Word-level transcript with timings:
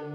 Äh, 0.00 0.06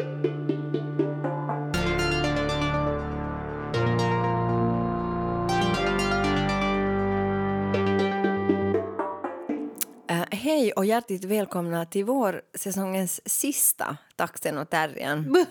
hej 10.32 10.72
och 10.72 10.86
hjärtligt 10.86 11.24
välkomna 11.26 11.86
till 11.86 12.06
vår 12.06 12.42
säsongens 12.54 13.22
sista 13.26 13.98
Taxen 14.16 14.58
och 14.58 14.70
terriern. 14.70 15.46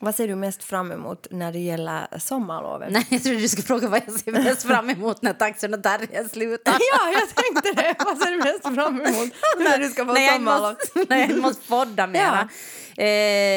Vad 0.00 0.14
ser 0.14 0.28
du 0.28 0.34
mest 0.34 0.64
fram 0.64 0.92
emot 0.92 1.26
när 1.30 1.52
det 1.52 1.58
gäller 1.58 2.06
sommarlovet? 2.18 2.92
Nej, 2.92 3.06
jag 3.08 3.22
trodde 3.22 3.38
du 3.38 3.48
skulle 3.48 3.66
fråga 3.66 3.88
vad 3.88 4.02
jag 4.06 4.20
ser 4.20 4.32
mest 4.32 4.62
fram 4.62 4.90
emot 4.90 5.22
när 5.22 5.32
taxen 5.32 5.74
och 5.74 5.82
terriern 5.82 6.28
slutar. 6.28 6.72
ja, 6.92 7.12
jag 7.12 7.28
tänkte 7.34 7.82
det. 7.82 7.94
Vad 8.04 8.18
ser 8.18 8.30
du 8.30 8.36
mest 8.36 8.62
fram 8.62 9.00
emot 9.00 9.32
när 9.58 9.78
du 9.78 9.88
ska 9.90 10.04
få 10.06 10.12
när 10.12 10.32
sommarlov? 10.32 10.76
måste, 10.94 11.14
när 11.14 11.28
jag 11.28 11.38
måste 11.38 11.68
podda 11.68 12.06
mera. 12.06 12.48
Eh, 12.96 13.06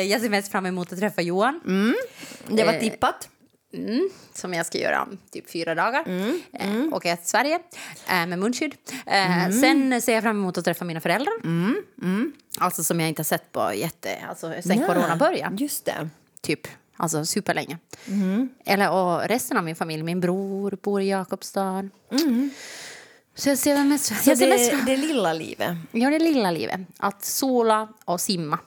jag 0.03 0.21
ser 0.21 0.29
mest 0.29 0.51
fram 0.51 0.65
emot 0.65 0.93
att 0.93 0.99
träffa 0.99 1.21
Johan. 1.21 1.59
Det 2.47 2.63
var 2.63 2.73
Eh, 2.73 2.79
tippat. 2.79 3.29
Mm, 3.73 4.09
som 4.33 4.53
jag 4.53 4.65
ska 4.65 4.77
göra 4.77 5.01
om 5.01 5.17
typ 5.31 5.51
fyra 5.51 5.75
dagar. 5.75 6.03
Mm, 6.07 6.41
Eh, 6.53 6.93
åker 6.93 7.09
jag 7.09 7.19
till 7.19 7.29
Sverige 7.29 7.59
eh, 8.09 8.25
med 8.25 8.39
munskydd. 8.39 8.73
Eh, 9.05 9.49
Sen 9.61 10.01
ser 10.01 10.13
jag 10.13 10.23
fram 10.23 10.37
emot 10.37 10.57
att 10.57 10.65
träffa 10.65 10.85
mina 10.85 11.01
föräldrar. 11.01 11.33
Alltså 12.59 12.83
som 12.83 12.99
jag 12.99 13.09
inte 13.09 13.19
har 13.19 13.23
sett 13.25 13.51
på 13.51 13.73
jätte... 13.73 14.17
Alltså 14.29 14.53
sen 14.63 14.85
corona 14.85 15.15
började. 15.15 15.55
Just 15.63 15.85
det. 15.85 16.09
Typ. 16.47 16.67
Alltså 16.97 17.25
superlänge. 17.25 17.77
Mm. 18.07 18.49
Eller, 18.65 18.91
och 18.91 19.27
resten 19.27 19.57
av 19.57 19.63
min 19.63 19.75
familj. 19.75 20.03
Min 20.03 20.19
bror 20.19 20.77
bor 20.81 21.01
i 21.01 21.09
Jakobstad. 21.09 21.89
Mm. 22.11 22.49
Så 23.35 23.49
jag 23.49 23.57
ser 23.57 23.83
mest... 23.83 24.11
Jag 24.25 24.37
ser 24.37 24.49
mest 24.49 24.71
det, 24.71 24.85
det 24.85 24.97
lilla 24.97 25.33
livet. 25.33 25.77
Ja, 25.91 26.09
det 26.09 26.19
lilla 26.19 26.51
livet. 26.51 26.79
Att 26.97 27.25
sola 27.25 27.87
och 28.05 28.21
simma. 28.21 28.59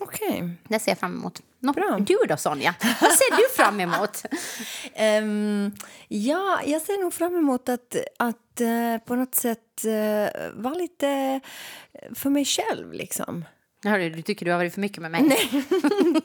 Okej. 0.00 0.54
Det 0.68 0.78
ser 0.78 0.90
jag 0.90 0.98
fram 0.98 1.12
emot. 1.14 1.42
Nå, 1.60 1.72
Bra. 1.72 1.98
Du 2.00 2.18
då, 2.28 2.36
Sonja? 2.36 2.74
Vad 3.00 3.12
ser 3.12 3.36
du 3.36 3.54
fram 3.56 3.80
emot? 3.80 4.22
Ehm, 4.94 5.72
ja, 6.08 6.60
jag 6.66 6.82
ser 6.82 7.02
nog 7.02 7.14
fram 7.14 7.36
emot 7.36 7.68
att, 7.68 7.96
att 8.16 8.60
eh, 8.60 8.98
på 9.06 9.14
något 9.14 9.34
sätt 9.34 9.84
uh, 9.84 10.52
vara 10.54 10.74
lite 10.74 11.40
för 12.14 12.30
mig 12.30 12.44
själv. 12.44 12.92
Liksom. 12.92 13.44
Hörru, 13.88 14.10
du 14.10 14.22
tycker 14.22 14.44
du 14.46 14.50
har 14.52 14.58
varit 14.58 14.74
för 14.74 14.80
mycket 14.80 15.02
med 15.02 15.10
mig? 15.10 15.22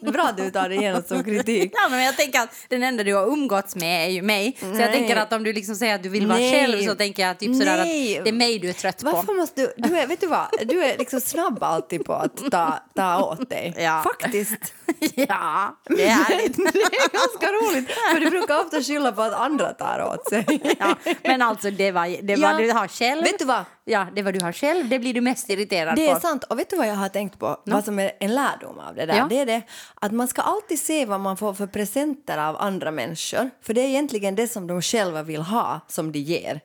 Bra 0.00 0.22
att 0.22 0.36
du 0.36 0.50
tar 0.50 0.68
det 0.68 0.74
genast 0.74 1.08
som 1.08 1.24
kritik. 1.24 1.72
Ja, 1.74 1.88
men 1.90 2.02
jag 2.04 2.16
tänker 2.16 2.40
att 2.40 2.54
den 2.68 2.82
enda 2.82 3.04
du 3.04 3.14
har 3.14 3.26
umgåtts 3.26 3.76
med 3.76 4.06
är 4.06 4.10
ju 4.10 4.22
mig. 4.22 4.56
Så 4.60 4.66
Nej. 4.66 4.80
jag 4.80 4.92
tänker 4.92 5.16
att 5.16 5.32
om 5.32 5.44
du 5.44 5.52
liksom 5.52 5.74
säger 5.74 5.94
att 5.94 6.02
du 6.02 6.08
vill 6.08 6.26
vara 6.26 6.38
Nej. 6.38 6.52
själv 6.52 6.86
så 6.86 6.94
tänker 6.94 7.26
jag 7.26 7.38
typ 7.38 7.56
sådär 7.56 7.76
Nej. 7.76 8.18
att 8.18 8.24
det 8.24 8.30
är 8.30 8.34
mig 8.34 8.58
du 8.58 8.68
är 8.68 8.72
trött 8.72 9.02
på. 9.04 9.10
Varför 9.10 9.32
måste 9.32 9.60
du, 9.60 9.72
du 9.76 9.98
är, 9.98 10.06
vet 10.06 10.20
du 10.20 10.26
vad, 10.26 10.46
du 10.64 10.84
är 10.84 10.98
liksom 10.98 11.20
snabb 11.20 11.62
alltid 11.62 12.04
på 12.04 12.12
att 12.12 12.50
ta, 12.50 12.78
ta 12.94 13.24
åt 13.24 13.50
dig. 13.50 13.74
Ja. 13.78 14.04
Faktiskt. 14.04 14.74
ja, 15.14 15.76
det 15.88 16.04
är 16.04 16.08
härligt. 16.08 16.56
Det 16.74 16.78
är 16.80 17.12
ganska 17.12 17.46
roligt, 17.46 17.90
för 18.12 18.20
du 18.20 18.30
brukar 18.30 18.60
ofta 18.60 18.82
skylla 18.82 19.12
på 19.12 19.22
att 19.22 19.34
andra 19.34 19.72
tar 19.72 20.02
åt 20.14 20.28
sig. 20.28 20.76
Ja, 20.78 20.94
men 21.22 21.42
alltså 21.42 21.70
det 21.70 21.90
var 21.90 22.22
det 22.22 22.32
Ja. 22.34 22.50
vad 22.52 22.60
du 22.60 22.72
har 22.72 22.88
själv. 22.88 23.22
Vet 23.24 23.38
du 23.38 23.44
vad? 23.44 23.64
Ja, 23.86 24.06
det 24.16 24.22
vad 24.22 24.34
du 24.34 24.40
har 24.44 24.52
själv, 24.52 24.88
det 24.88 24.98
blir 24.98 25.14
du 25.14 25.20
mest 25.20 25.50
irriterad 25.50 25.96
Det 25.96 26.08
är 26.10 26.14
på. 26.14 26.20
sant. 26.20 26.44
Och 26.44 26.58
vet 26.58 26.70
du 26.70 26.76
vad 26.76 26.86
jag 26.88 26.94
har 26.94 27.08
tänkt 27.08 27.38
på? 27.38 27.56
Vad 27.64 27.84
som 27.84 27.98
är 27.98 28.12
en 28.20 28.34
lärdom 28.34 28.78
av 28.78 28.94
det 28.94 29.06
där? 29.06 29.16
Ja. 29.16 29.26
Det 29.30 29.38
är 29.38 29.46
det 29.46 29.62
att 29.94 30.12
man 30.12 30.28
ska 30.28 30.42
alltid 30.42 30.78
se 30.78 31.06
vad 31.06 31.20
man 31.20 31.36
får 31.36 31.54
för 31.54 31.66
presenter 31.66 32.38
av 32.38 32.56
andra 32.56 32.90
människor. 32.90 33.50
För 33.62 33.74
det 33.74 33.80
är 33.80 33.88
egentligen 33.88 34.34
det 34.34 34.48
som 34.48 34.66
de 34.66 34.82
själva 34.82 35.22
vill 35.22 35.42
ha 35.42 35.80
som 35.88 36.12
de 36.12 36.18
ger. 36.18 36.60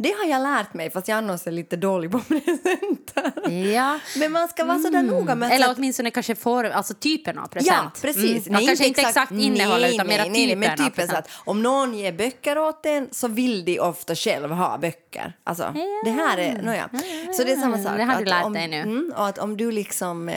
Det 0.00 0.12
har 0.22 0.24
jag 0.30 0.42
lärt 0.42 0.74
mig, 0.74 0.90
fast 0.90 1.08
jag 1.08 1.18
annars 1.18 1.46
är 1.46 1.50
lite 1.50 1.76
dålig 1.76 2.10
på 2.10 2.18
presenter. 2.28 3.50
Ja. 3.74 3.98
Men 4.18 4.32
man 4.32 4.48
ska 4.48 4.64
vara 4.64 4.78
sådär 4.78 5.02
noga 5.02 5.34
med 5.34 5.46
att 5.46 5.52
Eller 5.52 5.66
sätta- 5.66 5.74
åtminstone 5.78 6.10
kanske 6.10 6.34
får, 6.34 6.64
alltså 6.64 6.94
typen 6.94 7.38
av 7.38 7.46
present. 7.46 7.76
Ja, 7.84 7.90
precis. 8.02 8.46
Mm. 8.46 8.60
Ja, 8.60 8.66
kanske 8.66 8.86
inte 8.86 9.00
exakt 9.00 9.32
innehållet 9.32 9.80
nej, 9.80 9.94
utan 9.94 10.06
nej, 10.06 10.16
mera 10.18 10.22
nej, 10.28 10.32
nej, 10.32 10.46
typen 10.46 10.58
men 10.60 10.70
av 10.70 10.76
typen 10.76 10.90
så 10.90 11.12
present. 11.14 11.26
att 11.26 11.30
om 11.48 11.62
någon 11.62 11.94
ger 11.94 12.12
böcker 12.12 12.58
åt 12.58 12.86
en 12.86 13.08
så 13.12 13.28
vill 13.28 13.64
de 13.64 13.80
ofta 13.80 14.14
själv 14.14 14.50
ha 14.50 14.78
böcker. 14.78 15.32
Alltså, 15.44 15.74
det 16.04 16.10
här 16.10 16.38
är, 16.38 16.62
nåja. 16.62 16.88
Så 17.36 17.44
det 17.44 17.52
är 17.52 17.56
samma 17.56 17.78
sak. 17.78 17.96
Det 17.96 18.04
har 18.04 18.16
du 18.16 18.22
att 18.22 18.28
lärt 18.28 18.44
om, 18.44 18.52
dig 18.52 18.68
nu. 18.68 18.80
Mm, 18.80 19.12
och 19.16 19.26
att 19.28 19.38
om 19.38 19.56
du 19.56 19.72
liksom 19.72 20.28
eh, 20.28 20.36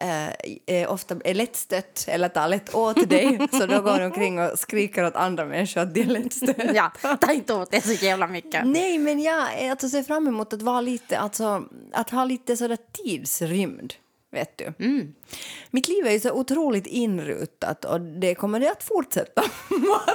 eh, 0.00 0.28
är 0.66 0.86
ofta 0.86 1.16
är 1.24 1.34
lättstött 1.34 2.04
eller 2.08 2.28
tar 2.28 2.48
lätt 2.48 2.74
åt 2.74 3.08
dig 3.10 3.48
så 3.52 3.66
då 3.66 3.80
går 3.80 3.98
du 3.98 4.04
omkring 4.04 4.38
och 4.40 4.58
skriker 4.58 5.04
åt 5.06 5.16
andra 5.16 5.44
människor 5.44 5.80
att 5.80 5.94
de 5.94 6.00
är 6.00 6.06
lättstötta. 6.06 6.74
Ja, 6.74 6.92
ta 7.20 7.32
inte 7.32 7.54
åt 7.54 7.70
det 7.70 7.80
så 7.84 7.92
jävla 7.92 8.26
mycket. 8.26 8.66
Nej, 8.66 8.98
men 8.98 9.20
jag 9.20 9.58
är- 9.58 9.70
alltså, 9.70 9.88
ser 9.88 10.02
fram 10.02 10.28
emot 10.28 10.52
att 10.52 10.62
vara 10.62 10.80
lite, 10.80 11.18
alltså, 11.18 11.62
att 11.92 12.10
ha 12.10 12.24
lite 12.24 12.56
sådär 12.56 12.78
tidsrymd. 12.92 13.94
Vet 14.32 14.58
du. 14.58 14.72
Mm. 14.84 15.14
Mitt 15.70 15.88
liv 15.88 16.06
är 16.06 16.10
ju 16.12 16.20
så 16.20 16.32
otroligt 16.32 16.86
inrutat 16.86 17.84
och 17.84 18.00
det 18.00 18.34
kommer 18.34 18.60
det 18.60 18.70
att 18.70 18.82
fortsätta 18.82 19.42
vara. 19.70 20.14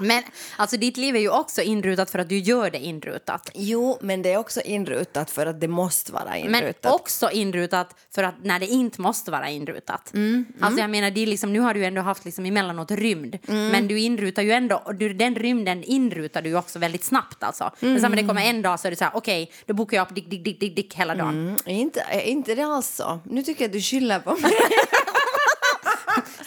Men 0.00 0.22
alltså 0.56 0.76
ditt 0.76 0.96
liv 0.96 1.16
är 1.16 1.20
ju 1.20 1.28
också 1.28 1.62
inrutat 1.62 2.10
för 2.10 2.18
att 2.18 2.28
du 2.28 2.38
gör 2.38 2.70
det 2.70 2.78
inrutat. 2.78 3.50
Jo, 3.54 3.98
men 4.00 4.22
det 4.22 4.32
är 4.32 4.36
också 4.38 4.60
inrutat 4.60 5.30
för 5.30 5.46
att 5.46 5.60
det 5.60 5.68
måste 5.68 6.12
vara 6.12 6.24
Men 6.30 6.54
inrutat. 6.54 6.92
också 6.94 7.30
inrutat 7.30 7.96
för 8.14 8.22
att 8.22 8.34
när 8.42 8.60
det 8.60 8.66
inte 8.66 9.00
måste 9.00 9.30
vara 9.30 9.50
inrutat. 9.50 10.14
Mm, 10.14 10.44
Alltså 10.60 10.80
jag 10.80 10.90
menar, 10.90 11.10
det 11.10 11.20
är 11.22 11.26
liksom, 11.26 11.52
nu 11.52 11.60
har 11.60 11.74
du 11.74 11.84
ändå 11.84 12.00
haft 12.02 12.24
liksom 12.24 12.46
emellanåt 12.46 12.90
rymd. 12.90 13.38
Mm. 13.48 13.68
Men 13.68 13.88
du 13.88 13.98
inrutar 14.00 14.42
ju 14.42 14.52
ändå, 14.52 14.82
och 14.84 14.94
du, 14.94 15.14
den 15.14 15.34
rymden 15.34 15.84
inrutar 15.84 16.42
du 16.42 16.48
ju 16.48 16.56
också 16.56 16.78
väldigt 16.78 17.04
snabbt 17.04 17.42
alltså. 17.42 17.70
Men 17.80 18.00
sen 18.00 18.10
när 18.10 18.16
det 18.22 18.28
kommer 18.28 18.42
en 18.42 18.62
dag 18.62 18.80
så 18.80 18.86
är 18.86 18.90
det 18.90 18.96
så 18.96 19.04
här, 19.04 19.16
okej, 19.16 19.52
då 19.66 19.74
bokar 19.74 19.96
jag 19.96 20.08
upp 20.08 20.14
dick, 20.14 20.30
dick, 20.30 20.44
dick, 20.44 20.60
dick, 20.60 20.76
dick 20.76 20.94
hela 20.94 21.14
dagen. 21.14 21.48
Mm, 21.48 21.56
inte, 21.66 22.04
inte 22.24 22.54
det 22.54 22.62
alls 22.62 22.88
så. 22.88 23.20
Nu 23.24 23.42
tycker 23.42 23.62
jag 23.64 23.68
att 23.68 23.72
du 23.72 23.80
skyller 23.80 24.18
på 24.18 24.34
mig. 24.36 24.52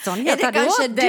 Sonja, 0.04 0.32
är 0.32 0.36
det 0.36 0.52
kanske 0.52 0.88
du? 0.88 1.02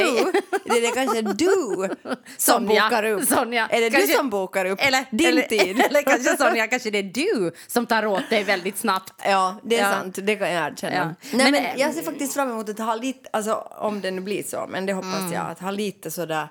Är 0.78 0.82
det 0.82 0.92
kanske 0.96 1.22
du 1.22 1.90
som 2.38 2.68
Sonja, 2.68 2.84
bokar 2.84 3.04
upp? 3.04 3.28
Sonja, 3.28 3.68
är 3.68 3.82
det 3.82 3.90
kanske- 3.90 4.12
du 4.12 4.18
som 4.18 4.30
bokar 4.30 4.66
upp 4.66 4.80
Eller, 4.82 5.06
din 5.12 5.28
eller, 5.28 5.42
tid? 5.42 5.80
Eller 5.90 6.02
kanske 6.02 6.38
Sonja, 6.38 6.68
kanske 6.68 6.90
det 6.92 6.98
är 6.98 7.04
du 7.04 7.52
som 7.68 7.86
tar 7.86 8.06
åt 8.06 8.30
dig 8.30 8.44
väldigt 8.44 8.78
snabbt. 8.78 9.14
Ja, 9.26 9.56
det 9.64 9.78
är 9.80 9.84
Ja. 9.84 9.92
sant. 9.92 10.18
Det 10.24 10.36
kan 10.36 10.52
jag 10.52 10.72
erkänna. 10.72 10.96
Ja. 10.96 11.06
Nej, 11.38 11.52
Men, 11.52 11.64
men, 11.64 11.80
jag 11.80 11.94
ser 11.94 12.02
faktiskt 12.04 12.34
fram 12.34 12.50
emot 12.52 12.70
att 12.70 12.80
ha 12.80 12.96
lite, 12.96 13.30
alltså 13.34 13.54
om 13.80 14.02
det 14.02 14.12
nu 14.12 14.22
blir 14.22 14.44
så, 14.44 14.66
men 14.70 14.86
det 14.86 14.94
hoppas 14.94 15.20
Mm. 15.20 15.34
jag, 15.34 15.46
att 15.52 15.60
ha 15.60 15.72
lite 15.72 16.12
sådär 16.12 16.48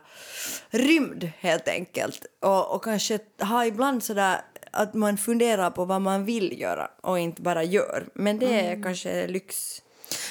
rymd 0.70 1.30
helt 1.40 1.68
enkelt. 1.68 2.26
Och, 2.42 2.74
och 2.74 2.84
kanske 2.84 3.18
ha 3.40 3.66
ibland 3.66 4.04
sådär 4.04 4.40
att 4.76 4.94
man 4.94 5.16
funderar 5.16 5.70
på 5.70 5.84
vad 5.84 6.00
man 6.02 6.24
vill 6.24 6.60
göra 6.60 6.88
och 7.02 7.18
inte 7.18 7.42
bara 7.42 7.62
gör. 7.62 8.06
Men 8.14 8.38
det 8.38 8.46
Mm. 8.46 8.78
är 8.78 8.82
kanske 8.82 9.26
lyx. 9.26 9.82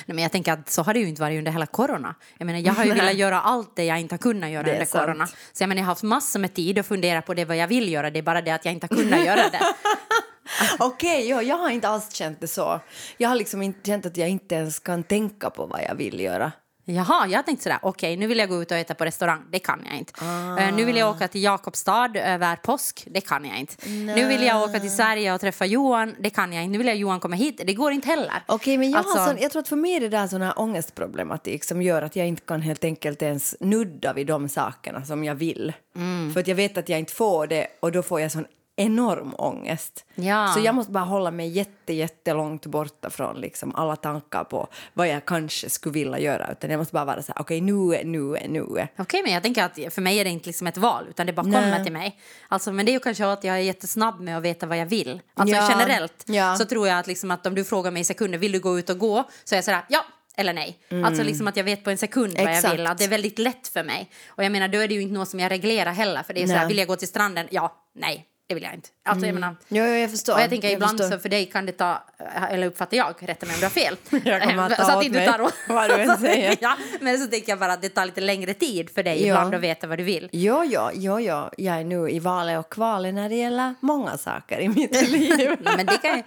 Nej, 0.06 0.16
men 0.16 0.23
jag 0.23 0.31
tänker 0.31 0.53
att 0.53 0.69
så 0.69 0.81
har 0.81 0.94
det 0.94 1.00
ju 1.00 1.07
inte 1.07 1.22
varit 1.22 1.38
under 1.38 1.51
hela 1.51 1.66
corona. 1.66 2.16
Jag 2.38 2.45
menar, 2.45 2.59
jag 2.59 2.73
har 2.73 2.83
ju 2.85 2.89
Nej. 2.89 3.00
velat 3.01 3.16
göra 3.16 3.41
allt 3.41 3.75
det 3.75 3.83
jag 3.83 4.00
inte 4.00 4.13
har 4.13 4.17
kunnat 4.19 4.50
göra 4.50 4.72
under 4.72 4.85
sant. 4.85 5.06
corona. 5.06 5.28
Så 5.28 5.63
jag 5.63 5.67
menar, 5.69 5.79
jag 5.79 5.85
har 5.85 5.91
haft 5.91 6.03
massor 6.03 6.39
med 6.39 6.53
tid 6.53 6.79
att 6.79 6.85
fundera 6.85 7.22
på 7.22 7.33
det 7.33 7.45
vad 7.45 7.57
jag 7.57 7.67
vill 7.67 7.91
göra. 7.91 8.09
Det 8.09 8.19
är 8.19 8.23
bara 8.23 8.41
det 8.41 8.51
att 8.51 8.66
jag 8.66 8.73
inte 8.73 8.88
har 8.89 8.95
kunnat 8.97 9.25
göra 9.25 9.50
det. 9.50 9.59
Okej, 10.79 11.29
ja, 11.29 11.41
jag 11.41 11.57
har 11.57 11.69
inte 11.69 11.88
alls 11.88 12.13
känt 12.13 12.41
det 12.41 12.47
så. 12.47 12.79
Jag 13.17 13.29
har 13.29 13.35
liksom 13.35 13.62
inte 13.62 13.79
känt 13.85 14.06
att 14.06 14.17
jag 14.17 14.29
inte 14.29 14.56
ens 14.56 14.79
kan 14.79 15.03
tänka 15.03 15.50
på 15.50 15.66
vad 15.66 15.83
jag 15.89 15.95
vill 15.95 16.19
göra. 16.19 16.51
Jaha, 16.88 17.28
jag 17.28 17.46
tänkte 17.46 17.63
sådär, 17.63 17.79
okej 17.81 18.18
nu 18.18 18.28
vill 18.28 18.38
jag 18.38 18.50
gå 18.50 18.62
ut 18.62 18.72
och 18.72 18.78
äta 18.78 18.94
på 18.96 19.06
restaurang, 19.06 19.41
det 19.51 19.59
kan 19.59 19.85
jag 19.90 19.97
inte. 20.00 20.13
Ah. 20.22 20.57
Eh, 20.57 20.75
nu 20.75 20.85
vill 20.85 20.96
jag 20.96 21.09
åka 21.09 21.28
till 21.28 21.44
Jakobstad 21.44 22.12
över 22.16 22.56
påsk, 22.56 23.03
det 23.12 23.22
kan 23.22 23.46
jag 23.46 23.59
inte. 23.59 23.90
Nu 23.90 24.28
vill 24.28 24.44
jag 24.44 24.63
åka 24.63 24.79
till 24.79 24.91
Sverige 24.91 25.34
och 25.34 25.41
träffa 25.41 25.66
Johan, 25.66 26.16
det 26.19 26.29
kan 26.29 26.53
jag 26.53 26.63
inte. 26.63 26.72
Nu 26.72 26.78
vill 26.78 26.88
jag 26.88 26.95
Johan 26.95 27.19
komma 27.19 27.35
hit, 27.35 27.62
det 27.66 27.74
går 27.74 27.91
inte 27.91 28.07
heller. 28.07 28.44
Okej, 28.45 28.78
men 28.78 28.91
jag, 28.91 28.97
Alltså- 28.97 29.25
sån, 29.25 29.38
jag 29.40 29.51
tror 29.51 29.62
att 29.62 29.68
för 29.68 29.75
mig 29.75 29.95
är 29.95 30.00
det 30.00 30.09
där 30.09 30.28
sån 30.28 30.41
här 30.41 30.59
ångestproblematik 30.59 31.63
som 31.63 31.81
gör 31.81 32.01
att 32.01 32.16
jag 32.16 32.28
inte 32.28 32.41
kan 32.41 32.62
helt 32.62 32.84
enkelt 32.84 33.22
ens 33.22 33.56
nudda 33.59 34.13
vid 34.13 34.28
de 34.28 34.50
sakerna 34.50 35.06
som 35.06 35.24
jag 35.24 35.35
vill. 35.35 35.74
Mm. 35.95 36.34
För 36.34 36.40
att 36.40 36.47
jag 36.47 36.56
vet 36.56 36.78
att 36.78 36.90
jag 36.90 37.00
inte 37.00 37.13
får 37.13 37.47
det 37.47 37.68
och 37.79 37.91
då 37.91 38.03
får 38.03 38.22
jag 38.22 38.31
sån 38.31 38.45
enorm 38.78 39.36
ångest. 39.38 40.06
Ja. 40.16 40.47
Så 40.53 40.59
jag 40.59 40.75
måste 40.75 40.91
bara 40.91 41.03
hålla 41.03 41.31
mig 41.31 41.47
jätte, 41.50 41.94
jättelångt 41.94 42.66
borta 42.66 43.09
från 43.09 43.36
liksom 43.41 43.75
alla 43.75 43.96
tankar 43.96 44.44
på 44.44 44.68
vad 44.94 45.08
jag 45.08 45.25
kanske 45.25 45.69
skulle 45.69 45.94
vilja 45.94 46.19
göra. 46.19 46.51
Utan 46.51 46.69
jag 46.69 46.77
måste 46.77 46.94
bara 46.94 47.06
vara 47.06 47.22
så 47.22 47.31
här, 47.36 47.42
okej 47.42 47.62
nu, 47.62 47.95
är- 47.95 48.06
nu, 48.06 48.38
nu. 48.50 48.80
är. 48.80 48.88
Okej, 48.98 49.24
men 49.24 49.33
jag 49.33 49.44
tänker 49.44 49.63
att 49.63 49.94
för 49.94 50.01
mig 50.01 50.18
är 50.19 50.24
det 50.24 50.30
inte 50.30 50.48
liksom 50.50 50.68
ett 50.68 50.77
val, 50.77 51.06
utan 51.10 51.25
det 51.25 51.33
bara 51.33 51.42
Nej. 51.48 51.62
kommer 51.72 51.83
till 51.83 51.94
mig. 51.94 52.19
Alltså, 52.48 52.72
men 52.72 52.86
det 52.86 52.92
är 52.92 52.94
ju 52.94 53.00
kanske 53.00 53.25
att 53.31 53.44
jag 53.44 53.56
är 53.56 53.60
jättesnabb 53.60 54.19
med 54.19 54.38
att 54.38 54.44
veta 54.44 54.66
vad 54.66 54.77
jag 54.77 54.86
vill. 54.86 55.22
Alltså 55.33 55.56
Ja. 55.56 55.68
generellt 55.72 56.24
Ja. 56.27 56.56
så 56.56 56.66
tror 56.66 56.88
jag 56.88 57.00
att, 57.00 57.07
liksom 57.07 57.31
att 57.31 57.45
om 57.45 57.56
du 57.56 57.63
frågar 57.63 57.92
mig 57.92 58.01
i 58.01 58.06
sekunder, 58.06 58.38
vill 58.38 58.51
du 58.51 58.60
gå 58.60 58.80
ut 58.80 58.89
och 58.89 58.98
gå? 59.00 59.24
Så 59.44 59.56
är 59.56 59.57
jag 59.57 59.66
sådär, 59.66 59.86
ja 59.89 60.06
eller 60.38 60.54
nej. 60.54 60.77
Alltså 61.06 61.24
liksom 61.24 61.48
att 61.48 61.57
jag 61.57 61.63
vet 61.63 61.83
på 61.83 61.89
en 61.89 61.98
sekund 61.98 62.33
vad 62.38 62.42
jag 62.56 62.66
Mm. 62.66 62.72
Vill. 62.77 62.88
Att 62.88 62.98
det 62.98 63.04
är 63.04 63.07
väldigt 63.10 63.39
lätt 63.39 63.68
för 63.68 63.83
mig. 63.83 64.10
Och 64.27 64.44
jag 64.44 64.51
menar, 64.51 64.68
då 64.68 64.77
är 64.80 64.88
det 64.88 64.94
ju 64.94 65.01
inte 65.01 65.13
något 65.13 65.30
som 65.30 65.39
jag 65.39 65.51
reglerar 65.51 65.92
heller. 65.92 66.24
För 66.24 66.33
det 66.33 66.42
är 66.44 66.48
sådär, 66.48 66.60
Nej. 66.60 66.68
vill 66.68 66.77
jag 66.77 66.88
gå 66.88 66.95
till 66.95 67.07
stranden? 67.07 67.48
Ja, 67.51 67.75
nej, 67.95 68.25
det 68.47 68.56
vill 68.56 68.63
jag 68.63 68.74
inte. 68.74 68.89
Alltså 69.06 69.25
jag 69.25 69.33
menar, 69.33 69.56
Ja, 69.68 69.83
ja, 69.88 69.97
jag 69.97 70.12
förstår. 70.12 70.33
och 70.33 70.39
jag 70.42 70.50
tänker 70.50 70.69
ibland 70.69 70.97
förstår. 70.97 71.15
så 71.18 71.21
för 71.21 71.30
dig 71.30 71.45
kan 71.45 71.65
det 71.65 71.71
ta, 71.71 72.03
eller 72.50 72.68
uppfattar 72.68 72.97
jag, 72.97 73.15
rätta 73.19 73.45
mig 73.45 73.53
om 73.56 73.59
du 73.59 73.65
har 73.65 73.69
fel. 73.71 73.97
Jag 74.25 74.44
kommer 74.44 74.63
att 74.63 74.75
ta 74.77 74.86
så 74.86 74.92
att 74.92 75.06
åt 75.06 75.12
mig 75.12 75.27
tar 75.27 75.51
vad 75.74 75.89
du 75.89 75.95
än 75.95 76.18
säger. 76.19 76.57
ja, 76.62 76.77
men 77.01 77.19
så 77.19 77.27
tänker 77.27 77.50
jag 77.51 77.59
bara 77.59 77.74
att 77.74 77.81
det 77.81 77.89
tar 77.89 78.06
lite 78.06 78.21
längre 78.21 78.53
tid 78.53 78.89
för 78.89 79.03
dig 79.03 79.21
Ja. 79.21 79.27
ibland 79.27 79.56
att 79.56 79.62
veta 79.62 79.88
vad 79.88 79.97
du 79.97 80.03
vill. 80.03 80.30
Jo, 80.31 80.63
jo, 80.65 80.89
jo, 80.94 81.19
jo, 81.19 81.50
jag 81.57 81.80
är 81.80 81.83
nu 81.83 82.09
i 82.09 82.19
valet 82.19 82.59
och 82.59 82.69
kvalet 82.69 83.13
när 83.13 83.30
det 83.30 83.36
gäller 83.36 83.75
många 83.80 84.18
saker 84.18 84.59
i 84.59 84.68
mitt 84.69 85.09
liv. 85.09 85.56
Men 85.59 85.86
det 85.86 85.98
kan 85.98 86.24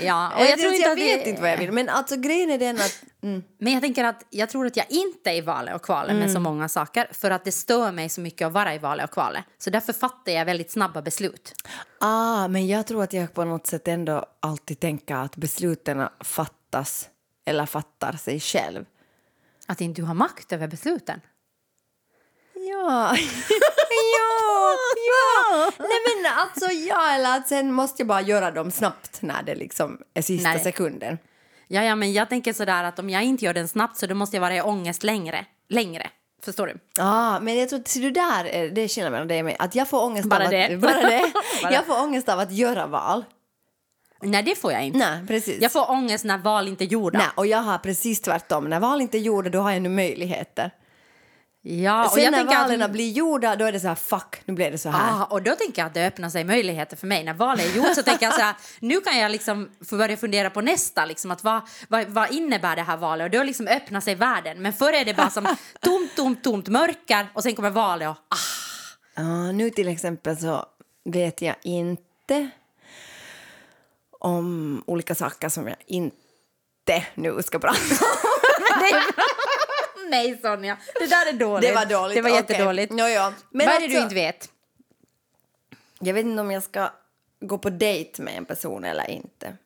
ja, 0.00 0.32
och 0.36 0.42
jag, 0.42 0.50
jag 0.50 0.58
tror 0.58 0.72
inte 0.72 0.88
jag 0.88 0.96
vet 0.96 1.24
det, 1.24 1.30
inte 1.30 1.42
vad 1.42 1.50
jag 1.50 1.56
vill, 1.58 1.72
men 1.72 1.88
alltså 1.88 2.16
grejen 2.16 2.50
är 2.50 2.58
den 2.58 2.76
att 2.76 3.02
Men 3.58 3.72
jag 3.72 3.82
tänker 3.82 4.04
att 4.04 4.26
jag 4.30 4.50
tror 4.50 4.66
att 4.66 4.76
jag 4.76 4.86
inte 4.88 5.30
är 5.30 5.34
i 5.34 5.40
valet 5.40 5.74
och 5.74 5.82
kvalet 5.82 6.16
med 6.16 6.30
så 6.30 6.40
många 6.40 6.68
saker 6.68 7.08
för 7.12 7.30
att 7.30 7.44
det 7.44 7.52
stör 7.52 7.92
mig 7.92 8.08
så 8.08 8.20
mycket 8.20 8.46
att 8.46 8.52
vara 8.52 8.74
i 8.74 8.78
valet 8.78 9.04
och 9.04 9.10
kvalet. 9.10 9.44
Så 9.58 9.70
därför 9.70 9.92
fattar 9.92 10.32
jag 10.32 10.44
väldigt 10.44 10.70
snabba 10.70 11.02
beslut. 11.02 11.52
Ah, 11.98 12.48
men 12.48 12.66
jag 12.66 12.86
tror 12.86 13.02
att 13.02 13.12
jag 13.12 13.34
på 13.34 13.44
något 13.44 13.66
sätt 13.66 13.88
ändå 13.88 14.26
alltid 14.40 14.80
tänker 14.80 15.14
att 15.14 15.36
besluten 15.36 16.08
fattas 16.20 17.08
eller 17.44 17.66
fattar 17.66 18.12
sig 18.12 18.40
själv. 18.40 18.84
Att 19.66 19.80
inte 19.80 20.00
du 20.00 20.06
har 20.06 20.14
makt 20.14 20.52
över 20.52 20.68
besluten. 20.68 21.20
Ja, 22.54 23.16
ja, 24.18 24.76
ja. 24.96 25.70
Nej 25.78 25.98
men 26.06 26.32
alltså 26.32 26.66
ja, 26.66 27.14
eller 27.14 27.36
att 27.36 27.48
sen 27.48 27.72
måste 27.72 28.02
jag 28.02 28.06
bara 28.08 28.20
göra 28.20 28.50
dem 28.50 28.70
snabbt 28.70 29.22
när 29.22 29.42
det 29.42 29.54
liksom 29.54 29.98
är 30.14 30.22
sista 30.22 30.48
Nej. 30.48 30.60
sekunden. 30.60 31.18
Ja, 31.72 31.84
ja, 31.84 31.94
men 31.94 32.12
jag 32.12 32.28
tänker 32.28 32.52
sådär 32.52 32.84
att 32.84 32.98
om 32.98 33.10
jag 33.10 33.22
inte 33.22 33.44
gör 33.44 33.54
den 33.54 33.68
snabbt 33.68 33.96
så 33.96 34.06
då 34.06 34.14
måste 34.14 34.36
jag 34.36 34.40
vara 34.40 34.56
i 34.56 34.60
ångest 34.60 35.02
längre. 35.02 35.44
Längre. 35.68 36.10
Förstår 36.44 36.66
du? 36.66 36.76
Ja, 36.98 37.40
men 37.40 37.58
jag 37.58 37.68
tror 37.68 37.78
att 37.80 37.94
det 37.94 38.10
där 38.10 38.44
är, 38.44 38.70
det 38.70 39.10
mellan 39.10 39.28
dig 39.28 39.38
och 39.38 39.44
mig. 39.44 39.56
Att 39.58 39.74
jag 39.74 39.88
får 39.88 40.04
ångest 40.04 40.28
Bara 40.28 40.44
av 40.44 40.50
det? 40.50 40.74
att, 40.74 40.80
bara 40.80 40.92
det. 40.92 41.32
Bara- 41.62 41.72
Jag 41.72 41.86
får 41.86 42.02
ångest 42.02 42.28
av 42.28 42.38
att 42.40 42.52
göra 42.52 42.86
val. 42.86 43.24
Nej, 44.22 44.42
det 44.42 44.54
får 44.58 44.72
jag 44.72 44.84
inte. 44.84 44.98
Nej, 44.98 45.26
precis. 45.26 45.62
Jag 45.62 45.72
får 45.72 45.90
ångest 45.90 46.24
när 46.24 46.38
val 46.38 46.68
inte 46.68 46.84
är 46.84 46.86
gjorda. 46.86 47.18
Nej, 47.18 47.28
och 47.34 47.46
jag 47.46 47.58
har 47.58 47.78
precis 47.78 48.20
tvärtom. 48.20 48.64
När 48.70 48.80
val 48.80 49.00
inte 49.00 49.18
är 49.18 49.20
gjorda, 49.20 49.50
då 49.50 49.58
har 49.60 49.70
jag 49.72 49.82
nu 49.82 49.88
möjligheter. 49.88 50.70
Ja, 51.62 52.04
och 52.04 52.12
Sen 52.12 52.22
jag 52.24 52.30
när 52.30 52.38
tänker 52.38 52.56
valen 52.56 52.82
att... 52.82 52.90
blir 52.90 53.10
gjorda, 53.10 53.56
då 53.56 53.64
är 53.64 53.72
det 53.72 53.80
så 53.80 53.88
här, 53.88 53.94
fuck, 53.94 54.42
nu 54.44 54.54
blev 54.54 54.72
det 54.72 54.78
så 54.78 54.88
här. 54.88 55.20
Ah, 55.20 55.24
och 55.24 55.42
då 55.42 55.54
tänker 55.54 55.82
jag 55.82 55.86
att 55.86 55.94
det 55.94 56.06
öppnar 56.06 56.28
sig 56.28 56.44
möjligheter 56.44 56.96
för 56.96 57.06
mig. 57.06 57.24
När 57.24 57.34
valet 57.34 57.66
är 57.66 57.76
gjort 57.76 57.94
så 57.94 58.02
tänker 58.02 58.26
jag 58.26 58.34
så 58.34 58.40
här, 58.40 58.54
nu 58.80 59.00
kan 59.00 59.18
jag 59.18 59.30
liksom 59.30 59.70
börja 59.90 60.16
fundera 60.16 60.50
på 60.50 60.60
nästa. 60.60 61.04
Liksom, 61.04 61.30
att 61.30 61.44
vad, 61.44 61.62
vad, 61.88 62.06
vad 62.06 62.32
innebär 62.32 62.76
det 62.76 62.82
här 62.82 62.96
valet? 62.96 63.24
Och 63.24 63.30
då 63.30 63.42
liksom 63.42 63.66
öppnar 63.66 64.00
sig 64.00 64.14
världen. 64.14 64.62
Men 64.62 64.72
förr 64.72 64.92
är 64.92 65.04
det 65.04 65.14
bara 65.14 65.30
som 65.30 65.44
tomt, 65.80 66.16
tomt, 66.16 66.44
tomt 66.44 66.68
mörker 66.68 67.26
och 67.34 67.42
sen 67.42 67.54
kommer 67.54 67.70
valet 67.70 68.08
och 68.08 68.16
ah, 68.28 68.36
Ja, 69.14 69.52
nu 69.52 69.70
till 69.70 69.88
exempel 69.88 70.36
så 70.36 70.66
vet 71.04 71.42
jag 71.42 71.56
inte 71.62 72.50
om 74.18 74.82
olika 74.86 75.14
saker 75.14 75.48
som 75.48 75.66
jag 75.66 75.76
inte 75.86 77.04
nu 77.14 77.42
ska 77.42 77.58
prata 77.58 77.78
om. 77.78 78.06
Nej, 80.10 80.38
Sonja, 80.42 80.76
det 81.00 81.06
där 81.06 81.28
är 81.28 81.32
dåligt. 81.38 81.68
Det 81.68 81.74
var 81.74 81.86
dåligt. 81.86 82.16
Det 82.16 82.22
var 82.22 82.30
jättedåligt. 82.30 82.92
Ja, 82.96 83.08
ja. 83.08 83.32
Men 83.50 83.66
Vad 83.66 83.76
är 83.76 83.80
det 83.80 83.84
alltså, 83.84 83.98
du 83.98 84.02
inte 84.02 84.14
vet? 84.14 84.48
Jag 86.00 86.14
vet 86.14 86.24
inte 86.24 86.40
om 86.40 86.50
jag 86.50 86.62
ska 86.62 86.90
gå 87.40 87.58
på 87.58 87.70
dejt 87.70 88.22
med 88.22 88.36
en 88.36 88.44
person 88.44 88.84
eller 88.84 89.10
inte. 89.10 89.56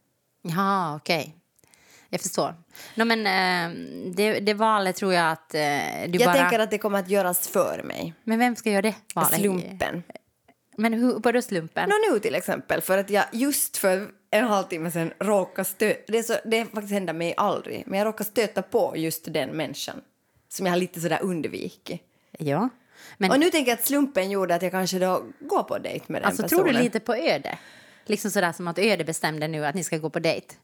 Ja, 0.43 0.97
okej. 0.97 1.37
Jag 2.09 2.21
förstår. 2.21 2.55
No, 2.95 3.05
men, 3.05 3.27
eh, 3.27 3.79
det, 4.15 4.41
det 4.41 4.55
valet 4.55 4.97
tror 4.97 5.15
jag 5.15 5.31
att 5.31 5.55
eh, 5.55 5.61
du 6.09 6.19
Jag 6.19 6.33
bara... 6.33 6.35
tänker 6.35 6.59
att 6.59 6.71
det 6.71 6.79
kommer 6.79 6.99
att 6.99 7.09
göras 7.09 7.49
för 7.49 7.83
mig. 7.83 8.15
Men 8.25 8.39
vem 8.39 8.57
ska 8.57 8.71
göra 8.71 8.83
det 8.83 8.95
valet? 9.15 9.41
Slumpen. 9.41 10.03
Men 10.77 10.93
hur, 10.93 11.21
vadå 11.21 11.43
slumpen? 11.43 11.89
Nå 11.89 11.95
nu 12.13 12.21
till 12.21 12.35
exempel, 12.35 12.81
för 12.81 12.99
att 12.99 13.11
jag 13.11 13.25
just 13.33 13.77
för 13.77 14.09
en 14.31 14.45
halvtimme 14.45 14.91
sedan 14.91 15.13
råkade 15.19 15.69
stöta... 15.69 16.13
Det, 16.13 16.23
så, 16.23 16.37
det 16.45 16.65
faktiskt 16.65 16.93
händer 16.93 17.13
mig 17.13 17.35
aldrig, 17.37 17.83
men 17.87 17.99
jag 17.99 18.07
råkade 18.07 18.31
stöta 18.31 18.63
på 18.63 18.93
just 18.97 19.33
den 19.33 19.51
människan 19.51 20.01
som 20.55 20.67
jag 20.67 20.73
har 20.73 20.79
lite 20.79 21.01
sådär 21.01 21.19
undvikit. 21.23 22.03
Ja. 22.39 22.69
Men 23.19 23.31
Och 23.31 23.41
nu 23.41 23.51
tänker 23.51 23.71
jag 23.71 23.79
att 23.79 23.87
slumpen 23.87 24.31
gjorde 24.31 24.55
att 24.55 24.63
jag 24.63 24.73
kanske 24.73 24.99
då 24.99 25.25
går 25.41 25.63
på 25.63 25.79
dejt 25.79 26.05
med 26.09 26.23
den 26.23 26.27
alltså, 26.29 26.43
personen. 26.43 26.65
tror 26.65 26.73
du 26.75 26.83
lite 26.83 27.01
på 27.01 27.15
öde? 27.15 27.59
Liksom 28.07 28.31
sådär 28.31 28.53
som 28.53 28.69
att 28.69 28.79
öde 28.79 29.05
bestämde 29.05 29.49
nu 29.49 29.67
att 29.67 29.75
ni 29.75 29.85
ska 29.85 29.99
gå 29.99 30.11
på 30.11 30.19
dejt. 30.19 30.47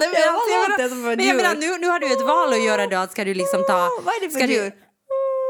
Nej, 0.00 0.08
men 0.12 0.20
Ja, 0.20 0.32
vad 0.32 0.80
jag 0.80 1.16
men 1.16 1.26
jag 1.26 1.36
menar, 1.36 1.54
nu, 1.54 1.78
nu 1.78 1.86
har 1.86 2.00
du 2.00 2.12
ett 2.12 2.20
val 2.20 2.52
att 2.52 2.64
göra 2.64 2.86
då. 2.86 3.06
Ska 3.12 3.24
du 3.24 3.34
liksom 3.34 3.64
ta... 3.66 3.88
Vad 4.04 4.14
är 4.14 4.20
det 4.20 4.30
för 4.30 4.38
ska 4.38 4.46
du- 4.46 4.52
djur? 4.52 4.72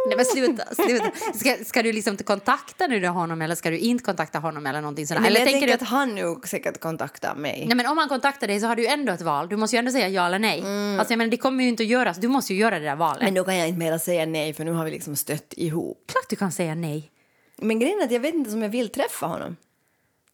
Nej 0.07 0.17
men 0.17 0.25
sluta, 0.25 0.75
sluta. 0.75 1.11
Ska, 1.35 1.65
ska 1.65 1.83
du 1.83 1.93
liksom 1.93 2.17
kontakta 2.17 2.87
nu 2.87 3.07
honom 3.07 3.43
eller 3.43 3.55
ska 3.55 3.71
du 3.71 3.79
inte 3.79 4.05
kontakta 4.05 4.39
honom 4.39 4.67
eller 4.67 4.81
någonting 4.81 5.07
sådär? 5.07 5.21
Nej, 5.21 5.31
men 5.31 5.37
eller 5.37 5.47
jag 5.47 5.53
tänker 5.53 5.67
du 5.67 5.85
att 5.85 5.91
han 5.91 6.15
nu 6.15 6.37
säkert 6.45 6.81
kontaktar 6.81 7.35
mig. 7.35 7.65
Nej 7.67 7.77
men 7.77 7.87
om 7.87 7.99
han 7.99 8.09
kontaktar 8.09 8.47
dig 8.47 8.61
så 8.61 8.67
har 8.67 8.77
du 8.77 8.83
ju 8.83 8.89
ändå 8.89 9.13
ett 9.13 9.23
val. 9.23 9.49
Du 9.49 9.57
måste 9.57 9.77
ju 9.77 9.79
ändå 9.79 9.91
säga 9.91 10.09
ja 10.09 10.27
eller 10.27 10.39
nej. 10.39 10.59
Alltså 10.99 11.13
jag 11.13 11.19
menar 11.19 11.31
det 11.31 11.37
kommer 11.37 11.63
ju 11.65 11.69
inte 11.69 11.83
att 11.83 11.89
göras. 11.89 12.17
Du 12.17 12.29
måste 12.29 12.55
ju 12.55 12.61
göra 12.61 12.79
det 12.79 12.85
där 12.85 12.97
valet. 12.97 13.23
Mm. 13.23 13.35
Men 13.35 13.35
då 13.35 13.45
kan 13.45 13.57
jag 13.57 13.69
inte 13.69 13.79
mera 13.79 13.99
säga 13.99 14.27
nej 14.27 14.55
för 14.55 14.65
nu 14.65 14.73
har 14.73 14.85
vi 14.85 14.91
liksom 14.91 15.17
stött 15.17 15.55
ihop. 15.57 16.05
Klart 16.13 16.29
du 16.29 16.37
kan 16.37 16.53
säga 16.53 16.75
nej. 16.75 17.11
Men 17.57 17.79
grejen 17.79 18.01
är 18.01 18.05
att 18.05 18.13
jag 18.13 18.21
vet 18.21 18.35
inte 18.35 18.51
om 18.51 18.63
jag 18.63 18.69
vill 18.69 18.89
träffa 18.89 19.27
honom. 19.27 19.57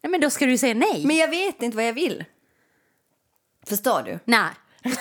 Nej 0.02 0.10
men 0.10 0.20
då 0.20 0.30
ska 0.30 0.46
du 0.46 0.58
säga 0.58 0.74
nej. 0.74 1.06
Men 1.06 1.16
jag 1.16 1.28
vet 1.28 1.62
inte 1.62 1.76
vad 1.76 1.86
jag 1.86 1.92
vill. 1.92 2.24
Förstår 3.66 4.02
du? 4.02 4.18
Nej. 4.24 4.50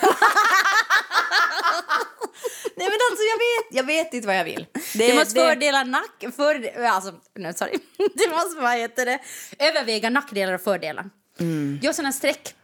Nej 2.78 2.88
men 2.88 2.98
alltså 3.12 3.24
jag 3.24 3.38
vet, 3.38 3.78
jag 3.78 3.84
vet 3.84 4.14
inte 4.14 4.28
vad 4.28 4.38
jag 4.38 4.44
vill. 4.44 4.66
Det, 4.94 5.16
måste 5.16 5.40
fördela 5.40 5.84
nack... 5.84 6.26
För, 6.36 6.86
alltså, 6.86 7.12
no, 7.36 7.54
sorry. 7.54 7.78
Det 7.98 8.30
måste, 8.30 8.62
vad 8.62 8.78
heter 8.78 9.06
det? 9.06 9.20
Överväga 9.60 10.10
nackdelar 10.10 10.54
och 10.54 10.62
fördelar. 10.62 11.10
Gör 11.82 11.94
såna 11.94 12.12
streck. 12.12 12.56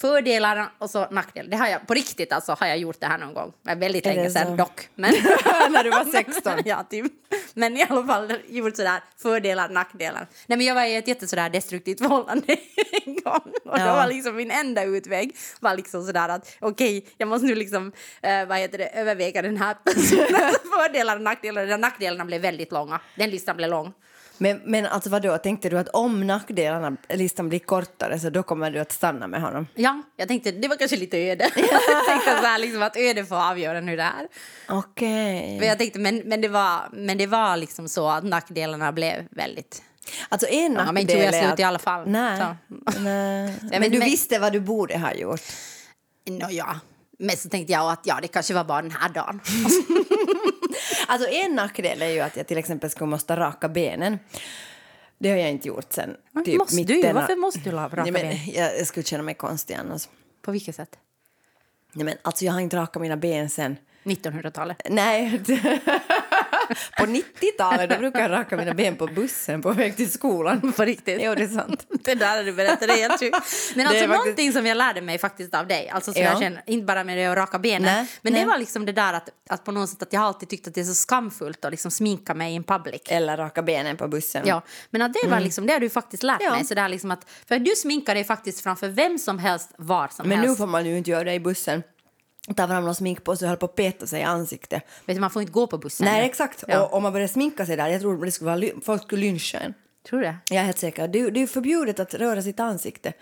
Fördelar 0.00 0.68
och 0.78 0.90
så 0.90 1.06
nackdelar. 1.10 1.50
Det 1.50 1.56
har 1.56 1.68
jag, 1.68 1.86
på 1.86 1.94
riktigt 1.94 2.32
alltså, 2.32 2.56
har 2.60 2.66
jag 2.66 2.78
gjort 2.78 3.00
det 3.00 3.06
här 3.06 3.18
någon 3.18 3.34
gång. 3.34 3.52
Det 3.62 3.74
väldigt 3.74 4.06
Är 4.06 4.14
länge 4.14 4.30
sedan 4.30 4.56
dock. 4.56 4.88
Men, 4.94 5.10
När 5.70 5.84
du 5.84 5.90
var 5.90 6.04
16. 6.04 6.52
ja, 6.64 6.86
typ. 6.90 7.12
Men 7.54 7.76
i 7.76 7.86
alla 7.88 8.06
fall 8.06 8.32
gjort 8.48 8.76
sådär 8.76 9.00
fördelar, 9.22 9.68
nackdelar. 9.68 10.26
Nej, 10.46 10.58
men 10.58 10.66
jag 10.66 10.74
var 10.74 10.84
i 10.84 10.96
ett 10.96 11.08
jättesådär 11.08 11.50
destruktivt 11.50 11.98
förhållande 11.98 12.44
en 13.06 13.14
gång. 13.14 13.52
Och 13.64 13.78
Ja. 13.78 13.86
då 13.86 13.92
var 13.92 14.06
liksom 14.06 14.36
min 14.36 14.50
enda 14.50 14.84
utväg 14.84 15.36
var 15.60 15.76
liksom 15.76 16.06
sådär 16.06 16.28
att 16.28 16.56
okej, 16.60 17.06
jag 17.18 17.28
måste 17.28 17.46
nu 17.46 17.54
liksom, 17.54 17.92
eh, 18.22 18.46
vad 18.46 18.58
heter 18.58 18.78
det, 18.78 18.86
överväga 18.86 19.42
den 19.42 19.56
här 19.56 19.74
personens 19.84 20.56
fördelar 20.74 21.16
och 21.16 21.22
nackdelar. 21.22 21.66
De 21.66 21.76
nackdelarna 21.76 22.24
blev 22.24 22.40
väldigt 22.40 22.72
långa. 22.72 23.00
Den 23.14 23.30
listan 23.30 23.56
blev 23.56 23.70
lång. 23.70 23.92
Men, 24.38 24.60
men 24.64 24.86
alltså 24.86 25.10
vadå, 25.10 25.38
tänkte 25.38 25.68
du 25.68 25.78
att 25.78 25.88
om 25.88 26.26
nackdelarna, 26.26 26.96
listan 27.08 27.48
blir 27.48 27.58
kortare 27.58 28.18
så 28.18 28.30
då 28.30 28.42
kommer 28.42 28.70
du 28.70 28.78
att 28.78 28.92
stanna 28.92 29.26
med 29.26 29.40
honom? 29.42 29.66
Ja, 29.74 30.02
jag 30.16 30.28
tänkte 30.28 30.50
det 30.52 30.68
var 30.68 30.76
kanske 30.76 30.96
lite 30.96 31.18
öde. 31.18 31.44
jag 31.88 32.06
tänkte 32.06 32.30
så 32.40 32.46
här 32.46 32.58
liksom 32.58 32.82
att 32.82 32.96
öde 32.96 33.24
får 33.24 33.36
avgöra 33.50 33.80
nu 33.80 33.96
det 33.96 34.02
är. 34.02 34.28
Okej. 34.68 35.58
Men 35.58 35.68
jag 35.68 35.78
tänkte, 35.78 35.98
men, 35.98 36.22
men, 36.24 36.40
det 36.40 36.48
var, 36.48 36.88
men 36.92 37.18
det 37.18 37.26
var 37.26 37.56
liksom 37.56 37.88
så 37.88 38.08
att 38.08 38.24
nackdelarna 38.24 38.92
blev 38.92 39.24
väldigt... 39.30 39.82
Alltså 40.28 40.46
en 40.48 40.62
Ja, 40.62 40.68
nackdel 40.68 40.92
men 40.94 41.00
inte 41.02 41.12
jag 41.18 41.34
slut 41.34 41.52
att- 41.52 41.60
i 41.60 41.62
alla 41.62 41.78
fall. 41.78 42.08
Nej. 42.08 42.38
Så. 42.40 42.44
Nej. 43.00 43.54
Men, 43.60 43.80
men- 43.80 43.90
du 43.90 43.98
men- 43.98 44.08
visste 44.08 44.38
vad 44.38 44.52
du 44.52 44.60
borde 44.60 44.98
ha 44.98 45.14
gjort. 45.14 45.40
Nå, 46.28 46.46
ja. 46.50 46.80
Men 47.18 47.36
så 47.36 47.48
tänkte 47.48 47.72
jag 47.72 47.90
att 47.92 48.00
ja, 48.04 48.18
det 48.22 48.28
kanske 48.28 48.54
var 48.54 48.64
bara 48.64 48.82
den 48.82 48.90
här 48.90 49.08
dagen. 49.08 49.40
Alltså 51.06 51.28
en 51.28 51.54
nackdel 51.54 52.02
är 52.02 52.08
ju 52.08 52.20
att 52.20 52.36
jag 52.36 52.46
till 52.46 52.58
exempel 52.58 52.90
skulle 52.90 53.10
måste 53.10 53.36
raka 53.36 53.68
benen. 53.68 54.18
Det 55.18 55.30
har 55.30 55.36
jag 55.36 55.50
inte 55.50 55.68
gjort 55.68 55.92
sen 55.92 56.16
typ 56.44 56.58
måste 56.58 56.76
mitten 56.76 57.00
du? 57.00 57.12
Varför 57.12 57.36
måste 57.36 57.60
du 57.60 57.70
raka 57.70 58.02
Nej, 58.02 58.12
men 58.12 58.22
ben? 58.22 58.38
jag, 58.46 58.78
jag 58.78 58.86
skulle 58.86 59.04
känna 59.04 59.22
mig 59.22 59.34
konstig 59.34 59.74
annars. 59.74 60.08
På 60.42 60.52
vilket 60.52 60.76
sätt? 60.76 60.98
Nej, 61.92 62.04
men 62.04 62.14
alltså 62.22 62.44
jag 62.44 62.52
har 62.52 62.60
inte 62.60 62.76
rakat 62.76 63.02
mina 63.02 63.16
ben 63.16 63.50
sen 63.50 63.76
1900-talet. 64.04 64.82
Nej, 64.90 65.40
på 66.98 67.06
90-talet 67.06 67.90
då 67.90 67.96
brukade 67.98 68.24
jag 68.24 68.30
raka 68.30 68.56
mina 68.56 68.74
ben 68.74 68.96
på 68.96 69.06
bussen 69.06 69.62
på 69.62 69.72
väg 69.72 69.96
till 69.96 70.12
skolan. 70.12 70.72
På 70.72 70.84
riktigt? 70.84 71.18
Jo, 71.22 71.34
det 71.34 71.42
är 71.44 71.48
sant. 71.48 71.86
Det 72.04 72.14
där 72.14 72.44
du 72.44 72.52
berättade 72.52 72.92
är 72.92 72.96
helt 72.96 73.20
sjukt. 73.20 73.36
Men 73.74 73.86
alltså 73.86 74.00
faktiskt- 74.06 74.08
någonting 74.24 74.52
som 74.52 74.66
jag 74.66 74.76
lärde 74.76 75.00
mig 75.00 75.18
faktiskt 75.18 75.54
av 75.54 75.66
dig, 75.66 75.88
alltså 75.88 76.12
så 76.12 76.18
Ja. 76.20 76.24
jag 76.24 76.38
känner, 76.40 76.62
inte 76.66 76.84
bara 76.86 77.04
med 77.04 77.18
det 77.18 77.26
att 77.26 77.36
raka 77.36 77.58
benen, 77.58 77.82
Nej, 77.82 78.06
men 78.22 78.32
nej. 78.32 78.42
det 78.42 78.48
var 78.48 78.58
liksom 78.58 78.86
det 78.86 78.92
där 78.92 79.12
att, 79.14 79.28
att 79.50 79.64
på 79.64 79.72
något 79.72 79.88
sätt 79.90 80.02
att 80.02 80.12
jag 80.12 80.22
alltid 80.22 80.48
tyckt 80.48 80.68
att 80.68 80.74
det 80.74 80.80
är 80.80 80.84
så 80.84 80.94
skamfullt 80.94 81.64
att 81.64 81.70
liksom 81.70 81.90
sminka 81.90 82.34
mig 82.34 82.52
in 82.54 82.64
public. 82.64 83.00
Eller 83.08 83.36
raka 83.36 83.62
benen 83.62 83.96
på 83.96 84.08
bussen. 84.08 84.42
Ja, 84.46 84.62
men 84.90 85.02
att 85.02 85.12
det 85.22 85.28
var 85.28 85.40
liksom, 85.40 85.66
det 85.66 85.72
har 85.72 85.80
du 85.80 85.90
faktiskt 85.90 86.22
lärt 86.22 86.42
Ja. 86.42 86.50
mig. 86.50 86.64
Så 86.64 86.74
där 86.74 86.88
liksom 86.88 87.10
att, 87.10 87.30
för 87.48 87.58
du 87.58 87.70
sminkar 87.76 88.14
dig 88.14 88.24
faktiskt 88.24 88.60
framför 88.60 88.88
vem 88.88 89.18
som 89.18 89.38
helst, 89.38 89.70
var 89.78 90.08
som 90.08 90.28
Men 90.28 90.38
nu 90.40 90.46
helst. 90.46 90.58
får 90.58 90.66
man 90.66 90.86
ju 90.86 90.98
inte 90.98 91.10
göra 91.10 91.24
det 91.24 91.32
i 91.32 91.40
bussen. 91.40 91.82
Ta 92.56 92.66
fram 92.68 92.84
någon 92.84 92.94
sminkpåse 92.94 93.44
och 93.44 93.48
hålla 93.48 93.56
på 93.56 93.66
att 93.66 93.74
peta 93.74 94.06
sig 94.06 94.20
i 94.20 94.24
ansiktet. 94.24 94.82
Vet 95.04 95.16
du, 95.16 95.20
man 95.20 95.30
får 95.30 95.42
inte 95.42 95.52
gå 95.52 95.66
på 95.66 95.78
bussen. 95.78 96.04
Nej, 96.04 96.26
exakt. 96.26 96.64
Ja. 96.68 96.82
Och 96.86 96.94
om 96.94 97.02
man 97.02 97.12
börjar 97.12 97.28
sminka 97.28 97.66
sig 97.66 97.76
där, 97.76 97.88
jag 97.88 98.00
tror 98.00 98.24
det 98.24 98.32
skulle 98.32 98.50
vara, 98.50 98.80
folk 98.84 99.02
skulle 99.02 99.20
lyncha 99.20 99.58
en. 99.58 99.74
Tror 100.08 100.20
du? 100.20 100.26
Jag 100.26 100.58
är 100.60 100.64
helt 100.64 100.78
säker. 100.78 101.08
Det, 101.08 101.30
det 101.30 101.42
är 101.42 101.46
förbjudet 101.46 102.00
att 102.00 102.14
röra 102.14 102.42
sitt 102.42 102.60
ansikte. 102.60 103.12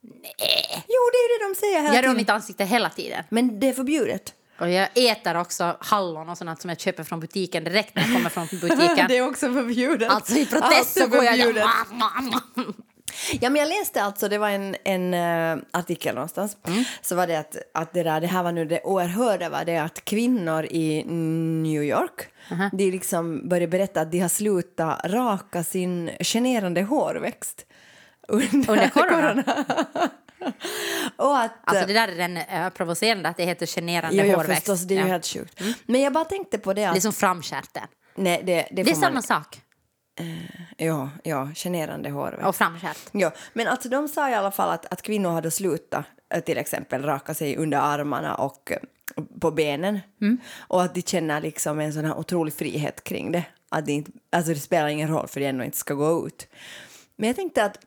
Nej. 0.00 0.84
Jo, 0.88 1.00
det 1.12 1.18
är 1.18 1.38
det 1.38 1.48
de 1.48 1.60
säger 1.60 1.76
hela 1.82 1.88
Jag 1.94 1.96
rör 1.96 2.02
tiden. 2.02 2.16
mitt 2.16 2.30
ansikte 2.30 2.64
hela 2.64 2.90
tiden. 2.90 3.24
Men 3.28 3.60
det 3.60 3.68
är 3.68 3.72
förbjudet. 3.72 4.34
Och 4.60 4.70
jag 4.70 4.88
äter 4.94 5.36
också 5.36 5.76
hallon 5.80 6.28
och 6.28 6.38
sånt 6.38 6.60
som 6.60 6.68
jag 6.70 6.80
köper 6.80 7.04
från 7.04 7.20
butiken 7.20 7.64
direkt 7.64 7.94
när 7.94 8.02
jag 8.02 8.12
kommer 8.12 8.30
från 8.30 8.46
butiken. 8.60 9.06
det 9.08 9.16
är 9.16 9.28
också 9.28 9.52
förbjudet. 9.52 10.10
Alltså 10.10 10.34
i 10.34 10.40
Allt 10.40 10.50
protest 10.50 10.96
är 10.96 11.00
så 11.00 11.08
går 11.08 11.24
jag... 11.24 11.38
Ja, 13.40 13.50
men 13.50 13.60
jag 13.60 13.68
läste 13.68 14.02
alltså, 14.02 14.28
det 14.28 14.38
var 14.38 14.48
en, 14.50 14.76
en 14.84 15.14
eh, 15.14 15.64
artikel 15.70 16.14
någonstans, 16.14 16.56
Mm. 16.66 16.84
så 17.02 17.14
var 17.16 17.26
det 17.26 17.38
att, 17.38 17.56
att 17.74 17.92
det, 17.92 18.02
där, 18.02 18.20
det 18.20 18.26
här 18.26 18.42
var 18.42 18.52
nu 18.52 18.64
det 18.64 18.80
oerhörda 18.84 19.48
var 19.48 19.64
det 19.64 19.78
att 19.78 20.04
kvinnor 20.04 20.64
i 20.64 21.04
New 21.62 21.82
York, 21.82 22.28
de 22.72 22.90
liksom 22.90 23.48
började 23.48 23.66
berätta 23.70 24.00
att 24.00 24.12
de 24.12 24.18
har 24.20 24.28
slutat 24.28 25.00
raka 25.04 25.64
sin 25.64 26.10
generande 26.20 26.82
hårväxt. 26.82 27.66
under, 28.28 28.70
Under 28.70 28.88
corona. 28.94 29.44
och 31.16 31.38
att... 31.38 31.52
Alltså 31.64 31.86
det 31.86 31.92
där 31.92 32.08
är 32.08 32.16
den 32.16 32.36
uh, 32.36 32.68
provocerande 32.70 33.28
att 33.28 33.36
det 33.36 33.44
heter 33.44 33.66
generande 33.66 34.26
jo, 34.26 34.36
hårväxt. 34.36 34.54
förstås, 34.66 34.80
det 34.82 34.94
är 34.94 34.96
Ja. 34.96 35.00
Mm. 35.02 35.10
helt 35.12 35.26
sjukt. 35.26 35.60
Men 35.86 36.00
jag 36.00 36.12
bara 36.12 36.24
tänkte 36.24 36.58
på 36.58 36.72
det 36.72 36.84
att... 36.84 36.94
Det 36.94 36.98
är 36.98 37.00
som 37.00 37.12
framskärten. 37.12 37.82
nej, 38.14 38.42
det, 38.44 38.54
det, 38.54 38.68
Det 38.82 38.82
är 38.90 38.94
får 38.94 39.00
samma 39.00 39.14
man, 39.14 39.22
sak. 40.18 40.26
Ja, 40.76 41.10
ja, 41.22 41.50
generande 41.54 42.10
hårväxt. 42.10 42.46
Och 42.46 42.56
framskärt. 42.56 42.98
Ja, 43.12 43.32
men 43.52 43.66
alltså 43.66 43.88
de 43.88 44.08
sa 44.08 44.30
i 44.30 44.34
alla 44.34 44.50
fall 44.50 44.70
att, 44.70 44.92
att 44.92 45.02
kvinnor 45.02 45.30
hade 45.30 45.50
slutat 45.50 46.04
eh, 46.34 46.40
till 46.40 46.58
exempel 46.58 47.02
raka 47.02 47.34
sig 47.34 47.56
under 47.56 47.78
armarna 47.78 48.34
och 48.34 48.72
eh, 48.72 48.78
på 49.40 49.50
benen. 49.50 50.00
Och 50.58 50.82
att 50.82 50.94
de 50.94 51.02
känner 51.02 51.40
liksom 51.40 51.80
en 51.80 51.92
sån 51.92 52.04
här 52.04 52.18
otrolig 52.18 52.54
frihet 52.54 53.04
kring 53.04 53.32
det. 53.32 53.44
Att 53.68 53.86
det, 53.86 53.92
inte, 53.92 54.10
alltså 54.32 54.52
det 54.52 54.60
spelar 54.60 54.88
ingen 54.88 55.08
roll 55.08 55.28
för 55.28 55.40
det 55.40 55.46
ändå 55.46 55.64
inte 55.64 55.78
ska 55.78 55.94
gå 55.94 56.26
ut. 56.26 56.48
Men 57.16 57.26
jag 57.26 57.36
tänkte 57.36 57.64
att 57.64 57.78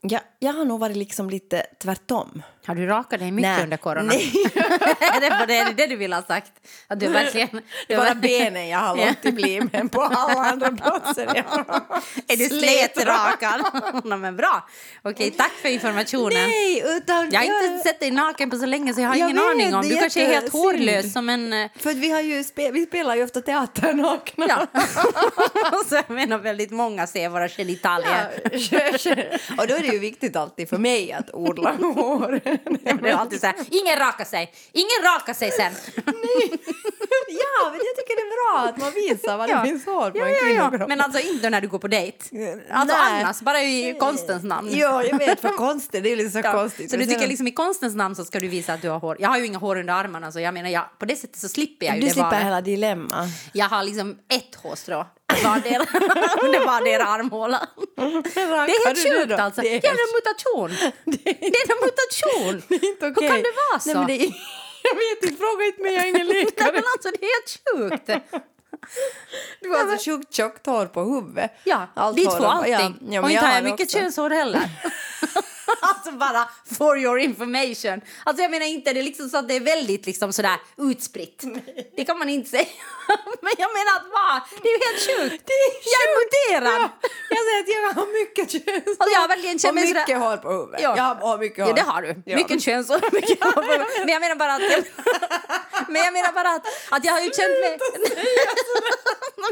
jag, 0.00 0.20
jag 0.38 0.52
har 0.52 0.64
nog 0.64 0.80
varit 0.80 0.96
liksom 0.96 1.30
lite 1.30 1.66
tvärtom. 1.82 2.42
Har 2.66 2.74
du 2.74 2.86
rakat 2.86 3.20
dig 3.20 3.30
mycket 3.30 3.50
Nej. 3.50 3.62
under 3.62 3.76
corona? 3.76 4.02
Nej. 4.12 4.32
det 5.20 5.36
vad 5.38 5.48
det, 5.48 5.74
det 5.76 5.86
du 5.86 5.96
vill 5.96 6.12
ha 6.12 6.22
sagt? 6.22 6.52
Att 6.88 7.00
du 7.00 7.08
verkligen... 7.08 7.48
Det 7.88 7.94
är 7.94 7.98
bara 7.98 8.14
benen 8.14 8.68
jag 8.68 8.78
har 8.78 8.96
låtit 8.96 9.34
bli, 9.34 9.60
men 9.72 9.88
på 9.88 10.02
alla 10.02 10.40
andra 10.40 10.70
platser 10.70 11.32
ja. 11.34 11.64
Är 12.28 12.36
du 12.36 12.48
slätrakad? 12.48 13.60
no, 14.04 14.16
men 14.16 14.36
bra. 14.36 14.68
Okej, 15.02 15.30
tack 15.30 15.52
för 15.52 15.68
informationen. 15.68 16.32
Nej, 16.32 16.82
utan... 16.96 17.30
Jag 17.30 17.40
har 17.40 17.72
inte 17.72 17.88
sett 17.88 18.00
dig 18.00 18.10
naken 18.10 18.50
på 18.50 18.56
så 18.56 18.66
länge 18.66 18.94
så 18.94 19.00
jag 19.00 19.08
har 19.08 19.16
Jag 19.16 19.30
ingen 19.30 19.42
vet, 19.42 19.54
aning 19.54 19.74
om. 19.74 19.88
Du 19.88 19.96
kanske 19.96 20.22
är 20.22 20.26
helt 20.26 20.52
hårlös 20.52 21.12
som 21.12 21.28
en... 21.28 21.52
eh, 21.52 21.70
För 21.76 21.94
vi, 21.94 22.10
har 22.10 22.20
ju 22.20 22.44
spe, 22.44 22.70
vi 22.70 22.86
spelar 22.86 23.14
ju 23.16 23.24
ofta 23.24 23.40
teater 23.40 23.94
nakna. 23.94 24.46
Ja. 24.48 24.66
så 25.88 25.94
jag 25.94 26.10
menar 26.10 26.38
väldigt 26.38 26.70
många 26.70 27.06
ser 27.06 27.28
våra 27.28 27.48
genitalier. 27.48 28.30
och 29.58 29.66
då 29.66 29.74
är 29.74 29.80
det 29.80 29.88
ju 29.92 29.98
viktigt 29.98 30.36
alltid 30.36 30.68
för 30.68 30.78
mig 30.78 31.12
att 31.12 31.34
odla 31.34 31.72
hår. 31.72 32.40
Ja, 32.84 32.92
Det 33.02 33.10
är 33.10 33.14
alltid 33.14 33.40
så 33.40 33.46
här, 33.46 33.56
ingen 33.70 33.96
rakar 33.98 34.24
sig, 34.24 34.52
ingen 34.72 35.12
rakar 35.14 35.34
sig 35.34 35.50
sen. 35.50 35.72
ja, 37.28 37.70
men 37.70 37.80
jag 37.88 37.96
tycker 37.96 38.16
det 38.16 38.22
är 38.22 38.52
bra 38.52 38.68
att 38.68 38.76
man 38.76 38.92
visar 38.94 39.36
vad 39.36 39.48
det 39.48 39.62
finns 39.64 39.86
hår 39.86 40.10
på 40.10 40.18
ja, 40.18 40.26
en 40.26 40.30
ja, 40.32 40.36
ja. 40.38 40.44
kvinnokropp. 40.68 40.88
Men 40.88 41.00
alltså 41.00 41.20
inte 41.20 41.50
när 41.50 41.60
du 41.60 41.68
går 41.68 41.78
på 41.78 41.88
dejt. 41.88 42.18
Alltså 42.70 42.96
Nej. 42.96 43.22
annars, 43.22 43.40
bara 43.40 43.62
i 43.62 43.96
konstens 44.00 44.44
namn. 44.44 44.70
Ja, 44.72 45.04
jag 45.04 45.18
vet, 45.18 45.40
för 45.40 45.48
konstigt, 45.56 46.02
det 46.02 46.12
är 46.12 46.28
så 46.28 46.40
Ja, 46.44 46.52
konstigt. 46.52 46.90
Så 46.90 46.96
du 46.96 47.06
tycker 47.06 47.26
liksom 47.26 47.46
i 47.46 47.52
konstens 47.52 47.94
namn 47.94 48.16
så 48.16 48.24
ska 48.24 48.40
du 48.40 48.48
visa 48.48 48.72
att 48.72 48.82
du 48.82 48.88
har 48.88 48.98
hår. 48.98 49.16
Jag 49.20 49.28
har 49.28 49.38
ju 49.38 49.46
inga 49.46 49.58
hår 49.58 49.76
under 49.76 49.94
armarna 49.94 50.32
så 50.32 50.40
jag 50.40 50.54
menar 50.54 50.70
jag, 50.70 50.84
på 50.98 51.04
det 51.04 51.16
sättet 51.16 51.36
så 51.36 51.48
slipper 51.48 51.86
jag 51.86 51.94
ju 51.94 52.00
Du 52.00 52.06
det 52.06 52.12
slipper 52.12 52.30
valet. 52.30 52.46
hela 52.46 52.60
dilemma. 52.60 53.28
Jag 53.52 53.68
har 53.68 53.82
liksom 53.82 54.18
ett 54.28 54.54
hårstrå 54.54 55.06
vardera, 55.44 55.82
under 56.42 56.66
vardera 56.66 57.04
armhåla. 57.06 57.68
Det 57.96 58.40
är 58.40 58.86
helt 58.86 59.28
sjukt 59.28 59.40
alltså. 59.40 59.60
Det 59.62 59.76
är, 59.76 59.80
Det 59.80 59.86
är 59.86 59.90
en 59.92 60.14
mutation. 60.14 60.92
Det 61.04 61.28
är 61.30 61.72
en 61.72 61.80
mutation. 61.86 62.62
det 62.68 62.74
är 62.74 62.88
inte 62.90 63.06
Hur 63.06 63.12
okej. 63.12 63.28
kan 63.28 63.36
det 63.42 63.52
vara 63.70 63.80
så? 63.80 63.88
Nej, 63.88 63.96
men 63.96 64.06
det 64.06 64.14
är, 64.14 64.26
jag 64.82 64.94
vet 64.94 65.22
inte, 65.22 65.36
fråga 65.42 65.64
inte 65.66 65.82
mig, 65.82 65.94
jag 65.94 66.04
är 66.04 66.08
ingen 66.08 66.26
Nej, 66.26 66.44
läkare. 66.44 66.72
men 66.72 66.82
alltså 66.94 67.10
det 67.10 67.26
är 67.26 67.30
helt 67.34 67.60
sjukt. 68.00 68.24
Du 69.60 69.70
har 69.70 69.78
alltså 69.78 70.04
tjockt, 70.04 70.34
tjockt 70.34 70.66
hår 70.66 70.86
på 70.86 71.02
huvudet. 71.04 71.50
Ja, 71.64 71.88
Allt 71.94 72.24
får 72.24 72.44
allting. 72.46 72.72
Ja, 73.00 73.14
ja, 73.14 73.22
och 73.22 73.30
inte 73.30 73.46
har 73.46 73.54
jag 73.54 73.64
det 73.64 73.70
mycket 73.70 73.90
könshår 73.90 74.30
heller. 74.30 74.70
alltså 75.80 76.12
bara 76.12 76.48
for 76.78 76.98
your 76.98 77.18
information. 77.18 78.00
Alltså 78.24 78.42
jag 78.42 78.50
menar 78.50 78.66
inte 78.66 78.92
det 78.92 79.00
är 79.00 79.04
liksom 79.04 79.28
så 79.28 79.36
att 79.38 79.48
det 79.48 79.56
är 79.56 79.60
väldigt 79.60 80.06
liksom 80.06 80.32
sådär 80.32 80.56
utspritt. 80.78 81.42
Det 81.96 82.04
kan 82.04 82.18
man 82.18 82.28
inte 82.28 82.50
säga. 82.50 82.64
men 83.44 83.52
jag 83.58 83.70
menar 83.78 83.92
att 83.96 84.08
va? 84.18 84.46
Det 84.62 84.68
är 84.68 84.72
ju 84.78 84.80
helt 84.86 85.02
sjukt. 85.30 85.50
jag 85.94 86.00
är 86.06 86.12
muterad. 86.20 86.80
Ja, 86.82 87.08
jag 87.30 87.38
säger 87.46 87.60
att 87.62 87.68
jag 87.68 88.02
har 88.02 88.08
mycket 88.20 88.50
könshår. 88.52 88.92
Alltså 88.98 89.10
jag 89.14 89.20
har 89.20 89.28
verkligen 89.28 89.58
känt 89.58 89.74
mig 89.74 89.84
mycket 89.84 90.06
sådär- 90.08 90.20
hår 90.30 90.36
på 90.36 90.50
huvudet. 90.52 90.80
Ja. 90.82 90.96
Jag 90.96 91.14
har 91.14 91.38
mycket 91.38 91.64
hår. 91.64 91.68
Ja, 91.68 91.74
det 91.74 91.90
har 91.92 92.02
du. 92.02 92.22
Ja. 92.26 92.36
Mycket 92.36 92.62
könshår. 92.62 93.00
Mycket 93.12 93.44
hår. 93.44 93.78
Men 94.04 94.08
jag 94.08 94.20
menar 94.20 94.36
bara 94.36 94.54
att... 94.54 94.62
men 95.92 96.02
jag 96.06 96.12
menar 96.12 96.32
bara 96.32 96.50
att, 96.56 96.66
att 96.90 97.04
jag 97.04 97.12
har 97.12 97.20
ju 97.20 97.30
känt 97.30 97.56
mig... 97.64 97.78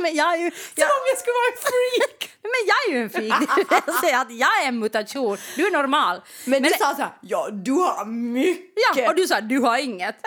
men 0.00 0.14
jag 0.14 0.33
är 0.35 0.38
ju... 0.38 0.45
Jag, 0.75 0.88
Som 0.88 0.97
om 1.00 1.04
jag 1.11 1.19
skulle 1.21 1.35
vara 1.40 1.50
en 1.52 1.59
freak. 1.71 2.31
Men 2.42 2.61
jag 2.66 2.78
är 2.88 2.99
ju 2.99 3.02
en 3.02 3.08
det 3.08 3.82
jag 3.87 3.94
säger 3.94 4.20
att 4.20 4.32
jag 4.32 4.62
är 4.62 4.68
en 4.68 4.78
mutation. 4.78 5.37
Du 5.56 5.66
är 5.66 5.70
normal. 5.70 6.22
Men, 6.44 6.62
du 6.62 6.70
sa 6.70 6.94
så 6.94 7.02
här, 7.02 7.12
ja 7.20 7.49
du 7.52 7.72
har 7.72 8.04
mycket. 8.04 8.96
Ja, 8.96 9.08
och 9.08 9.16
du 9.16 9.26
sa 9.26 9.40
du 9.40 9.58
har 9.58 9.78
inget. 9.78 10.16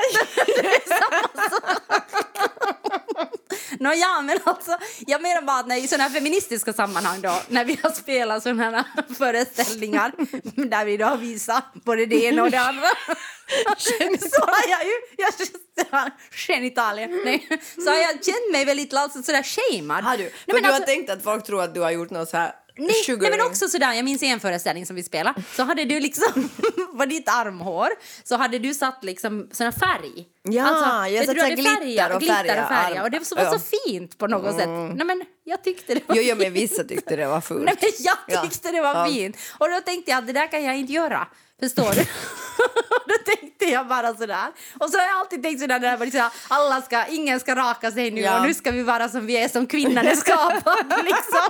Nå, 3.80 3.94
ja, 3.94 4.22
men 4.22 4.40
alltså, 4.44 4.78
jag 5.08 5.22
menar 5.22 5.42
bara 5.42 5.60
att 5.60 5.68
när, 5.68 5.78
i 5.78 5.88
sådana 5.88 6.04
här 6.04 6.10
feministiska 6.10 6.74
sammanhang 6.74 7.22
då, 7.22 7.42
när 7.48 7.66
vi 7.66 7.80
har 7.84 7.90
spelat 7.90 8.44
sådana 8.44 8.64
här 8.64 9.14
föreställningar 9.18 10.12
där 10.70 10.86
vi 10.86 10.98
då 10.98 11.06
har 11.06 11.18
visat 11.18 11.74
både 11.74 12.06
det 12.06 12.24
ena 12.24 12.44
och 12.44 12.52
det 12.52 12.60
andra. 12.60 12.88
så 14.20 14.46
har 14.46 14.70
jag 14.70 14.84
ju, 14.86 14.94
jag, 15.18 16.12
genitalien, 16.32 17.22
nej, 17.26 17.60
så 17.84 17.90
har 17.90 17.98
jag 17.98 18.12
känt 18.26 18.52
mig 18.52 18.66
väldigt 18.66 18.94
alltså, 18.94 19.24
sådär 19.24 19.44
shamead. 19.44 20.04
Har 20.04 20.18
du? 20.18 20.24
Nej, 20.24 20.34
men 20.46 20.56
du 20.64 20.68
alltså- 20.68 20.82
har 20.82 20.86
tänkt 20.86 21.10
att 21.10 21.24
folk 21.24 21.46
tror 21.46 21.62
att 21.64 21.74
du 21.74 21.82
har 21.82 21.92
gjort 21.92 22.10
något 22.10 22.30
så 22.30 22.38
här 22.38 22.54
Nej, 22.78 23.18
nej 23.20 23.32
men 23.32 23.42
också 23.42 23.68
sådär, 23.68 23.94
jag 23.94 24.06
minns 24.06 24.24
en 24.24 24.40
föreställning 24.40 24.86
som 24.86 24.96
vi 24.96 25.04
spelade 25.04 25.44
så 25.56 25.64
hade 25.64 25.86
du 25.86 26.00
liksom 26.00 26.50
på 27.00 27.06
ditt 27.06 27.30
armhår 27.30 27.90
så 28.24 28.36
hade 28.38 28.60
du 28.60 28.74
satt 28.74 29.04
liksom 29.04 29.50
sån 29.52 29.66
här 29.66 29.72
färg. 29.72 30.26
Ja, 30.44 31.08
jag 31.10 31.20
vet 31.20 31.26
satte 31.40 31.50
glitter 31.56 31.76
färger 31.76 32.14
och 32.16 32.20
glitter 32.20 32.44
färger 32.44 32.64
och 32.64 32.72
arm- 32.72 33.02
och 33.04 33.12
det 33.12 33.18
var 33.18 33.26
så, 33.26 33.36
var 33.36 33.46
så 33.46 33.56
ja. 33.72 33.80
fint 33.90 34.18
på 34.18 34.28
något 34.28 34.56
sätt. 34.56 34.70
Nej 34.70 35.06
men 35.06 35.24
jag 35.44 35.64
tyckte 35.64 35.94
det 35.94 36.02
var 36.08 36.16
Jo, 36.16 36.22
jo, 36.26 36.36
men 36.36 36.54
vissa 36.54 36.84
tyckte 36.84 37.16
det 37.16 37.28
var 37.28 37.42
fult. 37.50 37.66
Nej, 37.66 37.76
men 37.82 37.90
jag 38.00 38.18
Ja. 38.28 38.42
tyckte 38.42 38.72
det 38.72 38.82
var 38.82 38.94
Ja. 38.96 39.06
fint. 39.08 39.38
Och 39.58 39.70
då 39.70 39.82
tänkte 39.82 40.12
jag 40.12 40.18
att 40.18 40.28
det 40.28 40.34
där 40.34 40.48
kan 40.52 40.64
jag 40.64 40.78
inte 40.78 40.94
göra. 40.94 41.28
Förstår 41.60 41.92
du? 41.92 42.02
då 43.08 43.16
tänkte 43.26 43.66
jag 43.66 43.88
bara 43.88 44.14
sådär. 44.16 44.48
Och 44.80 44.90
så 44.90 44.98
har 44.98 45.06
jag 45.06 45.16
alltid 45.18 45.44
tänkt 45.44 45.62
sådär, 45.62 45.80
där, 45.80 45.98
sådär 45.98 46.30
alla 46.48 46.82
ska, 46.82 47.06
ingen 47.06 47.40
ska 47.40 47.56
raka 47.56 47.92
sig 47.92 48.12
nu 48.12 48.22
Ja. 48.22 48.40
och 48.40 48.48
nu 48.48 48.54
ska 48.54 48.72
vi 48.72 48.84
vara 48.84 49.10
som 49.10 49.26
vi 49.26 49.38
är 49.38 49.48
som 49.50 49.68
kvinnan 49.68 50.08
är 50.08 50.16
skapad. 50.26 50.88
liksom. 50.90 51.50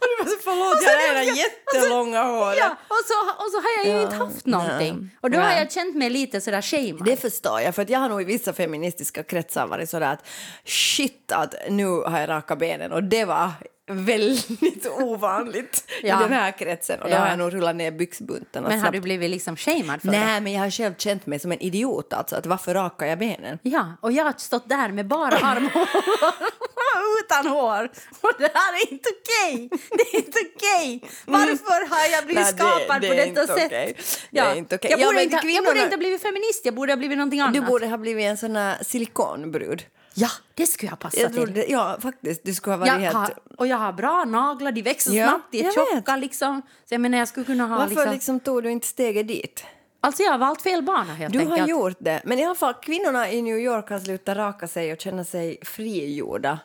Och 0.00 0.06
du 0.18 0.24
bara 0.24 0.30
så, 0.30 0.36
förlåt, 0.44 0.82
så 0.82 0.90
jag 0.90 1.08
har 1.08 1.14
där 1.14 1.36
jättelånga 1.36 2.22
håret. 2.22 2.58
Ja, 2.58 2.76
och 2.88 2.96
så, 3.06 3.44
och 3.44 3.50
så 3.50 3.56
har 3.56 3.70
jag 3.78 3.86
ju 3.86 3.92
Ja, 3.92 4.02
inte 4.02 4.16
haft 4.16 4.46
någonting. 4.46 4.96
nej, 5.00 5.16
och 5.20 5.30
då 5.30 5.38
har 5.38 5.46
nej. 5.48 5.58
jag 5.58 5.72
känt 5.72 5.96
mig 5.96 6.10
lite 6.10 6.40
sådär 6.40 6.62
shamed. 6.62 7.02
Det 7.04 7.16
förstår 7.16 7.60
jag, 7.60 7.74
för 7.74 7.82
att 7.82 7.90
jag 7.90 7.98
har 7.98 8.08
nog 8.08 8.22
i 8.22 8.24
vissa 8.24 8.52
feministiska 8.52 9.22
kretsar 9.22 9.66
varit 9.66 9.90
sådär 9.90 10.12
att 10.12 10.26
shit 10.64 11.32
att 11.32 11.54
nu 11.70 11.86
har 11.86 12.20
jag 12.20 12.28
raka 12.28 12.56
benen 12.56 12.92
och 12.92 13.02
det 13.04 13.24
var 13.24 13.50
väldigt 13.86 14.86
ovanligt 15.00 15.84
Ja. 16.02 16.20
i 16.20 16.22
den 16.22 16.32
här 16.32 16.52
kretsen 16.58 17.00
och 17.02 17.08
då 17.08 17.14
Ja. 17.14 17.18
har 17.20 17.28
jag 17.28 17.38
nog 17.38 17.54
rullat 17.54 17.76
ner 17.76 17.90
byxbunten 17.90 18.64
och 18.64 18.70
Men 18.70 18.78
har 18.78 18.84
snabbt- 18.86 18.92
du 18.92 19.00
blivit 19.00 19.30
liksom 19.30 19.56
shamed 19.56 20.00
för 20.02 20.08
det? 20.10 20.18
Nej, 20.24 20.40
men 20.40 20.52
jag 20.52 20.60
har 20.60 20.70
själv 20.70 20.94
känt 20.98 21.26
mig 21.26 21.38
som 21.38 21.52
en 21.52 21.60
idiot 21.60 22.12
alltså, 22.12 22.36
att 22.36 22.46
varför 22.46 22.74
rakar 22.74 23.06
jag 23.06 23.18
benen? 23.18 23.58
Ja, 23.62 23.96
och 24.00 24.12
jag 24.12 24.24
har 24.24 24.34
stått 24.36 24.68
där 24.68 24.88
med 24.88 25.06
bara 25.06 25.36
armhår 25.36 25.88
utan 27.24 27.46
hår. 27.46 27.84
Och 28.20 28.32
det 28.38 28.50
här 28.54 28.72
är 28.74 28.92
inte 28.92 29.08
okej! 29.20 29.68
Det 29.90 30.16
är 30.16 30.26
inte 30.26 30.38
okej! 30.54 31.02
Varför 31.26 31.88
har 31.94 32.12
jag 32.12 32.24
blivit 32.24 32.42
Nej, 32.44 32.52
det- 32.52 32.58
skapad 32.58 33.00
det 33.02 33.08
på 33.08 33.14
detta 33.14 33.46
sätt? 33.54 33.70
Det 33.70 33.94
Ja. 34.30 34.54
inte. 34.54 34.78
Jag, 34.82 35.00
Ja, 35.00 35.06
borde 35.06 35.22
inte, 35.22 35.38
till 35.40 35.50
jag 35.50 35.64
borde 35.64 35.70
kvinnorna- 35.72 35.84
inte 35.84 35.94
ha 35.96 35.98
blivit 35.98 36.22
feminist, 36.22 36.64
jag 36.64 36.74
borde 36.74 36.92
ha 36.92 36.96
blivit 36.96 37.18
någonting 37.18 37.40
annat. 37.40 37.54
Du 37.54 37.60
borde 37.60 37.86
ha 37.86 37.96
blivit 37.98 38.24
en 38.24 38.36
sån 38.36 38.56
här 38.56 38.78
silikonbrud. 38.82 39.82
Ja, 40.14 40.28
det 40.54 40.66
skulle 40.66 40.92
jag 40.92 40.98
passa 40.98 41.20
Jag 41.20 41.32
till. 41.32 41.42
trodde, 41.42 41.66
ja, 41.66 41.96
faktiskt. 42.00 42.40
Du 42.44 42.54
skulle 42.54 42.72
ha 42.72 42.78
varit 42.78 42.88
Jag 42.92 42.98
helt... 42.98 43.14
har, 43.14 43.34
och 43.58 43.66
jag 43.66 43.76
har 43.76 43.92
bra 43.92 44.24
naglar, 44.24 44.72
de 44.72 44.82
växer 44.82 45.12
Ja, 45.12 45.28
snabbt, 45.28 45.44
de 45.50 45.60
är 45.60 45.72
tjocka 45.96 46.16
liksom. 46.16 46.62
Så 46.88 46.94
jag 46.94 47.00
menar 47.00 47.18
jag 47.18 47.28
skulle 47.28 47.46
kunna 47.46 47.66
ha 47.66 47.76
Varför 47.78 47.94
liksom... 47.94 48.12
liksom... 48.12 48.40
tog 48.40 48.62
du 48.62 48.70
inte 48.70 48.86
steget 48.86 49.28
dit? 49.28 49.64
Alltså 50.00 50.22
jag 50.22 50.30
har 50.30 50.38
valt 50.38 50.62
fel 50.62 50.82
bana 50.82 51.14
helt 51.14 51.32
Du 51.32 51.38
enkelt. 51.38 51.60
har 51.60 51.68
gjort 51.68 51.96
det. 51.98 52.22
Men 52.24 52.38
i 52.38 52.44
alla 52.44 52.54
fall, 52.54 52.74
kvinnorna 52.74 53.30
i 53.30 53.42
New 53.42 53.58
York 53.58 53.90
har 53.90 53.98
slutat 53.98 54.36
raka 54.36 54.68
sig 54.68 54.92
och 54.92 55.00
känna 55.00 55.24
sig 55.24 55.58
frigjorda. 55.62 56.58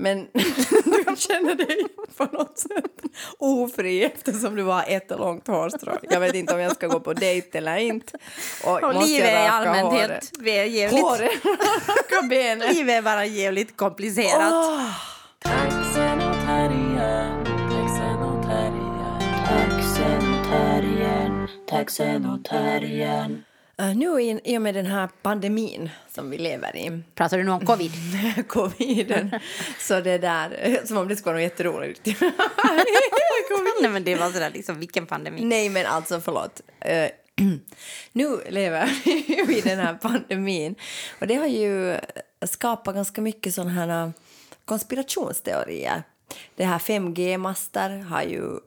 Men 0.00 0.26
du 0.84 1.16
känner 1.16 1.54
dig 1.54 1.84
på 2.16 2.24
något 2.24 2.58
sätt 2.58 3.02
ofri 3.38 4.04
eftersom 4.04 4.56
du 4.56 4.62
har 4.62 4.84
ett 4.88 5.10
långt 5.10 5.46
hårstrå. 5.46 5.98
Jag 6.02 6.20
vet 6.20 6.34
inte 6.34 6.54
om 6.54 6.60
jag 6.60 6.74
ska 6.74 6.86
gå 6.86 7.00
på 7.00 7.12
dejt 7.12 7.58
eller 7.58 7.76
inte. 7.76 8.18
Och, 8.64 8.82
Och 8.82 9.06
livet 9.06 9.28
är 9.28 9.48
allmänt 9.48 9.92
helt 9.92 10.32
vi 10.40 10.58
är 10.58 10.64
jävligt... 10.64 11.02
Håret, 11.02 11.44
raka 11.88 12.26
benen. 12.30 12.74
Livet 12.74 12.94
är 12.98 13.02
bara 13.02 13.26
jävligt 13.26 13.76
komplicerat. 13.76 14.52
Åh, 14.52 14.90
Taxen 15.42 16.20
och 16.20 16.36
terriern, 16.44 17.46
taxen 21.68 22.26
och 22.26 22.44
terriern, 22.44 23.44
äh, 23.80 23.96
nu 23.96 24.22
i, 24.22 24.40
i 24.44 24.58
och 24.58 24.62
med 24.62 24.74
den 24.74 24.86
här 24.86 25.08
pandemin 25.22 25.90
som 26.08 26.30
vi 26.30 26.38
lever 26.38 26.76
i, 26.76 27.02
Pratar 27.14 27.38
du 27.38 27.44
nu 27.44 27.50
om 27.50 27.66
covid? 27.66 27.92
coviden, 28.48 29.30
så 29.78 30.00
det 30.00 30.18
där, 30.18 30.80
som 30.86 30.96
om 30.96 31.08
det 31.08 31.16
skulle 31.16 31.32
vara 31.32 31.42
något 31.42 31.52
jätteroligt. 31.52 32.06
Nej 33.80 33.90
men 33.90 34.04
det 34.04 34.16
var 34.16 34.30
sådär 34.30 34.50
liksom, 34.54 34.80
vilken 34.80 35.06
pandemi? 35.06 35.44
Nej, 35.44 35.68
men 35.68 35.86
alltså 35.86 36.20
förlåt. 36.20 36.60
Eh, 36.80 37.10
nu 38.12 38.40
lever 38.48 38.90
vi 39.46 39.58
i 39.58 39.60
den 39.60 39.78
här 39.78 39.94
pandemin. 39.94 40.74
Och 41.20 41.26
det 41.26 41.34
har 41.34 41.46
ju 41.46 41.96
skapat 42.46 42.94
ganska 42.94 43.20
mycket 43.20 43.54
sådana 43.54 43.70
här 43.70 44.12
konspirationsteorier. 44.64 46.02
Det 46.56 46.64
här 46.64 46.78
5G-master 46.78 48.02
har 48.02 48.22
ju 48.22 48.44
eh, 48.44 48.58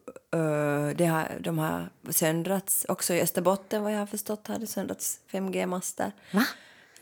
det 0.95 1.05
har, 1.05 1.37
de 1.39 1.57
har 1.57 1.89
söndrats. 2.09 2.85
Också 2.89 3.13
i 3.13 3.21
Österbotten, 3.21 3.83
vad 3.83 3.93
jag 3.93 3.99
har 3.99 4.05
förstått, 4.05 4.47
har 4.47 4.59
det 4.59 4.67
söndrats 4.67 5.19
5G-master. 5.31 6.11
Va? 6.31 6.45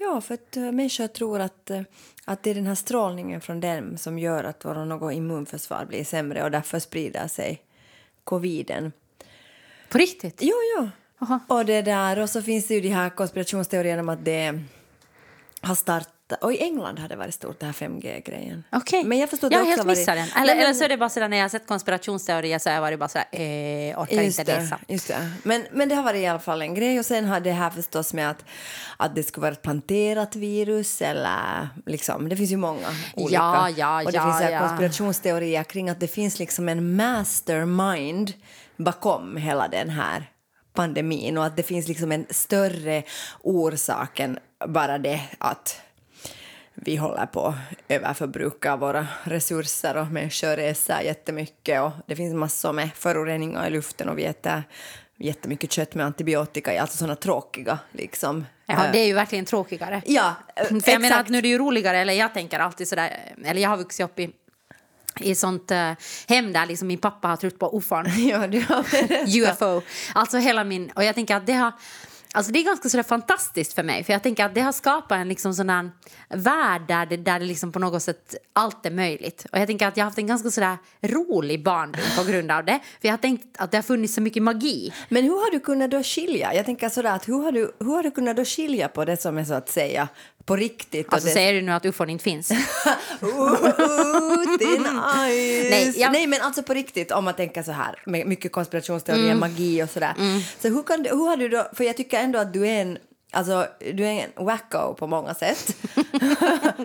Ja, 0.04 0.22
för 0.22 0.34
att 0.34 0.58
uh, 0.58 0.72
människor 0.72 1.08
tror 1.08 1.40
att, 1.40 1.70
eh, 1.70 1.82
att 2.26 2.44
det 2.44 2.50
är 2.50 2.56
den 2.56 2.68
här 2.68 2.76
strålningen 2.76 3.42
från 3.42 3.60
dem 3.60 3.98
som 3.98 4.20
gör 4.20 4.44
att 4.44 4.66
våra 4.66 4.86
något 4.86 5.14
immunförsvar 5.14 5.86
blir 5.86 6.04
sämre 6.04 6.44
och 6.44 6.52
därför 6.52 6.80
sprider 6.80 7.28
sig 7.28 7.62
coviden. 8.24 8.92
På 9.90 9.98
riktigt? 9.98 10.40
Jo, 10.42 10.56
jo. 10.78 10.90
Jaha. 11.20 11.40
Och 11.48 11.66
det 11.66 11.82
där, 11.82 12.20
och 12.20 12.30
så 12.30 12.42
finns 12.42 12.68
det 12.68 12.74
ju 12.74 12.82
de 12.82 12.90
här 12.90 13.10
konspirationsteorierna 13.10 14.02
om 14.02 14.10
att 14.10 14.26
det 14.26 14.60
har 15.62 15.76
startat... 15.76 16.14
Och 16.36 16.54
i 16.54 16.58
England 16.64 17.00
har 17.00 17.08
det 17.10 17.16
varit 17.16 17.34
stort, 17.34 17.60
det 17.60 17.66
här 17.66 17.74
5G-grejen. 17.74 18.64
Okej. 18.72 19.04
Men 19.04 19.18
jag 19.20 19.30
förstår 19.30 19.48
att 19.48 19.54
jag 19.54 19.62
det 19.62 19.64
har 19.64 19.70
helt 19.70 19.80
har 19.80 19.86
varit- 19.86 19.98
missat 19.98 20.16
den. 20.16 20.28
Eller, 20.44 20.56
men- 20.56 20.64
eller 20.64 20.74
så 20.74 20.84
är 20.84 20.90
det 20.90 20.98
bara 20.98 21.10
så 21.10 21.20
där 21.20 21.28
när 21.28 21.38
jag 21.38 21.44
har 21.44 21.50
sett 21.50 21.68
konspirationsteorier 21.68 22.60
så 22.60 22.70
har 22.70 22.74
jag 22.76 22.82
varit 22.82 23.00
bara 23.00 23.10
så 23.10 23.18
här, 23.18 23.28
eh, 23.42 24.00
orkar 24.02 24.22
inte 24.22 24.44
det, 24.44 24.56
läsa. 24.60 24.80
just 24.88 25.08
det. 25.08 25.32
Men, 25.44 25.66
men 25.72 25.90
det 25.90 25.96
har 25.96 26.04
varit 26.04 26.22
i 26.22 26.26
alla 26.28 26.40
fall 26.40 26.62
en 26.62 26.74
grej. 26.76 27.00
Och 27.00 27.06
sen 27.06 27.26
har 27.26 27.40
det 27.40 27.52
här 27.52 27.70
förstås 27.70 28.14
med 28.14 28.30
att, 28.30 28.46
att 28.98 29.16
det 29.16 29.24
skulle 29.24 29.42
vara 29.42 29.52
ett 29.52 29.62
planterat 29.62 30.36
virus 30.36 31.02
eller 31.02 31.70
liksom, 31.86 32.30
det 32.30 32.36
finns 32.36 32.52
ju 32.52 32.58
många 32.58 32.88
olika. 33.16 33.36
Ja, 33.36 33.70
ja, 33.70 34.04
och 34.04 34.12
det 34.12 34.18
ja, 34.18 34.40
finns 34.40 34.52
ja. 34.52 34.60
konspirationsteorier 34.60 35.64
kring 35.64 35.90
att 35.90 36.00
det 36.00 36.08
finns 36.08 36.40
liksom 36.40 36.70
en 36.70 36.96
mastermind 36.96 38.34
bakom 38.78 39.38
hela 39.38 39.68
den 39.68 39.90
här 39.90 40.30
pandemin 40.74 41.38
och 41.38 41.46
att 41.46 41.56
det 41.58 41.64
finns 41.64 41.88
liksom 41.88 42.12
en 42.12 42.26
större 42.30 43.04
orsak 43.44 44.20
än 44.20 44.40
bara 44.68 44.98
det 44.98 45.22
att 45.38 45.82
vi 46.84 46.96
håller 46.96 47.26
på 47.26 47.46
att 47.46 47.56
överförbruka 47.88 48.76
våra 48.76 49.08
resurser 49.24 49.98
och 49.98 50.08
människor 50.08 50.56
reser 50.56 51.02
jättemycket 51.02 51.82
och 51.82 51.92
det 52.06 52.16
finns 52.16 52.34
massor 52.34 52.74
med 52.74 52.90
föroreningar 52.96 53.68
i 53.68 53.70
luften 53.70 54.10
och 54.10 54.18
vi 54.18 54.26
äter 54.26 54.64
jättemycket 55.18 55.72
kött 55.72 55.96
med 55.96 56.06
antibiotika 56.06 56.82
alltså 56.82 56.98
sådana 56.98 57.16
tråkiga 57.16 57.80
liksom. 57.92 58.46
Ja, 58.66 58.86
eh, 58.86 58.92
det 58.92 59.00
är 59.00 59.06
ju 59.06 59.14
verkligen 59.14 59.46
tråkigare. 59.46 60.02
ja, 60.06 60.36
eh, 60.56 60.66
För 60.66 60.92
jag 60.92 61.02
menar 61.02 61.16
att 61.16 61.20
exakt. 61.20 61.30
nu 61.30 61.38
är 61.38 61.42
det 61.42 61.48
ju 61.48 61.58
roligare, 61.58 61.98
eller 61.98 62.14
jag 62.14 62.34
tänker 62.34 62.60
alltid 62.60 62.88
sådär, 62.88 63.34
eller 63.46 63.62
jag 63.62 63.70
har 63.70 63.78
vuxit 63.78 64.06
upp 64.06 64.20
i 64.20 64.30
i 65.20 65.36
sånt 65.36 65.72
eh, 65.72 65.92
hem 66.28 66.54
där 66.54 66.66
liksom 66.66 66.88
min 66.88 66.98
pappa 66.98 67.28
har 67.28 67.36
trott 67.38 67.60
på 67.60 67.78
ufon. 67.78 68.06
Ja. 68.18 68.48
UFO. 69.28 69.82
Alltså 70.14 70.38
hela 70.38 70.64
min... 70.64 70.92
Och 70.96 71.04
jag 71.04 71.16
tänker 71.16 71.36
att 71.36 71.46
det 71.46 71.54
har... 71.54 71.72
Alltså 72.34 72.52
det 72.52 72.60
är 72.60 72.64
ganska 72.64 72.90
sådär 72.90 73.04
fantastiskt 73.04 73.74
för 73.74 73.84
mig, 73.84 74.04
för 74.04 74.14
jag 74.14 74.24
tänker 74.24 74.46
att 74.46 74.56
det 74.56 74.62
har 74.62 74.72
skapat 74.72 75.18
en 75.18 75.28
liksom 75.30 75.54
sån 75.54 75.70
här 75.70 75.92
värld 76.30 76.82
där 76.88 77.06
det, 77.06 77.18
där 77.18 77.40
det 77.40 77.46
liksom 77.46 77.72
på 77.72 77.80
något 77.80 78.04
sätt 78.04 78.36
allt 78.54 78.86
är 78.86 78.92
möjligt. 78.92 79.46
Och 79.52 79.60
jag 79.60 79.68
tänker 79.68 79.88
att 79.88 79.98
jag 79.98 80.04
har 80.04 80.10
haft 80.10 80.18
en 80.18 80.28
ganska 80.28 80.52
sådär 80.52 80.78
rolig 81.02 81.64
barndom 81.64 82.02
på 82.18 82.24
grund 82.24 82.52
av 82.52 82.66
det. 82.66 82.80
För 83.02 83.08
jag 83.08 83.14
har 83.14 83.18
tänkt 83.18 83.46
att 83.58 83.72
det 83.72 83.78
har 83.78 83.82
funnits 83.84 84.14
så 84.14 84.22
mycket 84.22 84.44
magi. 84.44 84.94
Men 85.10 85.24
hur 85.24 85.32
har 85.32 85.52
du 85.52 85.60
kunnat 85.60 85.92
då 85.92 86.04
skilja? 86.04 86.54
Jag 86.56 86.66
tänker 86.66 86.90
sådär 86.90 87.12
att 87.16 87.28
hur 87.28 87.42
har 87.44 87.52
du, 87.52 87.72
hur 87.80 87.92
har 87.96 88.04
du 88.04 88.12
kunnat 88.12 88.36
då 88.38 88.46
skilja 88.46 88.88
på 88.88 89.06
det 89.06 89.18
som 89.22 89.38
är 89.38 89.44
så 89.46 89.54
att 89.54 89.70
säga 89.70 90.08
på 90.46 90.56
riktigt 90.56 91.14
Alltså 91.14 91.28
det 91.28 91.34
säger 91.34 91.54
du 91.54 91.62
nu 91.62 91.72
att 91.72 91.86
ufon 91.86 92.10
inte 92.10 92.24
finns? 92.24 92.52
Eyes. 95.26 95.70
Nej, 95.70 95.94
jag- 96.00 96.12
Nej, 96.12 96.28
men 96.28 96.42
alltså 96.42 96.64
på 96.64 96.74
riktigt, 96.74 97.12
om 97.12 97.24
man 97.26 97.34
tänker 97.34 97.64
så 97.64 97.72
här, 97.72 97.96
med 98.06 98.28
mycket 98.28 98.52
konspirationsteorier, 98.52 99.26
Mm. 99.26 99.40
magi 99.40 99.84
och 99.84 99.90
sådär. 99.90 100.14
Så 100.62 100.68
hur, 100.68 100.84
kan 100.84 101.06
hur 101.06 101.28
har 101.30 101.38
du 101.38 101.50
då, 101.50 101.68
för 101.74 101.84
jag 101.84 101.98
tycker 101.98 102.21
ändå 102.22 102.40
att 102.40 102.54
du 102.54 102.68
är 102.68 102.82
en, 102.82 102.98
alltså 103.32 103.68
du 103.94 104.06
är 104.08 104.12
en 104.38 104.46
wacko 104.46 104.94
på 104.94 105.08
många 105.08 105.34
sätt. 105.34 105.76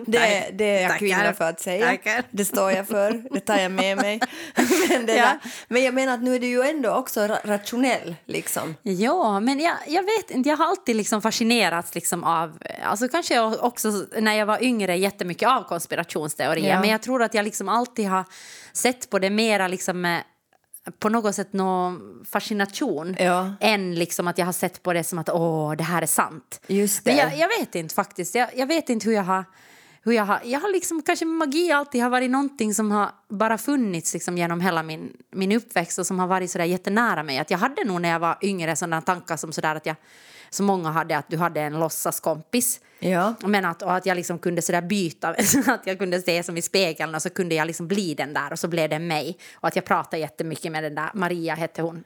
det, 0.05 0.49
det 0.53 0.65
är 0.77 0.81
jag 0.89 0.99
kvinna 0.99 1.33
för 1.33 1.49
att 1.49 1.59
säga. 1.59 1.85
Tackar. 1.85 2.23
Det 2.31 2.45
står 2.45 2.71
jag 2.71 2.87
för, 2.87 3.23
det 3.33 3.39
tar 3.39 3.57
jag 3.57 3.71
med 3.71 3.97
mig. 3.97 4.19
men, 4.89 5.07
Ja. 5.17 5.37
men 5.67 5.83
jag 5.83 5.93
menar 5.93 6.13
att 6.13 6.23
nu 6.23 6.35
är 6.35 6.39
du 6.39 6.47
ju 6.47 6.61
ändå 6.61 6.89
också 6.91 7.19
ra- 7.21 7.39
rationell 7.47 8.15
liksom. 8.25 8.75
Ja, 8.81 9.39
men 9.39 9.59
jag, 9.59 9.75
jag 9.87 10.03
vet 10.03 10.31
inte. 10.31 10.49
Jag 10.49 10.57
har 10.57 10.65
alltid 10.67 10.95
liksom 10.95 11.21
fascinerats 11.21 11.95
liksom 11.95 12.23
av... 12.23 12.59
Alltså 12.83 13.07
kanske 13.07 13.33
jag 13.35 13.63
också 13.63 14.05
när 14.19 14.33
jag 14.33 14.45
var 14.45 14.63
yngre 14.63 14.95
jättemycket 14.97 15.49
av 15.49 15.63
konspirationsteorier. 15.63 16.69
Ja. 16.73 16.79
Men 16.81 16.89
jag 16.89 17.01
tror 17.01 17.23
att 17.23 17.33
jag 17.33 17.43
liksom 17.45 17.69
alltid 17.69 18.07
har 18.07 18.25
sett 18.73 19.09
på 19.09 19.19
det 19.19 19.29
mera 19.29 19.67
liksom 19.67 20.01
med 20.01 20.23
på 20.99 21.09
något 21.09 21.35
sätt 21.35 21.53
någon 21.53 22.25
fascination 22.31 23.15
Ja. 23.19 23.53
än 23.59 23.95
liksom 23.95 24.27
att 24.27 24.37
jag 24.37 24.45
har 24.45 24.53
sett 24.53 24.83
på 24.83 24.93
det 24.93 25.03
som 25.03 25.19
att 25.19 25.29
åh, 25.29 25.73
det 25.75 25.83
här 25.83 26.01
är 26.01 26.05
sant. 26.05 26.61
Just 26.67 27.05
det. 27.05 27.11
Men 27.11 27.17
jag, 27.19 27.37
jag 27.37 27.59
vet 27.59 27.75
inte 27.75 27.95
faktiskt. 27.95 28.35
Jag, 28.35 28.49
jag 28.55 28.67
vet 28.67 28.89
inte 28.89 29.05
hur 29.09 29.15
jag 29.15 29.23
har... 29.23 29.45
Hur 30.03 30.13
jag, 30.13 30.25
har, 30.25 30.39
jag 30.43 30.59
har 30.59 30.71
liksom, 30.71 31.01
kanske 31.01 31.25
magi 31.25 31.71
alltid 31.71 32.03
har 32.03 32.09
varit 32.09 32.31
någonting 32.31 32.73
som 32.73 32.91
har 32.91 33.09
bara 33.29 33.57
funnits 33.57 34.13
liksom 34.13 34.37
genom 34.37 34.61
hela 34.61 34.83
min, 34.83 35.13
min 35.31 35.51
uppväxt 35.51 35.99
och 35.99 36.07
som 36.07 36.19
har 36.19 36.27
varit 36.27 36.51
sådär 36.51 36.65
jättenära 36.65 37.23
mig. 37.23 37.37
Att 37.37 37.51
jag 37.51 37.57
hade 37.57 37.83
nog 37.83 38.01
när 38.01 38.09
jag 38.09 38.19
var 38.19 38.37
yngre 38.41 38.75
sådana 38.75 39.01
tankar 39.01 39.37
som 39.37 39.51
sådär 39.51 39.75
att 39.75 39.85
jag, 39.85 39.95
som 40.49 40.65
många 40.65 40.89
hade, 40.89 41.17
att 41.17 41.29
du 41.29 41.37
hade 41.37 41.61
en 41.61 41.79
låtsaskompis. 41.79 42.79
Ja. 42.99 43.33
Men 43.43 43.65
att, 43.65 43.81
och 43.81 43.95
att 43.95 44.05
jag 44.05 44.15
liksom 44.15 44.39
kunde 44.39 44.61
sådär 44.61 44.81
byta, 44.81 45.43
så 45.43 45.59
att 45.71 45.87
jag 45.87 45.99
kunde 45.99 46.21
se 46.21 46.43
som 46.43 46.57
i 46.57 46.61
spegeln 46.61 47.15
och 47.15 47.21
så 47.21 47.29
kunde 47.29 47.55
jag 47.55 47.67
liksom 47.67 47.87
bli 47.87 48.13
den 48.13 48.33
där 48.33 48.51
och 48.51 48.59
så 48.59 48.67
blev 48.67 48.89
det 48.89 48.99
mig. 48.99 49.37
Och 49.53 49.67
att 49.67 49.75
jag 49.75 49.85
pratade 49.85 50.17
jättemycket 50.17 50.71
med 50.71 50.83
den 50.83 50.95
där, 50.95 51.09
Maria 51.13 51.55
hette 51.55 51.81
hon. 51.81 52.03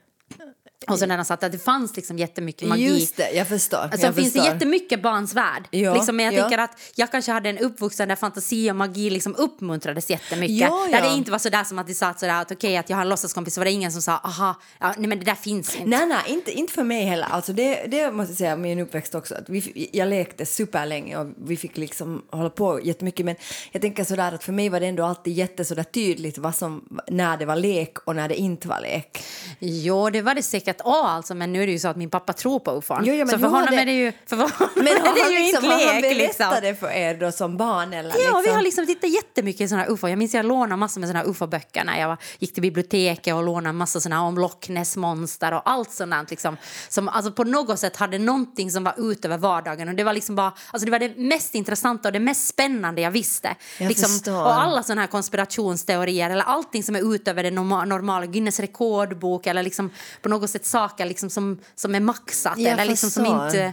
Och 0.88 0.98
så 0.98 1.06
när 1.06 1.16
de 1.16 1.24
satt 1.24 1.42
att 1.44 1.52
det 1.52 1.58
fanns 1.58 1.96
liksom 1.96 2.18
jättemycket 2.18 2.68
magi. 2.68 3.00
Just 3.00 3.16
det, 3.16 3.30
jag 3.30 3.48
förstår. 3.48 3.78
Alltså, 3.78 4.06
jag 4.06 4.14
finns 4.14 4.32
det 4.32 4.38
förstår. 4.38 4.54
jättemycket 4.54 5.02
barns 5.02 5.34
värld. 5.34 5.68
Ja, 5.70 5.94
liksom, 5.94 6.16
men 6.16 6.24
jag 6.26 6.34
ja. 6.34 6.40
tänker 6.40 6.58
att 6.58 6.80
jag 6.94 7.10
kanske 7.10 7.32
hade 7.32 7.48
en 7.48 7.58
uppvuxen 7.58 8.08
där 8.08 8.16
fantasi 8.16 8.70
och 8.70 8.76
magi 8.76 9.10
liksom 9.10 9.34
uppmuntrades 9.36 10.10
jättemycket. 10.10 10.56
Ja, 10.56 10.86
Där 10.90 10.98
ja. 10.98 11.10
det 11.10 11.16
inte 11.16 11.30
var 11.30 11.38
sådär 11.38 11.64
som 11.64 11.78
att 11.78 11.86
de 11.86 11.94
sa 11.94 12.14
sådär, 12.14 12.40
att 12.40 12.52
okej 12.52 12.76
att 12.76 12.90
jag 12.90 12.96
har 12.96 13.02
en 13.02 13.08
låtsaskompis 13.08 13.54
så 13.54 13.60
var 13.60 13.64
det 13.64 13.70
ingen 13.70 13.92
som 13.92 14.02
sa 14.02 14.12
aha, 14.16 14.54
ja, 14.80 14.94
nej 14.98 15.08
men 15.08 15.18
det 15.18 15.24
där 15.24 15.34
finns 15.34 15.76
inte. 15.76 15.88
Nej, 15.88 16.06
nej, 16.06 16.22
inte, 16.26 16.52
inte 16.52 16.72
för 16.72 16.84
mig 16.84 17.04
heller. 17.04 17.26
Alltså 17.30 17.52
det, 17.52 17.86
det 17.86 18.10
måste 18.12 18.32
jag 18.32 18.38
säga, 18.38 18.56
min 18.56 18.78
uppväxt 18.78 19.14
också. 19.14 19.34
Att 19.34 19.48
vi, 19.48 19.90
jag 19.92 20.08
lekte 20.08 20.46
superlänge 20.46 21.16
och 21.16 21.26
vi 21.44 21.56
fick 21.56 21.76
liksom 21.76 22.22
hålla 22.30 22.50
på 22.50 22.80
jättemycket. 22.84 23.26
Men 23.26 23.36
jag 23.72 23.82
tänker 23.82 24.04
sådär 24.04 24.32
att 24.32 24.44
för 24.44 24.52
mig 24.52 24.68
var 24.68 24.80
det 24.80 24.86
ändå 24.86 25.04
alltid 25.04 25.32
jätte 25.32 25.64
sådär 25.64 25.82
tydligt 25.82 26.38
vad 26.38 26.54
som, 26.54 27.00
när 27.08 27.36
det 27.36 27.46
var 27.46 27.56
lek 27.56 27.98
och 28.04 28.16
när 28.16 28.28
det 28.28 28.34
inte 28.34 28.68
var 28.68 28.80
lek. 28.80 29.24
Jo, 29.58 30.10
det 30.10 30.22
var 30.22 30.34
det 30.34 30.42
säkert 30.42 30.71
också 30.80 30.92
alltså, 31.06 31.34
men 31.34 31.52
nu 31.52 31.62
är 31.62 31.66
det 31.66 31.72
ju 31.72 31.78
så 31.78 31.88
att 31.88 31.96
min 31.96 32.10
pappa 32.10 32.32
tror 32.32 32.58
på 32.58 32.70
ufon. 32.78 33.02
Jo, 33.04 33.14
jo, 33.14 33.18
men 33.18 33.28
så 33.28 33.38
för 33.38 33.46
honom 33.46 33.66
det- 33.70 33.76
är 33.82 33.86
det 33.86 33.92
ju, 33.92 34.12
för 34.26 34.36
honom 34.42 34.50
Men 34.76 34.86
är 34.86 34.94
det 34.94 35.20
han, 35.22 35.32
ju 35.32 35.38
liksom, 35.38 35.64
inte 35.64 35.76
han 35.86 36.00
lek 36.00 36.02
berättat 36.18 36.18
liksom. 36.28 36.50
det 36.62 36.74
för 36.74 36.90
er 36.90 37.14
då 37.14 37.32
som 37.32 37.56
barn? 37.56 37.92
Eller, 37.92 38.10
Ja, 38.10 38.16
liksom? 38.16 38.42
vi 38.44 38.50
har 38.50 38.62
liksom 38.62 38.86
tittat 38.86 39.10
jättemycket 39.10 39.60
i 39.60 39.68
såna 39.68 39.82
här 39.82 39.90
ufo. 39.90 40.08
Jag 40.08 40.18
minns 40.18 40.34
jag 40.34 40.44
lånade 40.46 40.76
massor 40.76 41.00
med 41.00 41.08
såna 41.08 41.18
här 41.18 41.26
ufo-böcker 41.26 41.84
när 41.84 42.00
jag 42.00 42.08
var, 42.08 42.16
gick 42.38 42.52
till 42.54 42.62
biblioteket 42.62 43.34
och 43.34 43.42
lånade 43.42 43.72
massor 43.72 44.00
såna 44.00 44.16
här 44.16 44.22
om 44.24 44.38
Loch 44.38 44.68
Ness 44.68 44.96
monster 44.96 45.52
och 45.54 45.62
allt 45.70 45.90
sånt 45.92 46.30
liksom. 46.30 46.56
Som 46.88 47.08
alltså 47.08 47.32
på 47.32 47.44
något 47.44 47.78
sätt 47.78 47.96
hade 47.96 48.18
någonting 48.18 48.70
som 48.70 48.84
var 48.84 48.94
utöver 48.98 49.38
vardagen 49.38 49.88
och 49.88 49.94
det 49.94 50.04
var 50.04 50.12
liksom 50.12 50.34
bara, 50.34 50.52
alltså 50.70 50.84
det 50.86 50.90
var 50.90 50.98
det 50.98 51.16
mest 51.16 51.54
intressanta 51.54 52.08
och 52.08 52.12
det 52.12 52.20
mest 52.20 52.46
spännande 52.48 53.00
jag 53.00 53.10
visste. 53.10 53.54
Jag 53.80 53.88
liksom, 53.88 54.34
och 54.34 54.60
alla 54.62 54.82
såna 54.82 55.00
här 55.00 55.08
konspirationsteorier 55.08 56.30
eller 56.30 56.44
allting 56.44 56.82
som 56.82 56.96
är 56.96 57.14
utöver 57.14 57.42
det 57.42 57.50
norma- 57.50 57.84
normala, 57.84 58.26
Guinness 58.26 58.60
rekordbok 58.60 59.46
eller 59.46 59.62
liksom 59.62 59.90
på 60.22 60.28
något 60.28 60.50
sätt 60.50 60.61
saker 60.66 61.04
liksom 61.04 61.30
som, 61.30 61.60
som 61.74 61.94
är 61.94 62.00
maxat 62.00 62.58
Jag 62.58 62.72
eller 62.72 62.84
liksom 62.84 63.10
som 63.10 63.26
inte... 63.26 63.72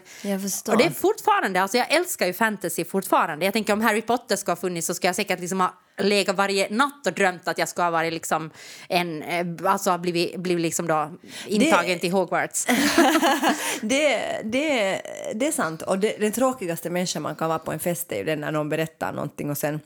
Och 0.71 0.78
det 0.78 0.84
är 0.84 0.89
fortfarande, 0.89 1.62
alltså 1.62 1.78
jag 1.78 1.91
älskar 1.91 2.25
ju 2.25 2.34
fantasy 2.34 2.86
fortfarande. 2.86 3.45
Jag 3.45 3.54
tänker 3.54 3.73
om 3.73 3.82
Harry 3.82 4.02
Potter 4.02 4.36
ska 4.36 4.52
ha 4.52 4.56
funnits 4.56 4.88
så 4.88 4.93
ska 4.93 5.08
jag 5.08 5.15
säkert 5.15 5.39
liksom 5.39 5.60
ha 5.60 5.73
legat 5.97 6.36
varje 6.36 6.67
natt 6.69 7.08
och 7.08 7.13
drömt 7.13 7.47
att 7.47 7.58
jag 7.58 7.69
ska 7.69 7.84
ha 7.84 7.89
varit 7.89 8.13
liksom 8.13 8.49
en, 8.89 9.23
eh, 9.23 9.45
alltså 9.63 9.89
ha 9.89 9.97
blivit, 9.97 10.36
blivit 10.36 10.62
liksom 10.62 10.88
då 10.88 11.12
intagen 11.47 11.99
till 11.99 12.12
Hogwarts. 12.12 12.65
det, 13.82 14.41
det, 14.43 15.02
det 15.36 15.47
är 15.47 15.52
sant. 15.52 15.82
Och 15.82 15.99
det, 15.99 16.17
den 16.19 16.32
tråkigaste 16.32 16.89
människan 16.89 17.21
man 17.21 17.36
kan 17.36 17.49
vara 17.49 17.60
på 17.60 17.71
en 17.71 17.80
fest 17.80 18.12
är 18.12 18.17
ju 18.17 18.23
den 18.23 18.39
när 18.39 18.52
någon 18.52 18.69
berättar 18.69 19.13
någonting 19.13 19.49
och 19.49 19.58
sen 19.58 19.80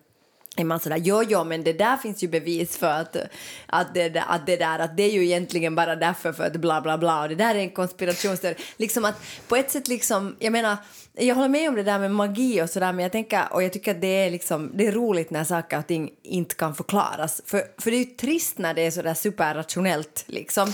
är 0.55 0.63
man 0.63 0.79
sådär, 0.79 0.97
jo, 0.97 1.23
jo, 1.23 1.43
men 1.43 1.63
det 1.63 1.73
där 1.73 1.97
finns 1.97 2.23
ju 2.23 2.27
bevis 2.27 2.77
för 2.77 2.87
att, 2.87 3.17
att, 3.65 3.93
det, 3.93 4.23
att 4.27 4.45
det 4.45 4.57
där, 4.57 4.79
att 4.79 4.97
det 4.97 5.03
är 5.03 5.11
ju 5.11 5.25
egentligen 5.25 5.75
bara 5.75 5.95
därför 5.95 6.33
för 6.33 6.43
att 6.43 6.55
bla 6.55 6.81
bla 6.81 6.97
bla 6.97 7.21
och 7.21 7.29
det 7.29 7.35
där 7.35 7.55
är 7.55 7.59
en 7.59 7.69
konspirationsteori. 7.69 8.55
Liksom 8.77 9.05
att 9.05 9.21
på 9.47 9.55
ett 9.55 9.71
sätt 9.71 9.87
liksom, 9.87 10.35
jag 10.39 10.51
menar, 10.51 10.77
jag 11.13 11.35
håller 11.35 11.49
med 11.49 11.69
om 11.69 11.75
det 11.75 11.83
där 11.83 11.99
med 11.99 12.11
magi 12.11 12.61
och 12.61 12.69
sådär 12.69 12.93
men 12.93 13.03
jag 13.03 13.11
tänker, 13.11 13.53
och 13.53 13.63
jag 13.63 13.73
tycker 13.73 13.91
att 13.91 14.01
det 14.01 14.07
är 14.07 14.31
liksom, 14.31 14.71
det 14.73 14.87
är 14.87 14.91
roligt 14.91 15.29
när 15.29 15.43
saker 15.43 15.79
och 15.79 15.87
ting 15.87 16.09
inte 16.23 16.55
kan 16.55 16.75
förklaras. 16.75 17.41
För, 17.45 17.63
för 17.77 17.91
det 17.91 17.97
är 17.97 18.05
ju 18.05 18.05
trist 18.05 18.57
när 18.57 18.73
det 18.73 18.81
är 18.81 18.91
sådär 18.91 19.13
superrationellt 19.13 20.23
liksom. 20.27 20.73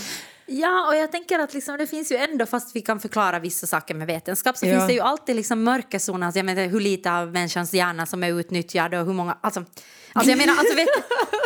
Ja, 0.52 0.86
och 0.88 0.96
jag 0.96 1.12
tänker 1.12 1.38
att 1.38 1.54
liksom, 1.54 1.78
det 1.78 1.86
finns 1.86 2.12
ju 2.12 2.16
ändå, 2.16 2.46
fast 2.46 2.76
vi 2.76 2.80
kan 2.80 3.00
förklara 3.00 3.38
vissa 3.38 3.66
saker 3.66 3.94
med 3.94 4.06
vetenskap, 4.06 4.56
så 4.56 4.66
Ja. 4.66 4.72
finns 4.74 4.86
det 4.86 4.92
ju 4.92 5.00
alltid 5.00 5.36
liksom 5.36 5.62
mörkerzoner. 5.64 6.26
Alltså, 6.26 6.38
jag 6.38 6.46
menar, 6.46 6.62
hur 6.66 6.80
lite 6.80 7.12
av 7.12 7.32
människans 7.32 7.74
hjärna 7.74 8.06
som 8.06 8.24
är 8.24 8.40
utnyttjad 8.40 8.94
och 8.94 9.06
hur 9.06 9.12
många... 9.12 9.38
Alltså, 9.40 9.64
alltså 10.12 10.30
jag 10.30 10.38
menar, 10.38 10.52
alltså 10.58 10.76
vet... 10.76 10.88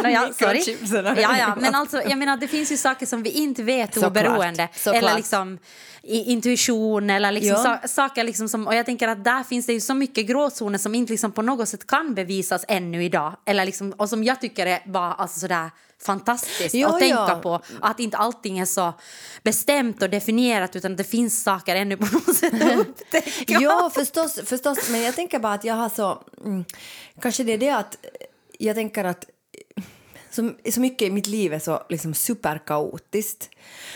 No, 0.03 0.09
ja, 0.11 0.33
sorry. 0.33 0.77
Ja, 1.23 1.39
ja, 1.39 1.57
men 1.61 1.75
alltså, 1.75 2.03
jag 2.03 2.19
menar, 2.19 2.37
det 2.37 2.49
finns 2.49 2.73
ju 2.73 2.77
saker 2.77 3.07
som 3.07 3.23
vi 3.23 3.31
inte 3.31 3.63
vet 3.63 3.95
Såklart, 3.95 4.11
oberoende. 4.11 4.69
såklart. 4.75 4.95
Eller 5.03 5.15
liksom 5.17 5.59
i, 6.03 6.33
intuition 6.33 7.11
eller 7.11 7.33
liksom 7.33 7.57
Ja. 7.65 7.79
sa, 7.83 7.89
saker 7.89 8.25
liksom 8.25 8.49
som... 8.49 8.67
Och 8.67 8.75
jag 8.75 8.87
tänker 8.87 9.09
att 9.09 9.25
där 9.25 9.43
finns 9.43 9.67
det 9.67 9.73
ju 9.73 9.81
så 9.81 9.95
mycket 9.95 10.27
gråzoner 10.27 10.79
som 10.79 10.95
inte 10.95 11.13
liksom 11.13 11.33
på 11.33 11.43
något 11.43 11.69
sätt 11.69 11.87
kan 11.87 12.15
bevisas 12.15 12.65
ännu 12.69 13.05
idag. 13.05 13.37
Eller 13.47 13.65
liksom, 13.65 13.93
och 13.93 14.09
som 14.09 14.25
jag 14.25 14.41
tycker 14.41 14.67
är 14.67 14.81
bara 14.87 15.13
alltså 15.13 15.41
sådär 15.41 15.71
fantastiskt 16.05 16.75
Ja, 16.75 16.89
att 16.89 16.99
tänka 16.99 17.27
ja. 17.29 17.41
på. 17.43 17.61
Att 17.81 18.01
inte 18.01 18.17
allting 18.17 18.59
är 18.59 18.65
så 18.65 18.93
bestämt 19.43 20.03
och 20.03 20.11
definierat 20.11 20.77
utan 20.77 20.93
att 20.93 20.99
det 20.99 21.05
finns 21.05 21.43
saker 21.43 21.77
ännu 21.77 21.97
på 21.97 22.15
något 22.15 22.37
sätt 22.37 22.63
att 22.63 22.79
upptäcka. 22.79 23.59
Ja, 23.61 23.91
förstås, 23.95 24.41
förstås. 24.45 24.91
Men 24.91 25.03
jag 25.03 25.15
tänker 25.15 25.39
bara 25.39 25.53
att 25.53 25.65
jag 25.65 25.75
har 25.75 25.89
så... 25.89 26.23
Mm, 26.45 26.65
kanske 27.21 27.45
det 27.45 27.53
är 27.53 27.59
det 27.59 27.71
att 27.71 27.97
jag 28.59 28.77
tänker 28.77 29.05
att 29.05 29.25
så, 30.31 30.51
så 30.73 30.81
mycket 30.81 31.09
i 31.09 31.11
mitt 31.11 31.27
liv 31.27 31.53
är 31.53 31.59
så 31.59 31.83
liksom 31.89 32.15
superkaotiskt. 32.15 33.51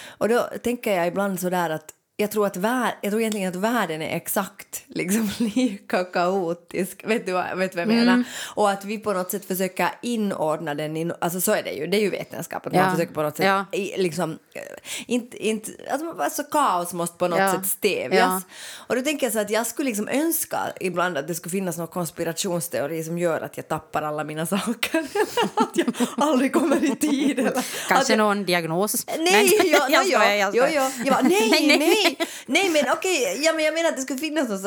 Och 0.06 0.28
då 0.28 0.48
tänker 0.62 0.96
jag 0.96 1.06
ibland 1.06 1.40
så 1.40 1.50
där 1.50 1.70
att 1.70 1.94
jag 2.20 2.30
tror, 2.30 2.46
att 2.46 2.56
vär, 2.56 2.94
jag 3.02 3.10
tror 3.10 3.20
egentligen 3.20 3.48
att 3.48 3.56
världen 3.56 4.02
är 4.02 4.16
exakt 4.16 4.82
liksom, 4.88 5.30
lika 5.54 6.04
kaotisk. 6.04 7.04
Vet 7.06 7.26
du 7.26 7.32
vad, 7.32 7.58
vet 7.58 7.72
du 7.72 7.76
vad 7.76 7.82
jag 7.82 7.88
menar? 7.98 8.12
Mm. 8.12 8.24
Och 8.54 8.70
att 8.70 8.84
vi 8.84 8.98
på 8.98 9.12
något 9.12 9.30
sätt 9.30 9.44
försöker 9.44 9.88
inordna 10.02 10.74
den 10.74 10.96
i... 10.96 11.10
Alltså 11.20 11.40
så 11.40 11.52
är 11.52 11.62
det 11.62 11.72
ju. 11.72 11.86
Det 11.86 11.96
är 11.96 12.00
ju 12.00 12.10
vetenskap. 12.10 12.66
Att 12.66 12.74
Ja. 12.74 12.82
man 12.82 12.90
försöker 12.96 13.14
på 13.14 13.22
något 13.22 13.36
sätt... 13.36 13.46
Ja. 13.46 13.64
Liksom, 13.96 14.30
eh, 14.54 14.62
inte, 15.06 15.46
inte, 15.46 15.70
alltså, 15.90 16.22
alltså 16.22 16.42
kaos 16.42 16.92
måste 16.92 17.18
på 17.18 17.28
något 17.28 17.38
Ja. 17.38 17.52
sätt 17.52 17.66
stävjas. 17.66 18.42
Ja. 18.48 18.54
Och 18.86 18.96
då 18.96 19.02
tänker 19.02 19.26
jag 19.26 19.32
så 19.32 19.38
att 19.38 19.50
jag 19.50 19.66
skulle 19.66 19.88
liksom 19.88 20.08
önska 20.08 20.58
ibland 20.80 21.18
att 21.18 21.28
det 21.28 21.34
skulle 21.34 21.50
finnas 21.50 21.78
någon 21.78 21.86
konspirationsteori 21.88 23.04
som 23.04 23.18
gör 23.18 23.40
att 23.40 23.56
jag 23.56 23.68
tappar 23.68 24.02
alla 24.02 24.24
mina 24.24 24.46
saker. 24.46 24.98
att 25.54 25.70
jag 25.74 25.86
aldrig 26.16 26.52
kommer 26.52 26.84
i 26.84 26.96
tid. 26.96 27.38
Eller 27.38 27.64
Kanske 27.88 28.12
jag, 28.12 28.18
någon 28.18 28.44
diagnos. 28.44 29.06
Nej, 29.06 29.18
Men- 29.62 29.70
jag 29.70 29.90
ja, 29.90 30.00
skojar, 30.00 30.22
ja, 30.24 30.34
jag 30.34 30.54
ja, 30.56 30.66
skojar. 30.66 30.70
ja, 30.72 30.90
ja, 31.04 31.18
nej, 31.22 31.48
Nej, 31.50 31.78
nej, 31.78 32.07
nej. 32.48 32.70
men 32.70 32.92
okej, 32.92 33.40
ja, 33.44 33.52
men 33.52 33.64
jag 33.64 33.74
menar 33.74 33.88
att 33.88 33.96
det 33.96 34.02
skulle 34.02 34.18
finnas 34.18 34.48
någon 34.48 34.58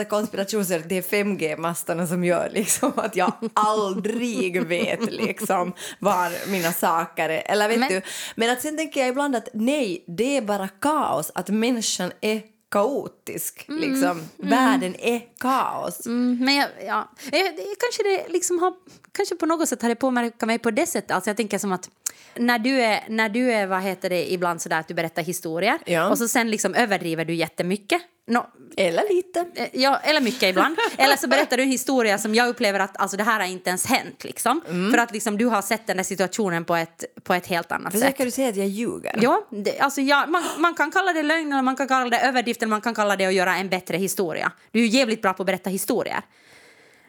att 0.76 0.89
det 0.89 0.98
är 0.98 1.24
5G-mastarna 1.24 2.08
som 2.08 2.24
gör 2.24 2.50
liksom 2.54 2.91
att 2.96 3.15
jag 3.15 3.32
aldrig 3.54 4.67
vet 4.67 5.12
liksom 5.12 5.74
var 6.00 6.52
mina 6.52 6.74
saker 6.74 7.30
är, 7.30 7.44
eller 7.52 7.67
vet 7.70 7.80
Men- 7.80 7.89
du, 7.89 8.02
men 8.36 8.50
att 8.50 8.62
sen 8.62 8.78
tänker 8.78 9.00
jag 9.00 9.10
ibland 9.10 9.36
att 9.36 9.50
nej, 9.54 10.04
det 10.08 10.38
är 10.38 10.41
bara 10.41 10.67
kaos, 10.67 11.32
att 11.36 11.50
människan 11.50 12.12
är 12.22 12.41
kaotisk, 12.72 13.65
liksom. 13.67 14.22
Världen 14.38 14.96
är 15.00 15.22
kaos. 15.39 16.06
Mm, 16.06 16.46
men 16.46 16.56
jag, 16.56 16.67
ja, 16.88 17.12
Eh, 17.32 17.41
kanske 17.80 18.04
det 18.04 18.28
liksom 18.34 18.60
har, 18.60 18.74
kanske 19.12 19.36
på 19.36 19.46
något 19.46 19.70
sätt 19.70 19.82
har 19.82 19.89
det 19.89 19.96
påverkat 19.96 20.48
mig 20.48 20.60
på 20.60 20.72
det 20.72 20.86
sättet. 20.88 21.12
Alltså 21.12 21.30
jag 21.30 21.38
tänker 21.38 21.58
som 21.58 21.72
att 21.72 21.89
när 22.36 22.60
du 22.60 22.82
är, 22.82 23.04
när 23.08 23.30
du 23.30 23.52
är 23.54 23.67
vad 23.67 23.82
heter 23.82 24.10
det, 24.10 24.32
ibland 24.34 24.62
sådär 24.62 24.80
att 24.80 24.88
du 24.88 24.94
berättar 24.94 25.22
historier 25.24 25.78
Ja. 25.86 26.10
och 26.10 26.17
så 26.17 26.28
sen 26.28 26.52
liksom 26.52 26.74
överdriver 26.74 27.26
du 27.26 27.34
jättemycket. 27.34 28.02
No, 28.28 28.46
Eller 28.78 29.13
lite. 29.15 29.46
eh, 29.56 29.67
ja, 29.74 29.98
eller 30.04 30.22
mycket 30.22 30.44
ibland. 30.44 30.78
eller 30.98 31.15
så 31.15 31.28
berättar 31.28 31.58
du 31.58 31.63
en 31.63 31.70
historia 31.70 32.17
som 32.17 32.36
jag 32.36 32.48
upplever 32.50 32.80
att 32.80 32.98
alltså, 33.02 33.17
det 33.17 33.24
här 33.24 33.39
har 33.39 33.48
inte 33.48 33.70
ens 33.70 33.86
hänt. 33.86 34.24
Liksom. 34.24 34.62
För 34.91 34.98
att 34.98 35.12
liksom, 35.13 35.38
du 35.38 35.46
har 35.46 35.62
sett 35.62 35.88
den 35.88 35.98
där 35.98 36.04
situationen 36.04 36.65
på 36.65 36.76
ett, 36.76 37.06
på 37.24 37.34
ett 37.34 37.48
helt 37.48 37.72
annat 37.72 37.94
sätt. 37.94 38.02
Försöker 38.02 38.26
du 38.26 38.32
säga 38.32 38.50
att 38.50 38.56
jag 38.56 38.67
ljuger? 38.67 39.20
Ja, 39.22 39.48
det, 39.52 39.80
alltså 39.80 40.02
ja, 40.02 40.26
man, 40.28 40.44
man 40.58 40.74
kan 40.74 40.91
kalla 40.91 41.13
det 41.13 41.24
lögn 41.24 41.52
eller 41.54 41.62
man 41.62 41.76
kan 41.76 41.88
kalla 41.88 42.10
det 42.10 42.20
överdrift 42.20 42.62
eller 42.62 42.70
man 42.70 42.82
kan 42.82 42.96
kalla 42.96 43.15
det 43.15 43.26
att 43.26 43.34
göra 43.34 43.56
en 43.56 43.70
bättre 43.70 43.98
historia. 43.98 44.52
Du 44.72 44.80
är 44.80 44.84
ju 44.84 44.89
jävligt 44.89 45.22
bra 45.22 45.34
på 45.34 45.44
att 45.44 45.48
berätta 45.48 45.70
historier. 45.70 46.22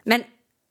Men, 0.03 0.23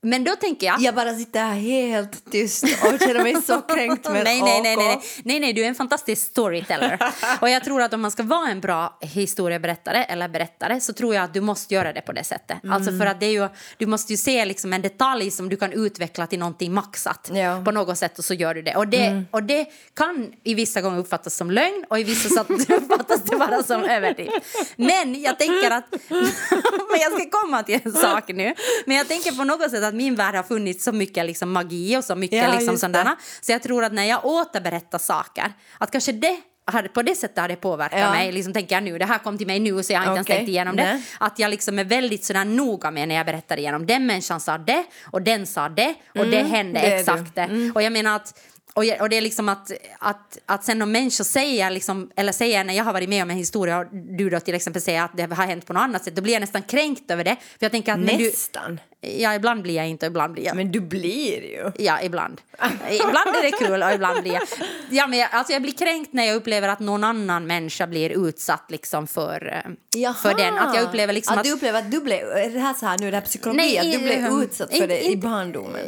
men 0.04 0.24
då 0.24 0.36
tänker 0.36 0.66
jag... 0.66 0.80
Jag 0.80 0.94
bara 0.94 1.14
sitter 1.14 1.40
här 1.40 1.54
helt 1.54 2.30
tyst 2.32 2.64
och 2.64 2.98
känner 3.00 3.22
mig 3.22 3.42
så 3.42 3.60
kränkt. 3.62 4.04
Men 4.04 4.14
nej, 4.24 4.42
nej, 4.42 4.60
nej, 4.62 4.76
nej, 4.76 5.00
nej, 5.24 5.40
nej, 5.40 5.52
du 5.52 5.64
är 5.64 5.68
en 5.68 5.74
fantastisk 5.74 6.26
storyteller. 6.30 6.98
och 7.40 7.48
jag 7.50 7.64
tror 7.64 7.82
att 7.82 7.92
om 7.94 8.00
man 8.00 8.10
ska 8.10 8.22
vara 8.22 8.48
en 8.50 8.60
bra 8.60 8.98
historieberättare 9.00 10.04
eller 10.04 10.28
berättare 10.28 10.80
så 10.80 10.92
tror 10.92 11.14
jag 11.14 11.24
att 11.24 11.34
du 11.34 11.40
måste 11.40 11.74
göra 11.74 11.92
det 11.92 12.00
på 12.00 12.12
det 12.12 12.24
sättet. 12.24 12.58
Alltså 12.70 12.90
Mm. 12.90 13.00
för 13.00 13.06
att 13.06 13.20
det 13.20 13.26
är 13.26 13.30
ju, 13.30 13.48
du 13.78 13.86
måste 13.86 14.12
ju 14.12 14.16
se 14.16 14.44
liksom 14.44 14.72
en 14.72 14.82
detalj 14.82 15.30
som 15.30 15.48
du 15.48 15.56
kan 15.56 15.72
utveckla 15.72 16.26
till 16.26 16.38
någonting 16.38 16.72
maxat 16.74 17.30
Ja. 17.32 17.36
Mm. 17.40 17.64
på 17.64 17.70
något 17.70 17.98
sätt 17.98 18.18
och 18.18 18.24
så 18.24 18.34
gör 18.34 18.54
du 18.54 18.62
det. 18.62 18.76
Och 18.76 18.88
det, 18.88 19.22
och 19.30 19.42
det 19.42 19.66
kan 19.94 20.32
i 20.44 20.54
vissa 20.54 20.80
gånger 20.80 20.98
uppfattas 20.98 21.34
som 21.36 21.50
lögn 21.50 21.84
och 21.90 21.98
i 21.98 22.04
vissa 22.04 22.28
sätt 22.28 22.50
uppfattas 22.70 23.22
det 23.22 23.36
bara 23.36 23.62
som 23.62 23.82
överdrift. 23.84 24.32
Men 24.76 25.22
jag 25.22 25.38
tänker 25.38 25.70
att, 25.70 25.84
men 26.90 27.00
jag 27.00 27.12
ska 27.12 27.30
komma 27.30 27.62
till 27.62 27.80
en 27.84 27.92
sak 27.92 28.28
nu, 28.28 28.54
men 28.86 28.96
jag 28.96 29.08
tänker 29.08 29.32
på 29.32 29.44
något 29.44 29.70
sätt 29.70 29.84
att 29.84 29.91
min 29.92 30.14
värld 30.14 30.34
har 30.34 30.42
funnits 30.42 30.84
så 30.84 30.92
mycket 30.92 31.26
liksom 31.26 31.52
magi 31.52 31.96
och 31.96 32.04
så 32.04 32.14
mycket 32.14 32.38
Ja, 32.38 32.52
liksom 32.54 32.78
sådana 32.78 33.16
så 33.40 33.52
jag 33.52 33.62
tror 33.62 33.84
att 33.84 33.92
när 33.92 34.04
jag 34.04 34.24
återberättar 34.24 34.98
saker, 34.98 35.52
att 35.78 35.90
kanske 35.90 36.12
det 36.12 36.36
hade, 36.64 36.88
på 36.88 37.02
det 37.02 37.14
sättet 37.14 37.38
har 37.38 37.48
det 37.48 37.56
påverkat 37.56 38.00
Ja. 38.00 38.10
mig. 38.10 38.32
Liksom 38.32 38.52
tänker 38.52 38.76
jag 38.76 38.82
nu, 38.82 38.98
det 38.98 39.04
här 39.04 39.18
kom 39.18 39.38
till 39.38 39.46
mig 39.46 39.60
nu 39.60 39.82
så 39.82 39.92
jag 39.92 40.00
har 40.00 40.04
inte 40.06 40.14
ens 40.16 40.26
Okej, 40.26 40.36
tänkt 40.36 40.48
igenom 40.48 40.76
det. 40.76 40.84
nej. 40.84 41.02
Att 41.20 41.38
jag 41.38 41.50
liksom 41.50 41.78
är 41.78 41.84
väldigt 41.84 42.24
sådär 42.24 42.44
noga 42.44 42.90
med 42.90 43.08
när 43.08 43.14
jag 43.14 43.26
berättar 43.26 43.56
igenom. 43.58 43.86
Den 43.86 44.06
människan 44.06 44.40
sa 44.40 44.58
det 44.58 44.84
och 45.04 45.22
den 45.22 45.46
sa 45.46 45.68
det 45.68 45.94
och 46.18 46.26
det 46.26 46.42
hände 46.42 46.80
det 46.80 46.86
exakt 46.98 47.34
det. 47.34 47.72
Och 47.74 47.82
jag 47.82 47.92
menar 47.92 48.16
att 48.16 48.40
och, 48.74 48.84
och 49.00 49.08
det 49.08 49.16
är 49.16 49.20
liksom 49.20 49.48
att, 49.48 49.70
att, 49.98 50.38
att 50.46 50.64
sen 50.64 50.82
om 50.82 50.92
människor 50.92 51.24
säger, 51.24 51.70
liksom, 51.70 52.10
eller 52.16 52.32
säger 52.32 52.64
när 52.64 52.74
jag 52.74 52.84
har 52.84 52.92
varit 52.92 53.08
med 53.08 53.22
om 53.22 53.30
en 53.30 53.36
historia 53.36 53.78
och 53.78 53.86
du 53.92 54.30
då 54.30 54.40
till 54.40 54.54
exempel 54.54 54.82
säger 54.82 55.02
att 55.02 55.16
det 55.16 55.34
har 55.34 55.46
hänt 55.46 55.66
på 55.66 55.72
något 55.72 55.80
annat 55.80 56.04
sätt, 56.04 56.16
då 56.16 56.22
blir 56.22 56.32
jag 56.32 56.40
nästan 56.40 56.62
kränkt 56.62 57.10
över 57.10 57.24
det. 57.24 57.36
För 57.40 57.58
jag 57.58 57.72
tänker 57.72 57.92
att 57.92 57.98
men 57.98 58.18
du, 58.18 58.24
Nästan. 58.24 58.80
ja, 59.00 59.34
ibland 59.34 59.62
blir 59.62 59.74
jag 59.74 59.88
inte 59.88 60.06
ibland 60.06 60.32
blir 60.32 60.44
jag. 60.44 60.56
Men 60.56 60.72
du 60.72 60.80
blir 60.80 61.42
ju. 61.42 61.72
Ja, 61.78 62.02
ibland. 62.02 62.40
ibland 62.90 63.28
är 63.28 63.42
det 63.42 63.66
kul 63.66 63.82
och 63.82 63.92
ibland 63.92 64.22
blir 64.22 64.32
jag... 64.32 64.42
Ja, 64.90 65.06
men 65.06 65.18
jag, 65.18 65.28
alltså 65.32 65.52
jag 65.52 65.62
blir 65.62 65.72
kränkt 65.72 66.12
när 66.12 66.24
jag 66.24 66.36
upplever 66.36 66.68
att 66.68 66.80
någon 66.80 67.04
annan 67.04 67.46
människa 67.46 67.86
blir 67.86 68.28
utsatt 68.28 68.64
liksom 68.68 69.06
för, 69.06 69.64
eh, 69.96 70.14
för 70.14 70.34
den. 70.34 70.58
Att 70.58 70.74
jag 70.74 70.84
upplever 70.84 71.12
liksom 71.12 71.32
att... 71.32 71.38
att... 71.38 71.44
du 71.44 71.52
upplever 71.52 71.78
att 71.78 71.90
du 71.90 72.00
blev... 72.00 72.28
Är 72.28 72.50
det 72.50 72.60
här 72.60 72.74
så 72.74 72.86
här 72.86 72.98
nu, 72.98 73.10
det 73.10 73.16
här 73.16 73.24
psykologi? 73.24 73.56
Nej, 73.56 73.78
att 73.78 73.92
du 73.92 73.98
blev 73.98 74.24
eh, 74.24 74.42
utsatt 74.42 74.70
för 74.70 74.76
inte- 74.76 74.86
det 74.86 75.04
i 75.04 75.16
barndomen? 75.16 75.86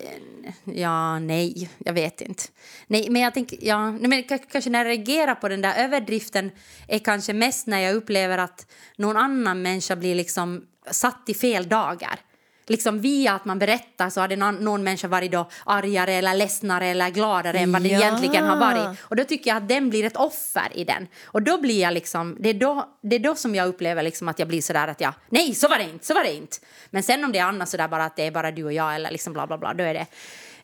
Ja, 0.65 1.19
nej, 1.19 1.71
jag 1.79 1.93
vet 1.93 2.21
inte. 2.21 2.43
Nej, 2.87 3.11
men 3.11 3.23
jag 3.23 3.35
tänker, 3.35 3.59
ja, 3.63 3.91
men 3.93 4.23
kanske 4.23 4.71
när 4.71 4.79
jag 4.79 4.87
reagerar 4.89 5.35
på 5.35 5.49
den 5.49 5.61
där 5.61 5.85
överdriften 5.85 6.51
är 6.89 6.99
kanske 6.99 7.33
mest 7.33 7.67
när 7.67 7.79
jag 7.81 7.95
upplever 7.95 8.39
att 8.39 8.67
någon 8.97 9.17
annan 9.17 9.63
människa 9.63 9.97
blir 9.97 10.15
liksom 10.15 10.65
satt 10.91 11.23
i 11.29 11.35
fel 11.35 11.69
dagar. 11.69 12.19
Liksom 12.67 13.01
via 13.01 13.33
att 13.33 13.45
man 13.45 13.59
berättar 13.59 14.11
så 14.11 14.21
hade 14.21 14.37
någon, 14.37 14.55
någon 14.57 14.85
människa 14.85 15.09
varit 15.09 15.33
då 15.33 15.49
argare 15.67 16.13
eller 16.15 16.35
ledsnare 16.35 16.87
eller 16.87 17.11
gladare 17.11 17.59
än 17.59 17.73
vad 17.73 17.83
den 17.83 17.91
Ja. 17.93 17.99
egentligen 17.99 18.45
har 18.45 18.57
varit. 18.57 18.99
Och 19.03 19.17
då 19.17 19.25
tycker 19.25 19.51
jag 19.51 19.57
att 19.57 19.69
den 19.69 19.91
blir 19.91 20.05
ett 20.05 20.17
offer 20.17 20.69
i 20.75 20.85
den. 20.85 21.07
Och 21.25 21.43
då 21.43 21.59
blir 21.61 21.81
jag 21.81 21.95
liksom, 21.95 22.37
det 22.41 22.49
är 22.49 22.55
då, 22.55 22.89
det 23.03 23.17
är 23.17 23.21
då 23.21 23.35
som 23.35 23.55
jag 23.55 23.69
upplever 23.69 24.03
liksom 24.03 24.29
att 24.29 24.39
jag 24.39 24.49
blir 24.49 24.63
sådär 24.63 24.89
att 24.89 25.01
jag, 25.01 25.15
nej 25.29 25.55
så 25.55 25.69
var 25.69 25.79
det 25.79 25.85
inte, 25.85 26.07
så 26.07 26.15
var 26.15 26.23
det 26.25 26.33
inte. 26.35 26.57
Men 26.91 27.03
sen 27.03 27.25
om 27.25 27.33
det 27.33 27.39
är 27.39 27.45
annars 27.45 27.69
sådär 27.69 27.89
bara 27.89 28.05
att 28.05 28.17
det 28.17 28.27
är 28.27 28.31
bara 28.31 28.51
du 28.51 28.65
och 28.65 28.73
jag 28.73 28.95
eller 28.95 29.11
liksom 29.11 29.33
bla 29.33 29.47
bla 29.47 29.59
bla, 29.59 29.75
då 29.75 29.85
är 29.85 29.95
det 29.95 30.07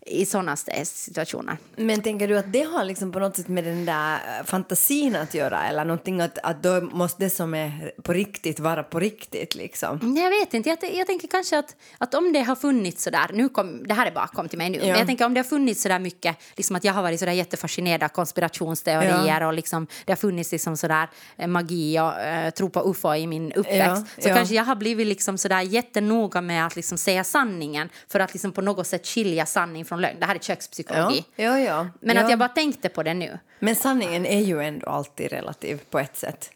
i 0.06 0.26
sådana 0.26 0.56
situationer. 0.84 1.56
Men 1.76 2.02
tänker 2.02 2.28
du 2.28 2.38
att 2.38 2.52
det 2.52 2.62
har 2.62 2.84
liksom 2.84 3.12
på 3.12 3.18
något 3.18 3.36
sätt 3.36 3.48
med 3.48 3.64
den 3.64 3.84
där 3.84 4.14
eh, 4.14 4.44
fantasin 4.46 5.16
att 5.16 5.34
göra 5.34 5.68
eller 5.68 5.84
någonting 5.84 6.20
att, 6.20 6.38
att 6.42 6.62
då 6.62 6.80
måste 6.80 7.24
det 7.24 7.30
som 7.30 7.54
är 7.54 7.92
på 8.02 8.12
riktigt 8.12 8.60
vara 8.60 8.82
på 8.82 9.00
riktigt 9.00 9.54
liksom? 9.54 9.98
Nej, 10.02 10.22
Jag 10.22 10.30
vet 10.30 10.54
inte. 10.54 10.68
Jag, 10.68 10.94
jag 10.94 11.06
tänker 11.06 11.28
kanske 11.28 11.58
att, 11.58 11.76
att 11.98 12.14
om 12.14 12.32
det 12.32 12.40
har 12.42 12.56
funnits 12.56 13.02
så 13.04 13.10
där, 13.10 13.30
nu 13.32 13.48
kom, 13.48 13.86
det 13.86 13.94
här 13.94 14.06
är 14.06 14.10
bara 14.10 14.26
kom 14.26 14.48
till 14.48 14.58
mig 14.58 14.70
nu, 14.70 14.78
Ja. 14.78 14.84
men 14.86 14.98
jag 14.98 15.06
tänker 15.06 15.24
om 15.26 15.34
det 15.34 15.40
har 15.40 15.44
funnits 15.44 15.82
så 15.82 15.88
där 15.88 15.98
mycket, 15.98 16.36
liksom 16.56 16.76
att 16.76 16.84
jag 16.84 16.92
har 16.92 17.02
varit 17.02 17.20
så 17.20 17.26
där 17.26 17.32
jättefascinerad 17.32 18.02
av 18.02 18.08
konspirationsteorier 18.08 19.42
och 19.42 19.54
liksom, 19.54 19.86
det 20.04 20.12
har 20.12 20.16
funnits 20.16 20.52
liksom 20.52 20.76
så 20.76 20.88
där 20.88 21.08
eh, 21.36 21.46
magi 21.46 21.98
och 22.00 22.20
eh, 22.20 22.50
tro 22.50 22.70
på 22.70 22.90
ufo 22.90 23.14
i 23.14 23.26
min 23.26 23.52
uppväxt, 23.52 24.06
Ja, 24.16 24.22
så 24.22 24.28
ja. 24.28 24.34
kanske 24.34 24.54
jag 24.54 24.64
har 24.64 24.76
blivit 24.76 25.06
liksom 25.06 25.38
så 25.38 25.48
där 25.48 25.60
jättenoga 25.60 26.40
med 26.40 26.66
att 26.66 26.76
liksom 26.76 26.98
säga 26.98 27.24
sanningen 27.24 27.88
för 28.08 28.20
att 28.20 28.32
liksom 28.34 28.52
på 28.52 28.60
något 28.60 28.86
sätt 28.86 29.06
skilja 29.06 29.46
sanning 29.46 29.84
från 29.90 30.00
lögn. 30.00 30.16
Det 30.20 30.26
här 30.26 30.34
är 30.34 30.38
kökspsykologi. 30.38 31.24
ja, 31.36 31.58
ja. 31.58 31.86
Men 32.00 32.16
ja. 32.16 32.22
att 32.22 32.30
jag 32.30 32.38
bara 32.38 32.48
tänkte 32.48 32.88
på 32.88 33.02
det 33.02 33.14
nu. 33.14 33.38
Men 33.58 33.76
sanningen 33.76 34.26
är 34.26 34.40
ju 34.40 34.60
ändå 34.62 34.86
alltid 34.86 35.32
relativ 35.32 35.80
på 35.90 35.98
ett 35.98 36.16
sätt. 36.16 36.50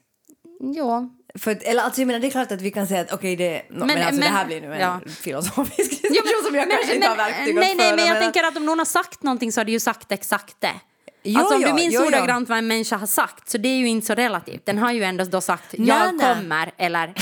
Ja, 0.76 1.08
För, 1.38 1.58
eller 1.62 1.82
alltså 1.82 2.00
jag 2.00 2.06
menar, 2.06 2.20
det 2.20 2.26
är 2.26 2.30
klart 2.30 2.52
att 2.52 2.60
vi 2.60 2.70
kan 2.70 2.86
säga 2.86 3.00
att 3.00 3.12
okej, 3.12 3.36
det, 3.36 3.62
no, 3.70 3.78
men, 3.78 3.86
Men- 3.86 3.98
alltså, 3.98 4.12
det 4.12 4.18
men- 4.20 4.32
här 4.32 4.46
blir 4.46 4.60
nu 4.60 4.74
en 4.74 4.80
ja. 4.80 5.00
filosofisk 5.22 5.90
diskussion 5.90 6.44
som 6.46 6.54
jag 6.54 6.70
kanske 6.70 6.94
inte 6.94 7.08
har 7.08 7.16
verktyg 7.16 7.54
nej, 7.54 7.74
nej, 7.74 7.86
föra, 7.88 7.96
men 7.96 8.06
jag 8.06 8.20
tänker 8.20 8.44
att 8.44 8.56
om 8.56 8.66
någon 8.66 8.78
har 8.78 8.86
sagt 8.86 9.22
någonting 9.22 9.52
så 9.52 9.60
har 9.60 9.64
du 9.64 9.72
ju 9.72 9.80
sagt 9.80 10.12
exakt 10.12 10.56
det. 10.60 10.74
Jo, 11.22 11.38
alltså 11.40 11.54
om 11.54 11.62
jo, 11.62 11.68
du 11.68 11.74
minns 11.74 11.94
jo. 11.94 12.06
ordagrant 12.06 12.48
vad 12.48 12.58
en 12.58 12.66
människa 12.66 12.96
har 12.96 13.06
sagt 13.06 13.48
så 13.48 13.58
det 13.58 13.68
är 13.68 13.76
ju 13.76 13.88
inte 13.88 14.06
så 14.06 14.14
relativt. 14.14 14.66
Den 14.66 14.78
har 14.78 14.92
ju 14.92 15.02
ändå 15.04 15.24
då 15.24 15.40
sagt 15.40 15.74
Nej, 15.78 15.88
jag 15.88 16.14
nej. 16.14 16.34
kommer 16.34 16.72
eller, 16.76 17.14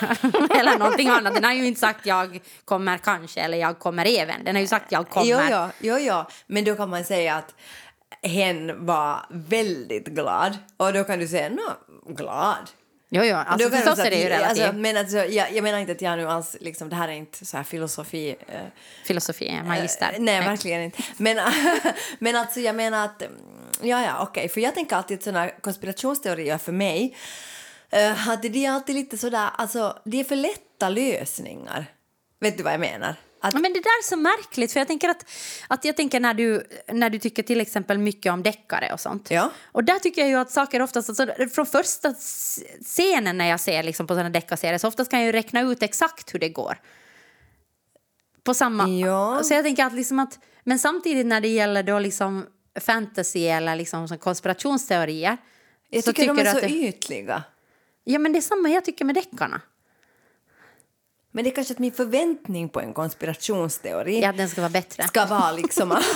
eller 0.58 0.78
någonting 0.78 1.08
annat. 1.08 1.34
Den 1.34 1.44
har 1.44 1.52
ju 1.52 1.66
inte 1.66 1.80
sagt 1.80 2.06
jag 2.06 2.40
kommer 2.64 2.98
kanske 2.98 3.40
eller 3.40 3.58
jag 3.58 3.78
kommer 3.78 4.06
även. 4.20 4.44
Den 4.44 4.54
har 4.54 4.60
ju 4.60 4.66
sagt 4.68 4.92
jag 4.92 5.08
kommer. 5.08 5.26
Jo, 5.26 5.38
jo, 5.50 5.68
jo, 5.80 5.98
jo, 5.98 6.24
men 6.46 6.64
då 6.64 6.74
kan 6.74 6.90
man 6.90 7.04
säga 7.04 7.34
att 7.36 7.54
hen 8.22 8.86
var 8.86 9.26
väldigt 9.30 10.06
glad 10.06 10.58
och 10.76 10.92
då 10.92 11.04
kan 11.04 11.18
du 11.18 11.28
säga 11.28 11.48
no, 11.48 11.72
glad. 12.14 12.70
Jo, 13.12 13.22
jo, 13.24 13.34
Då 13.34 13.38
alltså 13.38 13.68
du 13.68 13.76
förstås 13.76 13.98
är 13.98 14.10
det 14.10 14.16
ju 14.16 14.24
att- 14.24 14.30
relativt. 14.30 14.64
Alltså, 14.64 14.78
men 14.78 14.96
alltså, 14.96 15.16
jag, 15.16 15.52
jag 15.52 15.62
menar 15.62 15.78
inte 15.78 15.92
att 15.92 16.02
jag 16.02 16.18
nu 16.18 16.28
alls, 16.28 16.56
liksom, 16.60 16.88
det 16.88 16.96
här 16.96 17.08
är 17.08 17.12
inte 17.12 17.46
så 17.46 17.56
här 17.56 17.64
filosofi. 17.64 18.36
Eh, 18.48 18.60
Filosofi, 19.04 19.60
magister. 19.64 20.12
Eh, 20.12 20.20
nej, 20.20 20.40
verkligen 20.40 20.82
inte. 20.82 21.02
Men, 21.16 21.52
men 22.18 22.36
alltså 22.36 22.60
jag 22.60 22.76
menar 22.76 23.04
att, 23.04 23.22
ja 23.82 24.02
ja 24.04 24.22
okej, 24.22 24.48
för 24.48 24.60
jag 24.60 24.74
tänker 24.74 24.96
alltid 24.96 25.18
att 25.18 25.24
sådana 25.24 25.48
konspirationsteorier 25.48 26.58
för 26.58 26.72
mig, 26.72 27.16
att 28.28 28.42
det 28.42 28.66
är 28.66 28.70
alltid 28.70 28.94
lite 28.94 29.18
sådär, 29.18 29.50
alltså 29.56 29.98
det 30.04 30.20
är 30.20 30.24
för 30.24 30.36
lätta 30.36 30.88
lösningar. 30.88 31.86
Vet 32.40 32.56
du 32.56 32.62
vad 32.62 32.72
jag 32.72 32.80
menar? 32.80 33.16
Att, 33.42 33.54
Ja, 33.54 33.60
Men 33.60 33.72
det 33.72 33.78
där 33.78 33.98
är 33.98 34.08
så 34.08 34.16
märkligt, 34.16 34.72
för 34.72 34.80
jag 34.80 34.86
tänker 34.86 35.08
att, 35.08 35.24
att 35.68 35.84
jag 35.84 35.96
tänker 35.96 36.20
när 36.20 36.34
du, 36.34 36.66
när 36.92 37.10
du 37.10 37.18
tycker 37.18 37.42
till 37.42 37.60
exempel 37.60 37.98
mycket 37.98 38.32
om 38.32 38.42
deckare 38.42 38.92
och 38.92 39.00
sånt. 39.00 39.30
Ja. 39.30 39.50
Och 39.72 39.84
där 39.84 39.98
tycker 39.98 40.20
jag 40.22 40.30
ju 40.30 40.36
att 40.36 40.50
saker 40.50 40.82
oftast, 40.82 41.08
alltså, 41.08 41.26
från 41.54 41.66
första 41.66 42.14
scenen 42.84 43.38
när 43.38 43.46
jag 43.46 43.60
ser 43.60 43.82
liksom, 43.82 44.06
på 44.06 44.14
sådana 44.14 44.30
deckarserier 44.30 44.78
så 44.78 44.88
oftast 44.88 45.10
kan 45.10 45.20
jag 45.20 45.26
ju 45.26 45.32
räkna 45.32 45.60
ut 45.60 45.82
exakt 45.82 46.34
hur 46.34 46.38
det 46.38 46.48
går. 46.48 46.78
På 48.42 48.54
samma... 48.54 48.88
Ja. 48.88 49.40
Så 49.44 49.54
jag 49.54 49.64
tänker 49.64 49.84
att 49.84 49.94
liksom 49.94 50.18
att, 50.18 50.38
men 50.64 50.78
samtidigt 50.78 51.26
när 51.26 51.40
det 51.40 51.48
gäller 51.48 51.82
då 51.82 51.98
liksom 51.98 52.46
fantasy 52.80 53.46
eller 53.46 53.76
liksom 53.76 54.08
som 54.08 54.18
konspirationsteorier. 54.18 55.36
jag 55.90 56.04
så 56.04 56.12
tycker 56.12 56.34
de 56.34 56.38
är 56.38 56.52
så 56.52 56.60
det, 56.60 56.68
ytliga. 56.68 57.42
Ja 58.04 58.18
men 58.18 58.32
det 58.32 58.38
är 58.38 58.40
samma 58.40 58.68
jag 58.68 58.84
tycker 58.84 59.04
med 59.04 59.14
deckarna. 59.14 59.60
Men 61.32 61.44
det 61.44 61.50
är 61.50 61.54
kanske 61.54 61.72
att 61.74 61.78
min 61.78 61.92
förväntning 61.92 62.68
på 62.68 62.80
en 62.80 62.92
konspirationsteori 62.94 64.20
Ja, 64.22 64.32
den 64.32 64.48
ska 64.48 64.60
vara 64.60 64.70
bättre. 64.70 65.08
ska 65.08 65.26
vara 65.26 65.52
liksom... 65.52 65.92
alltså, 65.92 66.12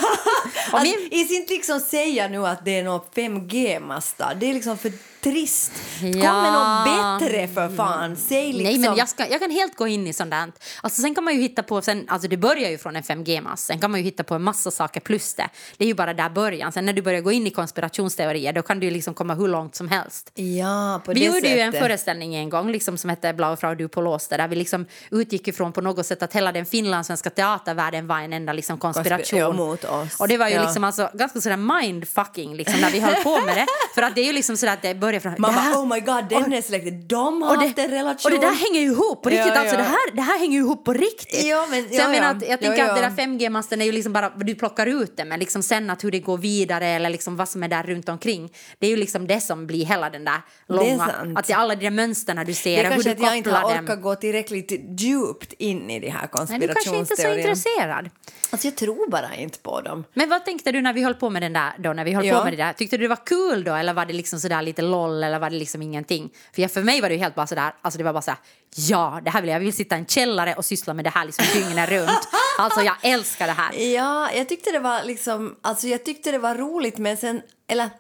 jag 1.11 1.27
ska 1.27 1.35
inte 1.35 1.53
liksom 1.55 1.81
säga 1.81 2.29
nu 2.29 2.46
att 2.46 2.64
det 2.64 2.79
är 2.79 2.83
något 2.85 3.14
5G-masta. 3.14 4.33
Det 4.40 4.50
är 4.50 4.55
liksom 4.55 4.79
för 4.79 4.92
trist. 5.20 5.72
Kom 6.00 6.12
Ja. 6.20 6.42
med 6.42 6.53
något 6.53 7.20
bättre 7.20 7.48
för 7.48 7.77
fan. 7.77 8.16
Säg 8.16 8.46
liksom... 8.53 8.62
Nej, 8.64 8.79
men 8.79 8.96
jag, 8.96 9.09
ska, 9.09 9.29
jag 9.29 9.40
kan 9.40 9.50
helt 9.50 9.77
gå 9.77 9.87
in 9.87 10.07
i 10.07 10.12
sånt 10.12 10.31
där. 10.31 10.53
Alltså, 10.83 11.03
sen 11.03 11.14
kan 11.14 11.24
man 11.24 11.35
ju 11.35 11.40
hitta 11.40 11.62
på, 11.62 11.83
sen, 11.83 12.05
alltså 12.09 12.29
det 12.29 12.37
börjar 12.37 12.70
ju 12.70 12.79
från 12.79 12.96
en 12.96 13.03
5G-mass, 13.03 13.64
sen 13.64 13.79
kan 13.81 13.90
man 13.90 14.00
ju 14.00 14.05
hitta 14.05 14.24
på 14.24 14.35
en 14.35 14.42
massa 14.42 14.70
saker 14.70 15.00
plus 15.00 15.35
det. 15.35 15.48
Det 15.77 15.85
är 15.85 15.88
ju 15.88 15.94
bara 15.94 16.14
där 16.14 16.29
början. 16.31 16.72
Sen 16.72 16.87
när 16.87 16.92
du 16.92 17.03
börjar 17.03 17.20
gå 17.20 17.33
in 17.33 17.46
i 17.46 17.50
konspirationsteorier 17.50 18.53
då 18.53 18.62
kan 18.62 18.81
du 18.81 18.90
liksom 18.90 19.14
komma 19.14 19.35
hur 19.35 19.48
långt 19.48 19.74
som 19.74 19.88
helst. 19.88 20.31
Ja, 20.35 21.00
på 21.05 21.12
Vi 21.12 21.20
det 21.20 21.27
gjorde 21.27 21.40
sättet. 21.40 21.57
ju 21.57 21.61
en 21.61 21.72
föreställning 21.72 22.35
en 22.35 22.50
gång 22.50 22.70
liksom, 22.72 22.98
som 22.98 23.11
hette 23.11 23.33
Blau 23.33 23.57
Frau 23.57 23.74
du 23.74 23.88
på 23.88 24.00
låste 24.00 24.37
där 24.37 24.48
vi 24.48 24.57
liksom 24.57 24.87
utgick 25.11 25.49
ifrån 25.49 25.73
på 25.73 25.81
något 25.81 26.07
sätt 26.07 26.23
att 26.23 26.33
hela 26.33 26.53
den 26.53 26.67
finlandssvenska 26.67 27.31
teatervärlden 27.31 28.07
var 28.07 28.19
en 28.21 28.33
enda 28.33 28.53
liksom, 28.53 28.79
konspiration. 28.79 29.38
ja, 29.38 29.53
mot 29.53 29.85
oss. 29.85 30.21
Och 30.21 30.29
det 30.29 30.37
var 30.37 30.49
ju 30.49 30.55
Ja. 30.55 30.62
liksom 30.62 30.85
alltså, 30.85 31.11
ganska 31.14 31.40
sådär 31.40 31.57
mindfucking 31.57 32.57
liksom, 32.57 32.81
när 32.81 32.90
vi 32.90 33.01
höll 33.01 33.14
på 33.14 33.40
med 33.40 33.57
det. 33.57 33.67
För 33.95 34.03
att 34.03 34.14
det 34.14 34.21
är 34.21 34.25
ju 34.27 34.33
liksom 34.33 34.57
sådär 34.57 34.73
att 34.73 34.83
det 34.83 34.95
börjar 34.95 35.21
från... 35.21 35.35
Det 35.35 35.49
här- 35.51 35.75
oh 35.75 35.87
my 35.88 36.01
god, 36.01 36.25
den 36.29 36.53
är 36.53 36.62
släktet. 36.62 37.09
De 37.09 37.43
har 37.43 37.57
haft 37.57 37.79
en 37.79 37.90
relation. 37.90 38.33
och 38.33 38.40
det 38.40 38.47
där 38.47 38.55
hänger 38.55 38.81
ju 38.81 38.87
ihop 38.87 39.23
på 39.23 39.29
riktigt. 39.29 39.47
Ja, 39.55 39.61
Alltså, 39.61 39.77
ja. 39.77 39.83
Det, 39.83 39.88
här, 39.88 40.14
det 40.17 40.23
här 40.23 40.38
hänger 40.38 40.53
ju 40.59 40.64
ihop 40.64 40.85
på 40.85 40.93
riktigt. 40.93 41.45
Ja, 41.45 41.67
men- 41.71 41.88
så 41.88 41.95
jag 41.95 42.05
ja, 42.05 42.09
menar 42.09 42.25
ja. 42.27 42.31
att 42.31 42.49
jag 42.49 42.61
tänker 42.61 42.79
Ja, 42.85 42.90
att 42.90 42.97
det 42.97 43.03
ja. 43.03 43.09
där 43.11 43.17
5G-masten 43.49 43.81
är 43.81 43.85
ju 43.85 43.93
liksom 43.93 44.12
bara, 44.12 44.29
du 44.29 44.55
plockar 44.55 44.87
ut 44.87 45.17
det, 45.17 45.25
men 45.25 45.40
liksom 45.40 45.62
sen 45.62 45.90
att 45.90 46.05
hur 46.05 46.11
det 46.11 46.21
går 46.21 46.38
vidare 46.38 46.87
eller 46.87 47.11
liksom 47.11 47.37
vad 47.37 47.49
som 47.49 47.62
är 47.62 47.69
där 47.69 47.83
runt 47.83 48.09
omkring. 48.09 48.53
Det 48.79 48.87
är 48.87 48.90
ju 48.90 48.97
liksom 48.97 49.27
det 49.27 49.40
som 49.40 49.67
blir 49.67 49.85
hela 49.87 50.11
den 50.11 50.25
där 50.25 50.40
långa, 50.69 51.05
att 51.37 51.47
det 51.47 51.53
är 51.53 51.57
alla 51.57 51.75
de 51.75 51.85
där 51.85 51.90
mönstren 51.90 52.47
du 52.47 52.55
ser, 52.55 52.71
Det 52.71 52.81
är 52.81 52.85
hur 52.85 52.90
kanske 52.90 53.11
att 53.12 53.21
jag 53.21 53.37
inte 53.37 53.51
har 53.51 53.83
orkat 53.83 54.03
gå 54.03 54.14
tillräckligt 54.14 54.93
djupt 54.96 55.52
in 55.59 55.90
i 55.90 56.00
de 56.00 56.09
här 56.11 56.20
Nej, 56.20 56.28
du 56.30 56.38
kanske 56.38 56.54
inte 56.54 56.66
är 56.66 56.66
så 56.66 56.90
konspirationsteorierna. 56.90 57.40
intresserad. 57.40 58.11
Alltså 58.50 58.66
jag 58.68 58.76
tror 58.76 59.11
bara 59.11 59.35
inte 59.35 59.59
på 59.59 59.80
dem. 59.80 60.04
Men 60.14 60.28
vad 60.28 60.44
tänkte 60.44 60.72
du 60.72 60.80
när 60.80 60.92
vi 60.92 61.02
höll 61.02 61.14
på 61.14 61.30
med 61.30 61.42
den 61.42 61.52
där 61.52 61.72
då, 61.78 61.92
när 61.92 62.04
vi 62.04 62.12
höll 62.12 62.24
Ja. 62.26 62.38
på 62.38 62.44
med 62.44 62.52
det 62.52 62.57
där? 62.57 62.72
Tyckte 62.72 62.96
du 62.96 63.02
det 63.02 63.09
var 63.09 63.26
kul 63.26 63.64
då 63.64 63.74
eller 63.74 63.92
var 63.94 64.07
det 64.07 64.12
liksom 64.12 64.40
sådär 64.40 64.62
lite 64.62 64.83
loll 64.83 65.22
eller 65.24 65.38
var 65.38 65.50
det 65.50 65.57
liksom 65.57 65.83
ingenting? 65.83 66.30
För 66.54 66.62
jag, 66.62 66.70
för 66.72 66.83
mig 66.83 67.00
var 67.00 67.09
det 67.09 67.14
ju 67.14 67.20
helt 67.20 67.35
bara 67.35 67.46
sådär, 67.46 67.72
alltså 67.83 67.98
det 67.98 68.04
var 68.04 68.12
bara 68.12 68.22
såhär, 68.22 68.40
ja 68.76 69.20
det 69.24 69.30
här 69.30 69.40
vill 69.40 69.50
jag, 69.50 69.57
jag 69.57 69.64
vill 69.64 69.72
sitta 69.72 69.96
i 69.96 69.98
en 69.98 70.07
källare 70.07 70.54
och 70.54 70.64
syssla 70.64 70.94
med 70.94 71.04
det 71.04 71.11
här 71.11 71.24
liksom 71.24 71.44
dygnet 71.54 71.90
runt. 71.90 72.11
Alltså 72.59 72.80
jag 72.80 72.94
älskar 73.02 73.46
det 73.46 73.52
här. 73.52 73.72
Ja, 73.94 74.30
jag 74.35 74.48
tyckte 74.48 74.70
det 74.70 74.78
var 74.78 75.04
liksom, 75.04 75.57
alltså 75.62 75.87
jag 75.87 76.04
tyckte 76.04 76.30
det 76.33 76.38
var 76.38 76.54
roligt 76.54 76.98
men 76.98 77.16
sen, 77.16 77.42
eller 77.68 77.90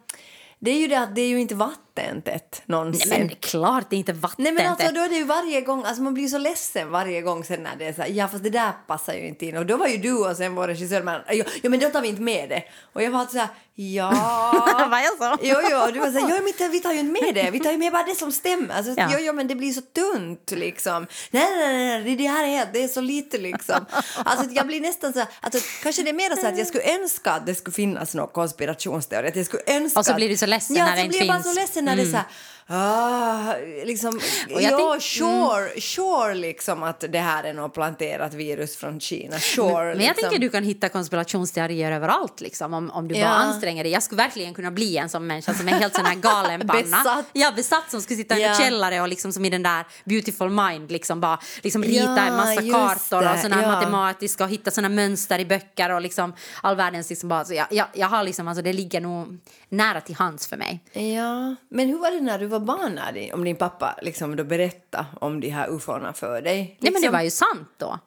det 0.58 0.70
är 0.70 0.78
ju 0.78 0.86
det 0.86 0.98
att 1.00 1.14
det 1.14 1.20
är 1.20 1.28
ju 1.28 1.40
inte 1.40 1.54
vattentätt 1.96 2.62
någonsin. 2.66 3.08
Nej 3.10 3.18
men 3.18 3.28
klart 3.40 3.90
det 3.90 3.96
är 3.96 3.98
inte 3.98 4.12
vatten. 4.12 4.42
Nej 4.44 4.52
men 4.52 4.66
alltså 4.66 4.92
då 4.94 5.00
är 5.00 5.08
det 5.08 5.14
ju 5.14 5.24
varje 5.24 5.60
gång, 5.60 5.84
alltså 5.84 6.02
man 6.02 6.14
blir 6.14 6.28
så 6.28 6.38
ledsen 6.38 6.90
varje 6.90 7.22
gång 7.22 7.44
sen 7.44 7.62
när 7.62 7.76
det 7.76 7.84
är 7.86 7.92
så 7.92 8.02
här, 8.02 8.08
ja 8.08 8.28
fast 8.28 8.44
det 8.44 8.50
där 8.50 8.72
passar 8.86 9.14
ju 9.14 9.26
inte 9.28 9.46
in. 9.46 9.56
Och 9.56 9.66
då 9.66 9.76
var 9.76 9.86
ju 9.88 9.96
du 9.96 10.12
och 10.12 10.36
sen 10.36 10.54
vår 10.54 10.66
regissör, 10.66 11.02
men, 11.02 11.20
ja, 11.28 11.44
ja 11.62 11.70
men 11.70 11.80
då 11.80 11.88
tar 11.90 12.00
vi 12.02 12.08
inte 12.08 12.22
med 12.22 12.48
det. 12.48 12.62
Och 12.92 13.02
jag 13.02 13.10
var 13.10 13.26
så 13.26 13.38
här, 13.38 13.48
ja. 13.74 14.10
Vad 14.90 15.00
jag 15.00 15.18
sa? 15.18 15.38
Jo, 15.42 15.56
jo, 15.70 15.78
du 15.92 15.98
var 15.98 16.10
så 16.10 16.18
här, 16.18 16.28
ja, 16.34 16.40
men 16.58 16.70
vi 16.72 16.80
tar 16.80 16.92
ju 16.92 16.98
inte 16.98 17.22
med 17.24 17.34
det, 17.34 17.50
vi 17.50 17.60
tar 17.60 17.70
ju 17.70 17.78
med 17.78 17.92
bara 17.92 18.02
det 18.04 18.14
som 18.14 18.32
stämmer. 18.32 18.74
Alltså, 18.74 18.94
Ja. 18.96 19.08
jo, 19.12 19.18
jo, 19.20 19.32
men 19.32 19.48
det 19.48 19.54
blir 19.54 19.72
så 19.72 19.80
tunt 19.80 20.50
liksom. 20.50 21.06
Nej, 21.30 21.56
nej, 21.56 22.02
nej, 22.02 22.16
det 22.16 22.26
här 22.26 22.44
är, 22.46 22.68
det 22.72 22.84
är 22.84 22.88
så 22.88 23.00
lite 23.00 23.38
liksom. 23.38 23.86
Alltså 24.24 24.50
jag 24.50 24.66
blir 24.66 24.80
nästan 24.80 25.12
så 25.12 25.18
här, 25.18 25.28
alltså, 25.40 25.60
kanske 25.82 26.02
det 26.02 26.10
är 26.10 26.14
mer 26.14 26.36
så 26.36 26.46
att 26.46 26.58
jag 26.58 26.66
skulle 26.66 26.94
önska 26.94 27.30
att 27.30 27.46
det 27.46 27.54
skulle 27.54 27.74
finnas 27.74 28.14
någon 28.14 28.28
konspirationsteori. 28.28 29.28
Att 29.28 29.36
jag 29.36 29.46
skulle 29.46 29.62
önska 29.66 30.00
Och 30.00 30.06
så 30.06 30.14
blir 30.14 30.28
du 30.28 30.36
så 30.36 30.46
ledsen 30.46 30.76
ja, 30.76 30.84
när 30.84 30.92
det 30.92 30.98
så 30.98 31.04
inte 31.04 31.18
blir 31.18 31.26
jag 31.26 31.36
bara 31.36 31.42
finns. 31.42 31.54
så 31.54 31.60
ledsen 31.60 31.83
när 31.84 31.96
det 31.96 32.02
är 32.02 32.06
så 32.06 32.16
här, 32.16 32.26
ah, 32.66 33.54
liksom, 33.84 34.20
ja, 34.48 34.58
tänk- 34.78 35.02
sure, 35.02 35.80
sure 35.80 36.34
liksom 36.34 36.82
att 36.82 37.04
det 37.08 37.18
här 37.18 37.44
är 37.44 37.52
något 37.52 37.74
planterat 37.74 38.34
virus 38.34 38.76
från 38.76 39.00
Kina, 39.00 39.38
sure. 39.38 39.72
Men 39.74 39.86
jag 39.86 39.98
liksom. 39.98 40.14
tänker 40.22 40.38
du 40.38 40.48
kan 40.50 40.64
hitta 40.64 40.88
konspirationsteorier 40.88 41.92
överallt 41.92 42.40
liksom, 42.40 42.74
om, 42.74 42.90
om 42.90 43.08
du 43.08 43.14
Ja. 43.14 43.24
bara 43.26 43.34
anstränger 43.34 43.84
dig. 43.84 43.92
Jag 43.92 44.02
skulle 44.02 44.22
verkligen 44.22 44.54
kunna 44.54 44.70
bli 44.70 44.96
en 44.96 45.08
sån 45.08 45.26
människa 45.26 45.54
som 45.54 45.68
är 45.68 45.72
helt 45.72 45.94
sån 45.94 46.04
här 46.04 46.14
galenpanna. 46.14 46.82
Besatt. 46.82 47.24
Ja, 47.32 47.52
besatt 47.56 47.90
som 47.90 48.00
skulle 48.00 48.16
sitta 48.16 48.38
i 48.38 48.42
en 48.42 48.48
Ja. 48.52 48.58
källare 48.58 49.00
och 49.00 49.08
liksom 49.08 49.32
som 49.32 49.44
i 49.44 49.50
den 49.50 49.62
där 49.62 49.84
beautiful 50.04 50.50
mind 50.50 50.90
liksom 50.92 51.20
bara 51.20 51.38
liksom 51.62 51.82
rita 51.84 52.04
Ja, 52.16 52.26
en 52.26 52.36
massa 52.36 52.62
kartor 52.62 53.32
och 53.32 53.38
såna 53.38 53.62
ja. 53.62 53.68
matematiska 53.68 54.44
och 54.44 54.50
hitta 54.50 54.70
såna 54.70 54.88
mönster 54.88 55.38
i 55.38 55.46
böcker 55.46 55.90
och 55.92 56.00
liksom 56.00 56.34
all 56.62 56.76
världens 56.76 57.10
liksom 57.10 57.28
bara 57.28 57.44
så 57.44 57.54
jag, 57.54 57.66
jag, 57.70 57.86
jag 57.94 58.06
har 58.08 58.22
liksom 58.24 58.48
alltså 58.48 58.62
det 58.62 58.72
ligger 58.72 59.00
nog 59.00 59.38
nära 59.68 60.00
till 60.00 60.14
hands 60.14 60.46
för 60.46 60.56
mig. 60.56 60.80
Ja, 60.92 61.54
men 61.68 61.88
hur 61.88 61.98
var 61.98 62.10
det 62.10 62.20
när 62.20 62.38
du 62.38 62.46
var 62.58 62.60
barn 62.66 62.98
om 63.34 63.44
din 63.44 63.56
pappa 63.56 63.98
liksom 64.02 64.36
då 64.36 64.44
berättade 64.44 65.06
om 65.20 65.40
de 65.40 65.48
här 65.48 65.68
ufona 65.70 66.12
för 66.12 66.42
dig? 66.42 66.56
Nej 66.56 66.76
men 66.80 66.92
det 66.92 66.98
Liksom- 66.98 67.12
var 67.12 67.20
ju 67.22 67.30
sant 67.30 67.68
då. 67.78 67.98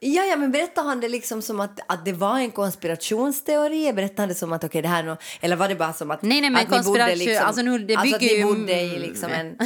Ja, 0.00 0.22
ja, 0.24 0.36
men 0.36 0.52
berättade 0.52 0.88
han 0.88 1.00
det 1.00 1.08
liksom 1.08 1.42
som 1.42 1.60
att, 1.60 1.80
att 1.86 2.04
det 2.04 2.12
var 2.12 2.38
en 2.38 2.50
konspirationsteori? 2.50 3.92
Berättade 3.92 4.22
han 4.22 4.28
det 4.28 4.34
som 4.34 4.52
att 4.52 4.64
okej, 4.64 4.82
det 4.82 4.88
här 4.88 5.04
är 5.04 5.16
Eller 5.40 5.56
var 5.56 5.68
det 5.68 5.74
bara 5.74 5.92
som 5.92 6.10
att, 6.10 6.22
Nej, 6.22 6.40
nej, 6.40 6.50
men 6.50 6.62
att 6.62 6.70
ni 6.70 6.76
konspiration- 6.76 7.14
liksom, 7.16 7.46
alltså 7.46 7.62
nu, 7.62 7.78
det 7.78 7.94
alltså 7.96 8.14
att 8.16 8.20
bygger 8.20 8.34
ni 8.34 8.40
ju- 8.40 8.44
bodde 8.46 8.80
i 8.80 8.98
liksom 8.98 9.30
en... 9.32 9.46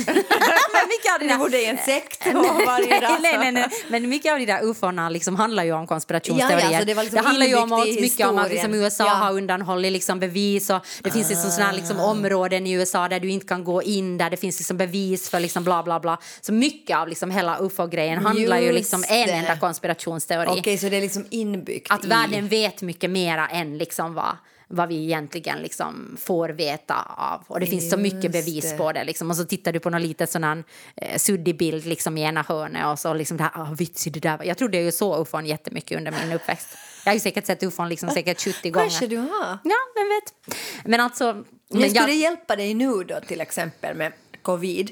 Men 0.73 0.89
mycket 0.89 1.13
av 1.15 1.19
det 1.19 1.25
ni 1.25 1.29
där- 1.33 1.39
bodde 1.39 1.61
i 1.63 1.67
en 1.67 1.79
sekt 1.79 2.27
och 2.35 2.67
varje 2.67 2.89
nej, 2.91 3.01
dag. 3.01 3.19
nej, 3.23 3.39
nej, 3.39 3.53
nej. 3.53 3.67
Men 3.89 4.09
mycket 4.09 4.33
av 4.33 4.39
de 4.39 4.47
där 4.47 4.65
ufona 4.65 5.09
liksom 5.09 5.37
handlar 5.37 5.65
ju 5.65 5.73
om 5.73 5.87
konspirationsteorier. 5.87 6.61
Ja, 6.65 6.73
ja, 6.73 6.79
så 6.79 6.85
det 6.85 6.95
liksom 6.95 7.25
handlar 7.25 7.47
ju 7.47 7.55
om 7.57 7.71
mycket 8.01 8.27
om 8.27 8.39
att 8.39 8.51
liksom. 8.51 8.75
USA 8.75 9.05
Ja. 9.05 9.11
har 9.11 9.33
undanhållit 9.33 9.93
liksom 9.93 10.21
bevis 10.21 10.71
och 10.71 10.81
det 11.03 11.11
finns 11.11 11.29
liksom 11.31 11.51
såna 11.51 11.73
liksom 11.73 12.01
områden 12.01 12.67
i 12.67 12.73
USA 12.73 13.09
där 13.09 13.21
du 13.21 13.31
inte 13.31 13.47
kan 13.47 13.65
gå 13.65 13.83
in 13.83 14.19
där 14.19 14.31
det 14.31 14.37
finns 14.37 14.59
liksom 14.59 14.77
bevis 14.77 15.31
för 15.31 15.41
liksom 15.41 15.65
bla 15.65 15.83
bla 15.83 16.01
bla. 16.01 16.19
Så 16.41 16.53
mycket 16.53 16.97
av 16.97 17.09
liksom 17.09 17.31
hela 17.31 17.59
ufo-grejen 17.61 18.25
handlar 18.27 18.59
ju 18.59 18.65
Just 18.67 18.75
liksom 18.79 19.05
en 19.09 19.27
det. 19.27 19.33
enda 19.33 19.57
konspirationsteori. 19.57 20.28
Okej, 20.31 20.79
så 20.79 20.89
det 20.89 20.97
är 20.97 21.01
liksom 21.01 21.27
inbyggt 21.31 21.91
Att 21.91 22.05
i... 22.05 22.09
världen 22.09 22.49
vet 22.49 22.83
mycket 22.83 23.11
mera 23.11 23.49
än 23.49 23.79
liksom 23.79 24.15
vad 24.15 24.37
vad 24.71 24.89
vi 24.89 25.05
egentligen 25.05 25.59
liksom 25.59 26.17
får 26.21 26.49
veta 26.49 26.95
av. 27.17 27.45
Och 27.47 27.61
det 27.61 27.67
finns 27.67 27.91
så 27.91 27.97
mycket 27.97 28.25
Just 28.25 28.33
bevis 28.33 28.71
det. 28.71 28.77
på 28.77 28.93
det. 28.93 29.05
Liksom. 29.05 29.31
Och 29.31 29.37
så 29.37 29.45
tittar 29.45 29.73
du 29.73 29.81
på 29.81 29.91
någon 29.91 30.03
liten 30.03 30.27
sån 30.27 30.45
här, 30.45 30.65
eh, 30.97 31.19
suddig 31.19 31.59
bild 31.59 31.87
liksom, 31.87 32.19
i 32.19 32.23
ena 32.23 32.43
hörnet 32.49 32.87
och 32.87 32.99
så 32.99 33.15
liksom 33.15 33.37
det 33.37 33.43
här, 33.43 33.53
ah, 33.55 33.75
vitsigt 33.79 34.15
det 34.15 34.21
där. 34.21 34.39
var-" 34.39 34.45
Jag 34.45 34.59
trodde 34.59 34.79
ju 34.79 34.93
så 34.93 35.23
ufon 35.23 35.47
jättemycket 35.47 35.99
under 35.99 36.13
min 36.13 36.33
uppväxt. 36.33 36.69
Jag 37.05 37.11
har 37.11 37.15
ju 37.15 37.21
säkert 37.21 37.47
sett 37.47 37.63
ufon 37.63 37.89
liksom 37.89 38.11
säkert 38.11 38.41
70 38.41 38.71
gånger. 38.71 38.89
Kanske 38.89 39.07
du 39.07 39.17
har. 39.17 39.59
Ja, 39.65 39.77
vem 39.95 40.09
vet. 40.09 40.57
Men 40.85 41.01
alltså... 41.01 41.25
Men 41.33 41.45
Men 41.69 41.91
skulle 41.91 42.01
jag, 42.01 42.09
det 42.09 42.15
hjälpa 42.15 42.57
dig 42.57 42.75
nu 42.75 43.05
då 43.05 43.21
till 43.21 43.41
exempel 43.41 43.97
med 43.97 44.13
covid 44.43 44.91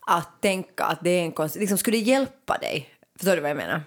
att 0.00 0.42
tänka 0.42 0.84
att 0.84 0.98
det 1.02 1.10
är 1.10 1.22
en 1.22 1.32
konst... 1.32 1.56
Liksom, 1.56 1.78
skulle 1.78 1.96
det 1.96 2.02
hjälpa 2.02 2.58
dig? 2.58 2.88
Förstår 3.16 3.36
du 3.36 3.40
vad 3.40 3.50
jag 3.50 3.56
menar? 3.56 3.82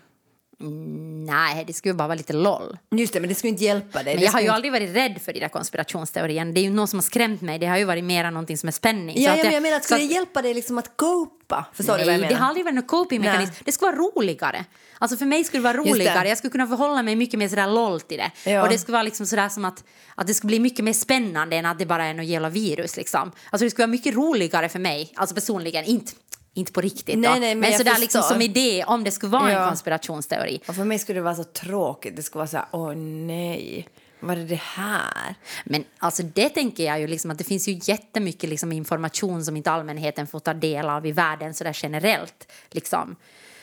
Nej, 1.26 1.64
det 1.68 1.74
skulle 1.74 1.94
bara 1.94 2.08
vara 2.08 2.16
lite 2.18 2.34
loll. 2.34 2.78
Just 2.92 3.14
det, 3.14 3.20
men 3.20 3.30
det 3.30 3.36
skulle 3.36 3.50
inte 3.52 3.64
hjälpa 3.64 4.04
dig. 4.04 4.14
Men 4.14 4.20
Det 4.20 4.26
jag 4.26 4.32
har 4.32 4.40
ju 4.40 4.46
inte- 4.46 4.54
aldrig 4.56 4.72
varit 4.72 4.96
rädd 4.96 5.22
för 5.26 5.34
de 5.34 5.40
där 5.40 5.50
konspirationsteorierna. 5.50 6.52
Det 6.52 6.60
är 6.60 6.64
ju 6.64 6.70
någon 6.70 6.88
som 6.88 7.00
har 7.00 7.04
skrämt 7.04 7.42
mig. 7.42 7.60
Det 7.60 7.66
har 7.66 7.78
ju 7.78 7.84
varit 7.84 8.04
mera 8.04 8.30
någonting 8.30 8.58
som 8.58 8.68
är 8.68 8.72
spänning. 8.72 9.22
Ja, 9.22 9.36
ja, 9.38 9.44
men 9.44 9.54
jag 9.54 9.64
menar, 9.64 9.80
skulle 9.80 10.00
det 10.00 10.06
hjälpa 10.14 10.42
dig 10.42 10.54
liksom 10.54 10.78
att 10.78 10.98
copa? 10.98 11.66
Förstår 11.74 11.94
du 11.98 12.04
vad 12.04 12.08
jag 12.08 12.08
Nej, 12.08 12.18
menar? 12.18 12.30
det 12.30 12.36
har 12.36 12.48
aldrig 12.48 12.66
varit 12.66 12.76
någon 12.76 12.84
coping-mekanism. 12.88 13.52
Nej. 13.52 13.62
Det 13.66 13.72
skulle 13.72 13.92
vara 13.92 14.02
roligare. 14.02 14.66
Alltså 15.00 15.18
för 15.18 15.26
mig 15.26 15.44
skulle 15.44 15.60
det 15.60 15.74
vara 15.74 15.78
roligare. 15.78 16.28
Jag 16.30 16.38
skulle 16.38 16.52
kunna 16.52 16.68
förhålla 16.68 17.04
mig 17.04 17.16
mycket 17.16 17.40
mer 17.40 17.48
sådär 17.48 17.68
loll 17.68 18.02
till 18.02 18.18
det. 18.18 18.52
Ja. 18.52 18.64
Och 18.64 18.70
det 18.70 18.78
skulle 18.80 18.94
vara 18.94 19.04
liksom 19.04 19.26
sådär 19.26 19.50
som 19.50 19.66
att, 19.66 19.84
att 20.16 20.28
det 20.28 20.34
skulle 20.34 20.48
bli 20.48 20.60
mycket 20.60 20.86
mer 20.86 20.94
spännande 20.94 21.56
än 21.56 21.66
att 21.66 21.80
det 21.80 21.86
bara 21.86 22.06
är 22.06 22.14
något 22.14 22.26
jävla 22.26 22.50
virus 22.50 22.98
liksom. 22.98 23.32
Alltså 23.50 23.66
det 23.66 23.70
skulle 23.72 23.84
vara 23.84 23.92
mycket 23.92 24.16
roligare 24.16 24.70
för 24.70 24.80
mig, 24.80 25.14
alltså 25.16 25.36
personligen, 25.36 25.86
inte, 25.86 26.12
inte 26.58 26.72
på 26.72 26.82
riktigt 26.82 27.20
Nej, 27.20 27.34
då. 27.34 27.40
nej, 27.40 27.56
men 27.56 27.60
men 27.70 27.78
sådär 27.78 28.00
liksom 28.00 28.22
som 28.22 28.42
idé 28.42 28.84
om 28.88 29.04
det 29.04 29.12
skulle 29.12 29.32
vara 29.32 29.52
Ja. 29.52 29.60
en 29.62 29.68
konspirationsteori. 29.68 30.62
Och 30.68 30.76
för 30.76 30.84
mig 30.84 31.00
skulle 31.00 31.20
det 31.20 31.24
vara 31.24 31.36
så 31.36 31.44
tråkigt. 31.44 32.16
Det 32.16 32.24
skulle 32.24 32.40
vara 32.40 32.48
så 32.48 32.58
här, 32.58 32.66
åh 32.72 32.96
nej, 32.96 33.88
vad 34.20 34.38
är 34.38 34.44
det 34.44 34.56
här? 34.64 35.36
Men 35.66 35.84
alltså 35.98 36.24
det 36.24 36.50
tänker 36.50 36.84
jag 36.86 37.00
ju 37.00 37.08
liksom 37.08 37.32
att 37.32 37.38
det 37.38 37.44
finns 37.44 37.68
ju 37.68 37.80
jättemycket 37.84 38.50
liksom 38.50 38.72
information 38.72 39.46
som 39.46 39.58
inte 39.58 39.72
allmänheten 39.72 40.28
får 40.28 40.40
ta 40.40 40.54
del 40.54 40.90
av 40.90 41.06
i 41.06 41.12
världen 41.12 41.54
sådär 41.54 41.78
generellt 41.84 42.52
liksom. 42.72 43.16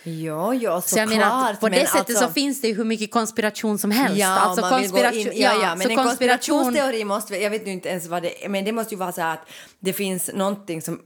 Ja, 0.05 0.55
ja, 0.55 0.81
Så 0.81 0.99
jag 0.99 1.09
menar 1.09 1.25
såklart. 1.31 1.51
att 1.55 1.61
på 1.61 1.69
det 1.69 1.77
men 1.77 1.87
sättet 1.87 1.99
alltså- 2.17 2.27
så 2.27 2.33
finns 2.33 2.61
det 2.61 2.69
ju 2.69 2.75
hur 2.75 2.85
mycket 2.85 3.11
konspiration 3.11 3.79
som 3.79 3.91
helst. 3.91 4.19
Ja, 4.19 4.27
alltså 4.29 4.61
gå 4.61 4.67
in, 4.67 4.73
konspiration, 4.83 5.33
ja, 5.35 5.53
ja, 5.63 5.75
men 5.77 5.81
så 5.87 5.89
en 5.91 5.97
konspirationsteori 5.97 7.05
måste, 7.05 7.37
jag 7.37 7.51
vet 7.51 7.67
ju 7.67 7.71
inte 7.73 7.89
ens 7.89 8.07
vad 8.07 8.23
det 8.23 8.45
är, 8.45 8.49
men 8.49 8.65
det 8.65 8.73
måste 8.73 8.95
ju 8.95 8.99
vara 8.99 9.13
så 9.13 9.23
att 9.23 9.41
det 9.81 9.93
finns 9.93 10.31
någonting 10.35 10.83
som 10.83 11.01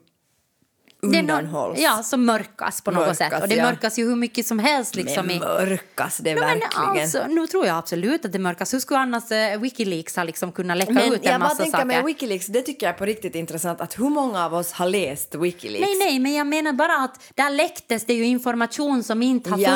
undanhålls. 1.14 1.80
Ja, 1.80 2.02
som 2.02 2.24
mörkas 2.26 2.80
på 2.80 2.90
något 2.90 3.00
Mörkas, 3.00 3.18
sätt. 3.18 3.42
Och 3.42 3.48
det 3.48 3.54
ja. 3.54 3.64
mörkas 3.64 3.98
ju 3.98 4.08
hur 4.08 4.16
mycket 4.16 4.46
som 4.46 4.58
helst. 4.58 4.94
Liksom, 4.94 5.26
men 5.26 5.36
i, 5.36 5.38
mörkas 5.40 6.16
det 6.18 6.30
Ja, 6.30 6.36
men 6.36 6.58
verkligen? 6.58 7.02
alltså, 7.02 7.24
nu 7.28 7.46
tror 7.46 7.66
jag 7.66 7.78
absolut 7.78 8.24
att 8.24 8.32
det 8.32 8.38
mörkas. 8.38 8.74
Hur 8.74 8.78
skulle 8.78 8.98
annars 9.00 9.30
eh, 9.32 9.60
Wikileaks 9.60 10.16
ha 10.16 10.24
liksom 10.24 10.52
kunnat 10.52 10.76
läcka 10.76 10.92
Men 10.92 11.12
ut 11.12 11.26
en 11.26 11.32
jag 11.32 11.40
massa 11.40 11.54
tänker 11.56 11.72
saker? 11.72 11.84
med 11.86 12.04
Wikileaks, 12.04 12.46
det 12.46 12.62
tycker 12.62 12.86
jag 12.86 12.94
är 12.94 12.98
på 12.98 13.04
riktigt 13.04 13.34
intressant 13.34 13.80
att 13.80 13.98
hur 13.98 14.08
många 14.10 14.44
av 14.44 14.54
oss 14.54 14.72
har 14.72 14.86
läst 14.88 15.34
Wikileaks? 15.34 15.86
Nej, 15.86 15.98
nej, 15.98 16.18
men 16.18 16.32
jag 16.34 16.46
menar 16.46 16.72
bara 16.72 16.96
att 16.96 17.20
där 17.34 17.50
läcktes 17.50 18.04
det 18.06 18.14
ju 18.14 18.24
information 18.24 19.02
som 19.02 19.22
inte 19.22 19.50
har 19.50 19.58
Ja, 19.58 19.70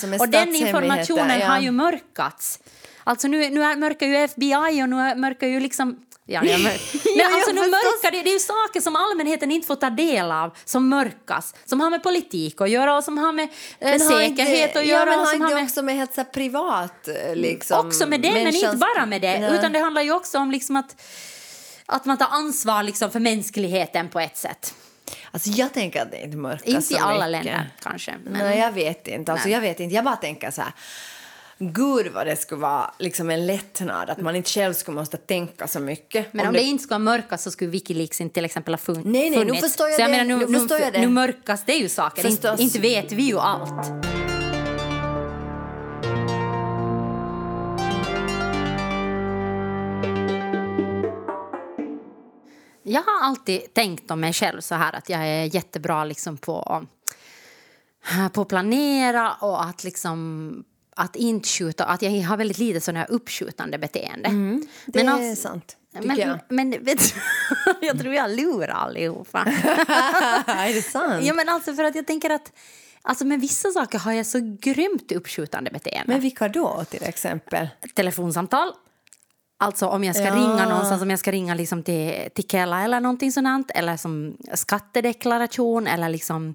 funnits. 0.00 0.04
är 0.04 0.20
och 0.20 0.28
den 0.28 0.54
informationen 0.54 1.40
ja. 1.40 1.46
har 1.46 1.60
ju 1.60 1.70
mörkats. 1.70 2.58
Alltså 3.04 3.28
nu, 3.28 3.50
nu 3.50 3.76
mörkar 3.76 4.06
ju 4.06 4.16
FBI 4.16 4.82
och 4.82 4.88
nu 4.88 5.14
mörkar 5.16 5.46
ju 5.46 5.60
liksom... 5.60 6.00
Ja, 6.28 6.44
jag 6.44 6.60
mör... 6.60 6.70
Ja, 7.16 7.28
Nej, 7.28 7.34
alltså 7.34 7.52
nu 7.52 7.60
mörkar 7.60 8.10
det, 8.10 8.22
det 8.22 8.30
är 8.30 8.32
ju 8.32 8.38
saker 8.38 8.80
som 8.80 8.96
allmänheten 8.96 9.50
inte 9.50 9.66
får 9.66 9.76
ta 9.76 9.90
del 9.90 10.32
av 10.32 10.56
som 10.64 10.88
mörkas. 10.88 11.54
Som 11.64 11.80
har 11.80 11.90
med 11.90 12.02
politik 12.02 12.60
att 12.60 12.70
göra 12.70 12.96
och 12.96 13.04
som 13.04 13.18
har 13.18 13.32
med 13.32 13.44
eh, 13.44 13.50
Men 13.90 14.00
har 14.00 14.08
säkerhet 14.08 14.66
inte, 14.68 14.78
att 14.78 14.86
ja, 14.86 14.92
göra. 14.94 15.10
men 15.10 15.18
och 15.20 15.26
har 15.26 15.34
inte 15.34 15.46
har 15.46 15.54
med... 15.54 15.64
också 15.64 15.82
med 15.82 15.94
helt 15.96 16.14
så 16.14 16.20
här 16.20 16.28
privat 16.28 17.08
eh, 17.08 17.34
liksom, 17.34 17.86
Också 17.86 18.06
med 18.06 18.20
det, 18.20 18.32
men 18.32 18.54
inte 18.54 18.76
bara 18.76 19.06
med 19.06 19.20
det. 19.22 19.40
Nej. 19.40 19.54
Utan 19.54 19.72
det 19.72 19.78
handlar 19.78 20.02
ju 20.02 20.12
också 20.12 20.38
om 20.38 20.50
liksom 20.50 20.76
att, 20.76 21.02
att 21.86 22.04
man 22.04 22.18
tar 22.18 22.28
ansvar 22.30 22.82
liksom 22.82 23.10
för 23.10 23.20
mänskligheten 23.20 24.08
på 24.08 24.20
ett 24.20 24.36
sätt. 24.36 24.74
Alltså 25.30 25.50
jag 25.50 25.72
tänker 25.72 26.02
att 26.02 26.10
det 26.10 26.22
inte 26.22 26.36
mörkas 26.36 26.66
Inte 26.66 26.94
i 26.94 26.98
alla 26.98 27.26
mycket. 27.26 27.44
länder 27.44 27.70
kanske. 27.82 28.14
Men... 28.24 28.32
Nej, 28.32 28.58
jag 28.58 28.72
vet 28.72 29.08
inte. 29.08 29.32
Alltså, 29.32 29.48
Nej. 29.48 29.54
jag 29.54 29.60
vet 29.60 29.80
inte. 29.80 29.94
Jag 29.94 30.04
bara 30.04 30.16
tänker 30.16 30.50
så 30.50 30.62
här. 30.62 30.72
Gud 31.58 32.12
vad 32.12 32.26
det 32.26 32.36
skulle 32.36 32.60
vara 32.60 32.90
liksom 32.98 33.30
en 33.30 33.46
lättnad 33.46 34.10
att 34.10 34.20
man 34.20 34.36
inte 34.36 34.50
själv 34.50 34.74
skulle 34.74 34.94
måste 34.94 35.16
tänka 35.16 35.68
så 35.68 35.80
mycket. 35.80 36.32
Men 36.32 36.46
om, 36.46 36.52
det... 36.52 36.62
inte 36.62 36.84
ska 36.84 36.98
mörkas 36.98 37.42
så 37.42 37.50
skulle 37.50 37.70
Wikileaks 37.70 38.20
inte 38.20 38.34
till 38.34 38.44
exempel 38.44 38.74
ha 38.74 38.78
fun- 38.78 39.02
Nej, 39.04 39.30
nej, 39.30 39.30
nu 39.30 39.36
funnits. 39.36 39.60
förstår 39.60 39.88
jag 39.88 39.96
så 39.96 40.02
jag 40.02 40.10
det. 40.10 40.16
Menar, 40.24 40.38
nu, 40.40 40.46
Nu 40.46 40.58
förstår 40.60 40.78
jag 40.80 40.92
det. 40.92 41.00
nu 41.00 41.08
mörkas 41.08 41.62
det 41.66 41.74
ju 41.74 41.88
saker. 41.88 42.26
Inte, 42.28 42.42
Förstås. 42.42 42.60
inte 42.60 42.78
vet 42.78 43.12
vi 43.12 43.22
ju 43.22 43.38
allt. 43.38 43.86
Jag 52.82 53.02
har 53.02 53.24
alltid 53.26 53.74
tänkt 53.74 54.10
om 54.10 54.20
mig 54.20 54.32
själv 54.32 54.60
så 54.60 54.74
här 54.74 54.92
att 54.92 55.08
jag 55.08 55.20
är 55.20 55.54
jättebra 55.54 56.04
liksom 56.04 56.36
på, 56.36 56.86
på 58.32 58.40
att 58.40 58.48
planera 58.48 59.32
och 59.34 59.64
att 59.64 59.84
liksom 59.84 60.64
att 60.96 61.16
inte 61.16 61.48
skjuta, 61.48 61.84
att 61.84 62.02
jag 62.02 62.22
har 62.22 62.36
väldigt 62.36 62.58
lite 62.58 62.80
sån 62.80 62.96
här 62.96 63.06
uppskjutande 63.10 63.78
beteende. 63.78 64.28
Mm, 64.28 64.66
Det 64.86 65.04
Men 65.04 65.08
är 65.08 65.28
alltså- 65.28 65.42
sant, 65.48 65.76
tycker 65.94 66.06
men, 66.08 66.18
jag. 66.18 66.38
men 66.48 66.70
vet 66.70 66.98
du, 66.98 67.20
jag 67.86 67.98
tror 68.00 68.14
jag 68.14 68.30
lurar 68.30 68.68
allihopa. 68.68 69.38
är 70.46 70.74
det 70.74 70.82
sant? 70.82 71.24
ja, 71.24 71.34
men 71.34 71.48
alltså 71.48 71.74
för 71.74 71.84
att 71.84 71.94
jag 71.94 72.06
tänker 72.06 72.30
att 72.30 72.52
alltså 73.02 73.24
med 73.24 73.40
vissa 73.40 73.70
saker 73.70 73.98
har 73.98 74.12
jag 74.12 74.26
så 74.26 74.56
grymt 74.60 75.12
uppskjutande 75.12 75.70
beteende. 75.70 76.12
Men 76.12 76.20
vilka 76.20 76.48
då 76.48 76.84
till 76.90 77.02
exempel? 77.04 77.68
Telefonsamtal. 77.94 78.72
Alltså 79.58 79.86
om 79.86 80.04
jag 80.04 80.16
ska 80.16 80.24
Ja. 80.24 80.34
ringa 80.34 80.68
någonstans, 80.68 81.02
om 81.02 81.10
jag 81.10 81.18
ska 81.18 81.32
ringa 81.32 81.54
liksom 81.54 81.82
till, 81.82 82.14
till 82.34 82.48
Kela 82.48 82.84
eller 82.84 83.00
någonting 83.00 83.32
sånt 83.32 83.70
eller 83.74 83.96
som 83.96 84.36
skattedeklaration 84.54 85.86
eller 85.86 86.08
liksom 86.08 86.54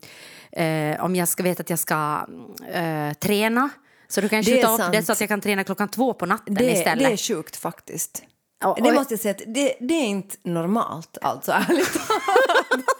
eh, 0.52 1.04
om 1.06 1.16
jag 1.16 1.28
ska 1.28 1.44
veta 1.44 1.62
att 1.62 1.70
jag 1.70 1.80
ska 1.80 2.28
eh, 2.74 3.14
träna. 3.14 3.70
Så 4.12 4.22
du 4.22 4.30
kan 4.30 4.42
Det 4.44 4.52
skjuta 4.52 4.74
upp 4.86 4.92
det 4.92 5.04
så 5.04 5.12
att 5.12 5.20
jag 5.20 5.30
kan 5.30 5.42
träna 5.42 5.64
klockan 5.64 5.90
två 5.90 6.14
på 6.14 6.26
natten 6.26 6.54
Det, 6.54 6.72
istället. 6.72 7.08
det 7.08 7.14
är 7.14 7.18
sjukt 7.18 7.56
faktiskt. 7.56 8.24
Och- 8.66 8.78
det 8.82 8.90
och- 8.90 8.96
måste 8.96 9.14
jag 9.14 9.22
säga 9.22 9.36
det, 9.48 9.76
det 9.80 9.94
är 9.94 10.06
inte 10.06 10.36
normalt 10.44 11.18
alltså 11.22 11.52
ärligt 11.52 12.00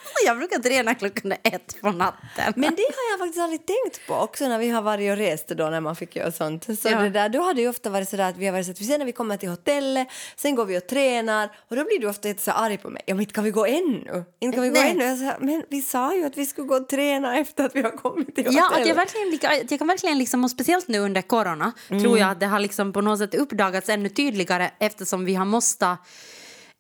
Jag 0.26 0.38
brukar 0.38 0.60
träna 0.60 0.96
klockan 0.96 1.32
ett 1.44 1.82
på 1.82 1.92
natten. 1.92 2.54
Men 2.56 2.76
det 2.76 2.82
har 2.82 3.12
jag 3.12 3.20
faktiskt 3.20 3.40
aldrig 3.42 3.62
tänkt 3.66 4.08
på 4.08 4.14
också 4.16 4.48
när 4.48 4.60
vi 4.60 4.70
har 4.70 4.82
varit 4.82 5.12
och 5.12 5.18
rest 5.18 5.48
då 5.48 5.70
när 5.70 5.82
man 5.82 5.96
fick 5.96 6.16
göra 6.16 6.32
sånt. 6.32 6.64
Så 6.64 6.90
Ja. 6.90 7.00
det 7.00 7.10
där, 7.10 7.30
då 7.30 7.40
har 7.42 7.54
det 7.54 7.62
ju 7.62 7.70
ofta 7.70 7.90
varit 7.90 8.10
så 8.10 8.22
att 8.22 8.38
vi 8.38 8.46
har 8.46 8.54
varit 8.54 8.66
så 8.66 8.72
att 8.72 8.82
vi 8.82 8.86
sen 8.86 9.00
när 9.00 9.06
vi 9.06 9.12
kommer 9.12 9.38
till 9.38 9.50
hotellet, 9.50 10.08
sen 10.36 10.56
går 10.56 10.66
vi 10.66 10.78
och 10.78 10.88
tränar 10.88 11.50
och 11.70 11.76
då 11.76 11.84
blir 11.84 12.00
du 12.00 12.08
ofta 12.10 12.34
så 12.38 12.52
arg 12.52 12.78
på 12.78 12.90
mig. 12.90 13.02
Ja 13.06 13.14
men 13.16 13.22
inte 13.22 13.34
kan 13.34 13.44
vi 13.44 13.52
gå 13.52 13.66
ännu? 13.66 14.24
Inte 14.40 14.56
kan 14.56 14.64
vi 14.64 14.70
gå 14.70 14.80
Nej. 14.80 14.92
ännu? 14.92 15.04
Jag 15.06 15.18
sa, 15.18 15.34
men 15.40 15.64
vi 15.70 15.82
sa 15.82 16.16
ju 16.16 16.24
att 16.26 16.38
vi 16.38 16.46
skulle 16.46 16.68
gå 16.68 16.76
och 16.76 16.90
träna 16.90 17.38
efter 17.38 17.64
att 17.66 17.76
vi 17.76 17.82
har 17.82 17.92
kommit 17.92 18.36
till 18.36 18.46
hotellet. 18.46 18.66
Ja, 18.72 18.82
att 18.82 18.88
jag, 18.88 18.96
verkligen, 18.96 19.40
jag 19.70 19.80
kan 19.80 19.88
verkligen, 19.88 20.18
liksom, 20.18 20.44
och 20.44 20.52
speciellt 20.52 20.88
nu 20.88 21.00
under 21.00 21.22
corona, 21.22 21.72
Mm. 21.90 22.04
tror 22.04 22.20
jag 22.20 22.30
att 22.32 22.40
det 22.40 22.46
har 22.46 22.60
liksom 22.60 22.94
på 22.94 23.02
något 23.02 23.20
sätt 23.20 23.36
uppdagats 23.36 23.90
ännu 23.90 24.10
tydligare 24.10 24.72
eftersom 24.80 25.26
vi 25.26 25.36
har 25.36 25.46
måste 25.46 25.98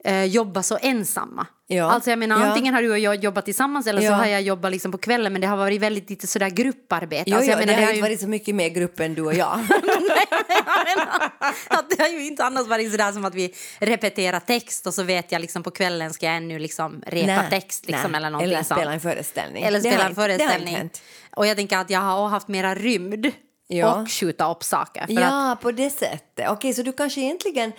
eh, 0.03 0.23
jobba 0.23 0.63
så 0.63 0.77
ensamma. 0.81 1.47
Ja. 1.67 1.91
Alltså 1.91 2.09
jag 2.09 2.19
menar, 2.19 2.39
Ja. 2.39 2.45
antingen 2.45 2.73
har 2.73 2.81
du 2.81 2.91
och 2.91 2.99
jag 2.99 3.23
jobbat 3.23 3.45
tillsammans 3.45 3.87
eller 3.87 4.01
så 4.01 4.05
Ja. 4.07 4.11
har 4.13 4.25
jag 4.25 4.41
jobbat 4.41 4.71
liksom 4.71 4.91
på 4.91 4.97
kvällen 4.97 5.33
men 5.33 5.41
det 5.41 5.47
har 5.47 5.57
varit 5.57 5.81
väldigt 5.81 6.09
lite 6.09 6.27
sådär 6.27 6.49
grupparbete. 6.49 7.23
Jo, 7.27 7.35
alltså 7.35 7.51
jag 7.51 7.59
menar, 7.59 7.73
det 7.73 7.79
har 7.79 7.85
har 7.85 7.89
inte 7.93 7.95
ju- 7.97 8.01
varit 8.01 8.19
så 8.21 8.27
mycket 8.27 8.55
mer 8.55 8.69
grupp 8.69 8.99
än 8.99 9.13
du 9.15 9.21
och 9.21 9.33
jag. 9.33 9.59
jag 9.69 10.97
menar, 10.97 11.31
att 11.69 11.89
det 11.89 12.01
har 12.03 12.09
ju 12.09 12.25
inte 12.27 12.43
annars 12.45 12.67
varit 12.67 12.91
sådär 12.91 13.11
som 13.11 13.25
att 13.25 13.35
vi 13.35 13.53
repeterar 13.79 14.39
text 14.39 14.87
och 14.87 14.93
så 14.93 15.03
vet 15.03 15.31
jag 15.31 15.41
liksom 15.41 15.63
på 15.63 15.71
kvällen 15.71 16.13
ska 16.13 16.25
jag 16.25 16.35
ännu 16.35 16.59
liksom 16.59 17.03
repa 17.07 17.27
Nej, 17.27 17.49
text 17.49 17.85
liksom, 17.87 18.11
nej. 18.11 18.17
eller 18.17 18.29
någonting 18.29 18.53
Eller 18.53 18.63
spela 18.63 18.93
en 18.93 18.99
föreställning. 18.99 19.63
Eller 19.63 19.79
Det 19.79 19.89
spela 19.89 20.03
en 20.03 20.09
det 20.09 20.15
föreställning. 20.15 20.89
Och 21.35 21.47
jag 21.47 21.57
tänker 21.57 21.77
att 21.77 21.89
jag 21.89 21.99
har 21.99 22.27
haft 22.27 22.47
mera 22.47 22.75
rymd 22.75 23.31
Ja. 23.77 23.95
och 24.01 24.11
skjuta 24.11 24.51
upp 24.51 24.63
saker. 24.63 25.05
För 25.07 25.13
att, 25.13 25.19
Ja, 25.21 25.57
på 25.61 25.71
det 25.71 25.89
sättet. 25.89 26.49
Okej, 26.49 26.73
så 26.73 26.81
du 26.81 26.91
kanske 26.91 27.21
egentligen 27.21 27.71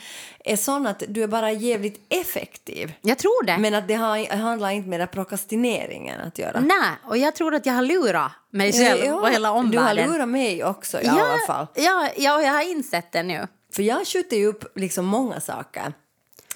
är 0.44 0.56
sån 0.56 0.86
att 0.86 1.02
du 1.08 1.22
är 1.22 1.26
bara 1.28 1.52
jävligt 1.52 2.00
effektiv. 2.08 2.92
jag 3.02 3.18
tror 3.18 3.44
det. 3.44 3.58
Men 3.58 3.74
att 3.74 3.88
det 3.88 3.94
har, 3.94 4.36
handlar 4.36 4.70
inte 4.70 4.88
med 4.88 5.10
prokrastineringen 5.10 6.20
att 6.20 6.38
göra. 6.38 6.60
Nej, 6.60 6.90
och 7.04 7.16
jag 7.16 7.34
tror 7.34 7.54
att 7.54 7.66
jag 7.66 7.72
har 7.74 7.82
lurat 7.82 8.32
mig 8.50 8.72
själv 8.72 9.14
och 9.14 9.28
hela 9.30 9.48
Du 9.48 9.52
har 9.54 9.58
omvärlden. 9.60 10.10
lurat 10.12 10.28
mig 10.28 10.64
också 10.64 11.00
i 11.00 11.06
ja, 11.06 11.12
alla 11.12 11.38
fall. 11.46 11.66
Ja, 11.74 12.08
ja, 12.16 12.42
jag 12.42 12.52
har 12.52 12.70
insett 12.70 13.12
det 13.12 13.22
nu. 13.22 13.46
För 13.74 13.82
jag 13.82 14.06
skjuter 14.06 14.36
ju 14.36 14.46
upp 14.46 14.72
liksom 14.78 15.06
många 15.06 15.40
saker. 15.40 15.92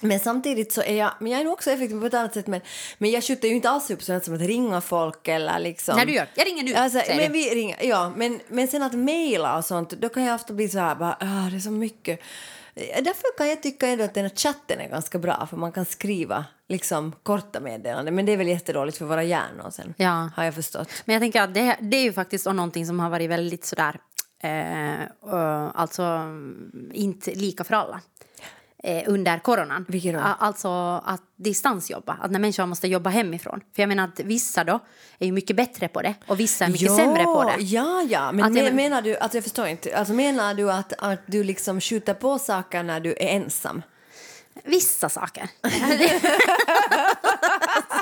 Men 0.01 0.19
samtidigt 0.19 0.71
så 0.71 0.81
är 0.81 0.95
jag, 0.95 1.11
men 1.19 1.31
jag 1.31 1.41
är 1.41 1.45
nog 1.45 1.53
också 1.53 1.71
effektiv 1.71 1.99
på 1.99 2.05
ett 2.05 2.13
annat 2.13 2.33
sätt, 2.33 2.47
men, 2.47 2.61
men 2.97 3.11
jag 3.11 3.23
skjuter 3.23 3.47
ju 3.47 3.55
inte 3.55 3.69
alls 3.69 3.91
upp 3.91 4.03
sånt 4.03 4.25
som 4.25 4.33
att 4.35 4.41
ringa 4.41 4.81
folk 4.81 5.27
eller 5.27 5.59
liksom... 5.59 5.97
När 5.97 6.05
du 6.05 6.13
gör, 6.13 6.27
jag 6.35 6.47
ringer 6.47 6.63
nu, 6.63 6.73
Alltså, 6.73 7.01
men 7.07 7.31
vi 7.31 7.49
ringer, 7.55 7.77
ja, 7.85 8.13
men, 8.15 8.39
men 8.47 8.67
sen 8.67 8.81
att 8.83 8.93
mejla 8.93 9.57
och 9.57 9.65
sånt, 9.65 9.89
då 9.89 10.09
kan 10.09 10.23
jag 10.23 10.35
ofta 10.35 10.53
bli 10.53 10.69
så 10.69 10.79
här, 10.79 10.95
bara, 10.95 11.17
ah, 11.19 11.49
det 11.49 11.55
är 11.55 11.59
så 11.59 11.71
mycket. 11.71 12.19
Eh, 12.75 13.03
Därför 13.03 13.37
kan 13.37 13.47
jag 13.49 13.63
tycka 13.63 13.87
ändå 13.87 14.03
att 14.03 14.13
den 14.13 14.23
här 14.23 14.35
chatten 14.35 14.79
är 14.79 14.89
ganska 14.89 15.19
bra, 15.19 15.47
för 15.49 15.57
man 15.57 15.71
kan 15.71 15.85
skriva 15.85 16.45
liksom 16.67 17.15
korta 17.23 17.59
meddelanden, 17.59 18.15
men 18.15 18.25
det 18.25 18.31
är 18.31 18.37
väl 18.37 18.47
jättedåligt 18.47 18.97
för 18.97 19.05
våra 19.05 19.23
hjärnor 19.23 19.69
sen, 19.71 19.93
Ja. 19.97 20.29
har 20.35 20.43
jag 20.43 20.55
förstått. 20.55 20.89
Men 21.05 21.13
jag 21.13 21.21
tänker 21.21 21.41
att 21.41 21.53
det, 21.53 21.77
det 21.81 21.97
är 21.97 22.03
ju 22.03 22.13
faktiskt 22.13 22.45
någonting 22.45 22.85
som 22.85 22.99
har 22.99 23.09
varit 23.09 23.29
väldigt 23.29 23.65
sådär, 23.65 23.99
eh, 24.43 25.01
eh, 25.01 25.71
alltså 25.75 26.03
mm, 26.03 26.91
inte 26.93 27.31
lika 27.35 27.63
för 27.63 27.73
alla. 27.75 28.01
Eh, 28.83 29.03
under 29.07 29.39
coronan. 29.39 29.85
Vilket 29.87 30.13
då? 30.13 30.19
Alltså 30.19 31.01
att 31.05 31.21
distansjobba, 31.35 32.17
att 32.21 32.31
när 32.31 32.39
människor 32.39 32.65
måste 32.65 32.87
jobba 32.87 33.09
hemifrån. 33.09 33.61
För 33.75 33.81
jag 33.81 33.87
menar 33.89 34.03
att 34.03 34.19
vissa 34.19 34.63
då 34.63 34.79
är 35.19 35.25
ju 35.25 35.31
mycket 35.31 35.55
bättre 35.55 35.87
på 35.87 36.01
det 36.01 36.13
och 36.27 36.39
vissa 36.39 36.65
är 36.65 36.69
mycket 36.69 36.87
Ja, 36.87 36.97
sämre 36.97 37.23
på 37.23 37.43
det. 37.57 37.63
Ja, 37.63 38.01
ja, 38.09 38.31
men 38.31 38.39
jag 38.45 38.53
men, 38.53 38.63
men- 38.63 38.75
menar 38.75 39.01
du, 39.01 39.17
alltså 39.17 39.37
jag 39.37 39.43
förstår 39.43 39.67
inte, 39.67 39.97
alltså 39.97 40.13
menar 40.13 40.53
du 40.53 40.71
att, 40.71 40.93
att 40.97 41.19
du 41.25 41.43
liksom 41.43 41.81
skjuter 41.81 42.13
på 42.13 42.39
saker 42.39 42.83
när 42.83 42.99
du 42.99 43.11
är 43.11 43.27
ensam? 43.27 43.81
Vissa 44.63 45.09
saker. 45.09 45.49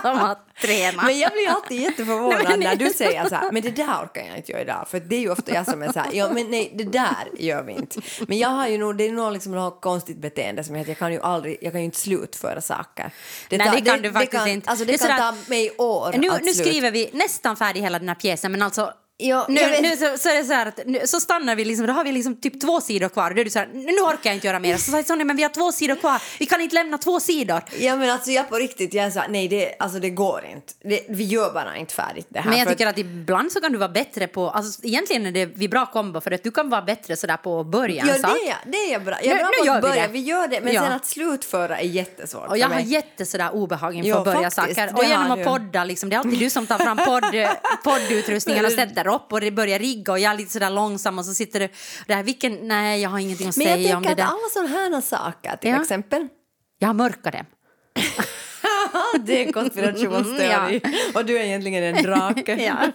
Som 0.01 0.17
att 0.19 0.47
träna. 0.61 1.03
Men 1.03 1.19
jag 1.19 1.31
blir 1.31 1.49
alltid 1.49 1.81
jätteförvånad 1.81 2.59
när 2.59 2.75
du 2.75 2.89
säger 2.89 3.29
så 3.29 3.35
här, 3.35 3.51
men 3.51 3.61
det 3.61 3.71
där 3.71 4.03
orkar 4.03 4.21
jag 4.21 4.37
inte 4.37 4.51
göra 4.51 4.61
idag. 4.61 4.85
För 4.89 4.99
det 4.99 5.15
är 5.15 5.19
ju 5.19 5.31
ofta 5.31 5.53
jag 5.53 5.65
som 5.65 5.81
är 5.83 5.91
så 5.91 5.99
här, 5.99 6.09
ja 6.13 6.29
men 6.33 6.51
nej, 6.51 6.71
det 6.75 6.83
där 6.83 7.27
gör 7.39 7.63
vi 7.63 7.73
inte. 7.73 8.01
Men 8.27 8.37
jag 8.37 8.49
har 8.49 8.67
ju 8.67 8.77
nog, 8.77 8.97
det 8.97 9.03
är 9.07 9.11
nog 9.11 9.33
liksom 9.33 9.51
något 9.51 9.81
konstigt 9.81 10.17
beteende 10.17 10.63
som 10.63 10.75
är 10.75 10.81
att 10.81 10.87
jag 10.87 10.97
kan 10.97 11.13
ju 11.13 11.21
aldrig, 11.21 11.57
jag 11.61 11.71
kan 11.71 11.81
ju 11.81 11.85
inte 11.85 11.99
slutföra 11.99 12.61
saker. 12.61 13.11
Nej, 13.49 13.59
tar- 13.59 13.75
det 13.75 13.81
kan 13.81 14.01
du 14.01 14.11
faktiskt 14.13 14.31
kan, 14.43 14.47
inte. 14.47 14.69
Alltså 14.69 14.85
det, 14.85 14.91
Det 14.91 14.97
kan 15.07 15.19
ta 15.19 15.33
mig 15.47 15.71
år 15.77 16.13
nu, 16.17 16.29
att 16.29 16.43
nu 16.43 16.53
slut. 16.53 16.67
skriver 16.67 16.91
vi 16.91 17.09
nästan 17.13 17.57
färdig 17.57 17.81
hela 17.81 17.99
den 17.99 18.07
här 18.07 18.15
pjäsen 18.15 18.51
men 18.51 18.61
alltså 18.61 18.93
Ja, 19.17 19.45
nu, 19.49 19.61
jag 19.61 19.81
nu 19.81 19.89
så, 19.97 20.17
så 20.17 20.29
är 20.29 20.35
det 20.37 20.43
så 20.43 20.53
här 20.53 20.65
att 20.65 20.79
nu, 20.85 20.99
så 21.05 21.19
stannar 21.19 21.55
vi 21.55 21.65
liksom, 21.65 21.87
då 21.87 21.93
har 21.93 22.03
vi 22.03 22.11
liksom 22.11 22.35
typ 22.35 22.61
två 22.61 22.81
sidor 22.81 23.09
kvar 23.09 23.31
då 23.31 23.41
är 23.41 23.45
du 23.45 23.49
så 23.51 23.59
här, 23.59 23.67
nu 23.73 23.91
orkar 23.91 24.19
jag 24.29 24.33
inte 24.35 24.47
göra 24.47 24.59
mer. 24.59 24.77
Så 24.77 24.91
säger 24.91 25.03
Sonja, 25.03 25.25
men 25.25 25.35
vi 25.37 25.43
har 25.43 25.49
två 25.49 25.71
sidor 25.71 25.95
kvar, 25.95 26.21
vi 26.39 26.45
kan 26.45 26.61
inte 26.61 26.75
lämna 26.75 26.97
två 26.97 27.19
sidor. 27.19 27.61
Ja 27.79 27.95
men 27.95 28.09
alltså 28.09 28.31
jag 28.31 28.49
på 28.49 28.55
riktigt, 28.55 28.93
jag 28.93 29.05
är 29.05 29.09
så 29.09 29.19
här, 29.19 29.27
nej 29.27 29.47
det, 29.47 29.75
alltså 29.79 29.99
det 29.99 30.09
går 30.09 30.45
inte. 30.51 30.73
Det, 30.83 31.05
vi 31.09 31.23
gör 31.23 31.53
bara 31.53 31.77
inte 31.77 31.93
färdigt 31.93 32.27
det 32.29 32.39
här. 32.39 32.49
Men 32.49 32.59
jag 32.59 32.67
tycker 32.67 32.87
att 32.87 32.97
ibland 32.97 33.51
så 33.51 33.61
kan 33.61 33.71
du 33.71 33.77
vara 33.77 33.89
bättre 33.89 34.27
på, 34.27 34.49
alltså 34.49 34.85
egentligen 34.85 35.25
är 35.25 35.31
det 35.31 35.45
vi 35.45 35.69
bra 35.69 35.85
kombo 35.85 36.21
för 36.21 36.31
att 36.31 36.43
du 36.43 36.51
kan 36.51 36.69
vara 36.69 36.81
bättre 36.81 37.15
sådär 37.15 37.37
på 37.37 37.59
att 37.59 37.67
börja 37.67 38.01
en 38.01 38.07
Ja, 38.07 38.13
det 38.13 38.19
är, 38.27 38.47
jag- 38.49 38.71
det 38.71 38.77
är 38.77 38.91
jag 38.91 39.03
bra. 39.03 39.15
Jag 39.23 39.31
är 39.31 39.33
Nu- 39.35 39.39
bra 39.39 39.49
nu 39.75 39.81
på 39.81 39.87
gör 39.95 40.03
att 40.03 40.09
vi 40.09 40.13
vi 40.13 40.19
gör 40.19 40.47
det. 40.47 40.61
Men 40.61 40.73
Ja. 40.73 40.81
sen 40.81 40.91
att 40.91 41.05
slutföra 41.05 41.79
är 41.79 41.85
jättesvårt 41.85 42.49
Och 42.49 42.57
jag 42.57 42.67
har 42.67 42.75
mig. 42.75 42.85
jätte 42.87 43.25
sådär 43.25 43.49
obehag 43.55 43.95
inför 43.95 44.17
att 44.19 44.25
börja 44.25 44.51
saker. 44.51 44.91
Och 44.95 45.03
genom 45.03 45.31
att 45.31 45.43
podda, 45.43 45.83
liksom, 45.83 46.09
det 46.09 46.15
är 46.15 46.17
alltid 46.19 46.39
du 46.39 46.49
som 46.49 46.67
tar 46.67 46.77
fram 46.77 46.97
podd, 46.97 47.23
poddutrustningen 47.83 48.65
och 48.65 48.71
sätter 48.71 49.04
upp 49.07 49.33
och 49.33 49.41
det 49.41 49.51
börjar 49.51 49.79
rigga 49.79 50.11
och 50.11 50.19
jag 50.19 50.33
är 50.33 50.37
lite 50.37 50.51
sådär 50.51 50.69
långsam 50.69 51.19
och 51.19 51.25
så 51.25 51.33
sitter 51.33 51.59
du 51.59 51.69
där, 52.07 52.23
vilken, 52.23 52.67
nej 52.67 53.01
jag 53.01 53.09
har 53.09 53.19
ingenting 53.19 53.47
att 53.47 53.57
Men 53.57 53.67
jag 53.67 53.75
säga 53.75 53.97
om 53.97 54.03
tänker 54.03 54.15
det 54.15 54.23
att 54.23 54.29
där. 54.29 54.35
alla 54.35 54.69
sådana 54.69 54.95
här 54.95 55.01
saker 55.01 55.55
till 55.57 55.69
Ja. 55.69 55.81
exempel. 55.81 56.27
Jag 56.79 56.87
har 56.89 56.93
mörkat 56.93 57.33
dem. 57.33 57.45
det 59.25 59.47
är 59.47 59.51
konspirationsteori. 59.51 60.81
Och 61.15 61.25
du 61.25 61.37
är 61.37 61.43
egentligen 61.43 61.83
en 61.95 62.03
drake. 62.03 62.55
Ja. 62.63 62.91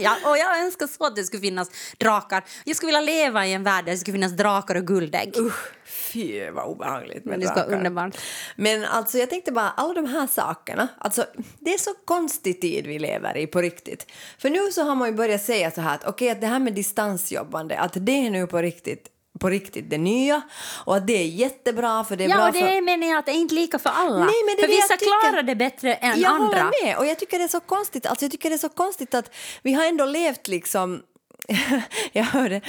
ja, 0.00 0.16
och 0.24 0.38
jag 0.38 0.58
önskar 0.64 0.86
så 0.86 1.06
att 1.06 1.16
det 1.16 1.24
skulle 1.24 1.40
finnas 1.40 1.68
drakar. 1.98 2.44
Jag 2.64 2.76
skulle 2.76 2.88
vilja 2.98 3.00
leva 3.14 3.46
i 3.46 3.52
en 3.52 3.62
värld 3.64 3.84
där 3.84 3.92
det 3.92 3.98
skulle 3.98 4.12
finnas 4.14 4.32
drakar 4.32 4.74
och 4.74 4.86
guldägg. 4.86 5.36
Usch, 5.36 5.72
fy 6.14 6.50
vad 6.50 6.64
obehagligt 6.64 7.24
med 7.24 7.30
Men 7.30 7.40
det 7.40 7.46
ska 7.46 7.54
vara 7.54 7.76
underbart. 7.76 8.16
Men 8.56 8.84
alltså 8.84 9.18
jag 9.18 9.30
tänkte 9.30 9.52
bara, 9.52 9.70
alla 9.70 9.94
de 9.94 10.06
här 10.06 10.26
sakerna, 10.26 10.88
alltså 10.98 11.26
det 11.58 11.74
är 11.74 11.78
så 11.78 11.90
konstig 12.04 12.60
tid 12.60 12.86
vi 12.86 12.98
lever 12.98 13.36
i 13.36 13.46
på 13.46 13.60
riktigt. 13.60 14.12
För 14.38 14.50
nu 14.50 14.72
så 14.72 14.82
har 14.82 14.94
man 14.94 15.08
ju 15.08 15.14
börjat 15.14 15.42
säga 15.42 15.70
så 15.70 15.80
här 15.80 15.94
att 15.94 16.04
okej, 16.04 16.30
att 16.30 16.40
det 16.40 16.46
här 16.46 16.58
med 16.58 16.74
distansjobbande, 16.74 17.78
att 17.78 17.92
det 17.94 18.26
är 18.26 18.30
nu 18.30 18.46
på 18.46 18.58
riktigt 18.58 19.10
på 19.40 19.48
riktigt 19.48 19.90
det 19.90 19.98
nya 19.98 20.42
och 20.84 20.96
att 20.96 21.06
det 21.06 21.12
är 21.12 21.26
jättebra 21.26 22.04
för 22.04 22.16
det 22.16 22.24
är 22.24 22.28
Ja, 22.28 22.36
bra 22.36 22.46
och 22.46 22.52
det 22.52 22.58
för... 22.58 22.66
är 22.66 22.82
meningen 22.82 23.18
att 23.18 23.26
det 23.26 23.32
är 23.32 23.36
inte 23.36 23.54
lika 23.54 23.78
för 23.78 23.90
alla. 23.90 24.24
Nej, 24.24 24.34
men 24.46 24.56
det 24.56 24.62
för 24.62 24.68
det 24.68 24.74
jag 24.74 24.82
vissa 24.82 24.96
tycker. 24.96 25.30
klarar 25.30 25.42
det 25.42 25.54
bättre 25.54 25.94
än 25.94 26.20
jag 26.20 26.30
andra. 26.30 26.46
håller 26.46 26.84
med 26.84 26.96
och 26.98 27.06
jag 27.06 27.18
tycker 27.18 27.38
det 27.38 27.44
är 27.44 27.48
så 27.48 27.60
konstigt, 27.60 28.06
alltså 28.06 28.24
jag 28.24 28.32
tycker 28.32 28.48
det 28.50 28.56
är 28.56 28.58
så 28.58 28.68
konstigt 28.68 29.14
att 29.14 29.34
vi 29.62 29.72
har 29.72 29.84
ändå 29.84 30.04
levt 30.04 30.48
liksom 30.48 31.02
jag 32.12 32.24
hörde, 32.24 32.60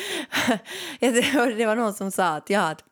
jag 0.99 1.11
hörde 1.21 1.53
det 1.55 1.65
var 1.65 1.75
någon 1.75 1.93
som 1.93 2.11
sa 2.11 2.25
att 2.25 2.49
ja, 2.49 2.61
att 2.61 2.83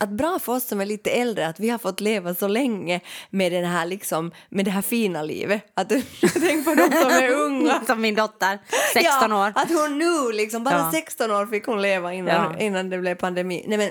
att 0.00 0.10
bra 0.10 0.38
för 0.38 0.52
oss 0.52 0.64
som 0.66 0.80
är 0.80 0.86
lite 0.86 1.10
äldre 1.10 1.46
att 1.48 1.60
vi 1.60 1.68
har 1.70 1.78
fått 1.78 2.00
leva 2.00 2.34
så 2.34 2.48
länge 2.48 3.00
med, 3.30 3.52
den 3.52 3.64
här, 3.64 3.86
liksom, 3.86 4.30
med 4.48 4.64
det 4.64 4.70
här 4.70 4.82
fina 4.82 5.22
livet. 5.22 5.62
Att, 5.74 5.88
tänk 6.34 6.64
på 6.64 6.74
de 6.74 6.82
som 7.00 7.10
är 7.10 7.28
unga. 7.30 7.80
Som 7.86 8.00
min 8.00 8.14
dotter, 8.14 8.58
16 8.94 9.30
ja, 9.30 9.46
år. 9.46 9.52
Att 9.54 9.68
hon 9.68 9.98
nu, 9.98 10.32
liksom, 10.32 10.64
bara 10.64 10.74
Ja. 10.78 10.90
16 10.92 11.30
år 11.30 11.46
fick 11.46 11.66
hon 11.66 11.82
leva 11.82 12.14
innan, 12.14 12.52
Ja. 12.52 12.60
innan 12.64 12.90
det 12.90 12.98
blev 12.98 13.14
pandemi. 13.14 13.64
Nej, 13.66 13.78
men, 13.78 13.90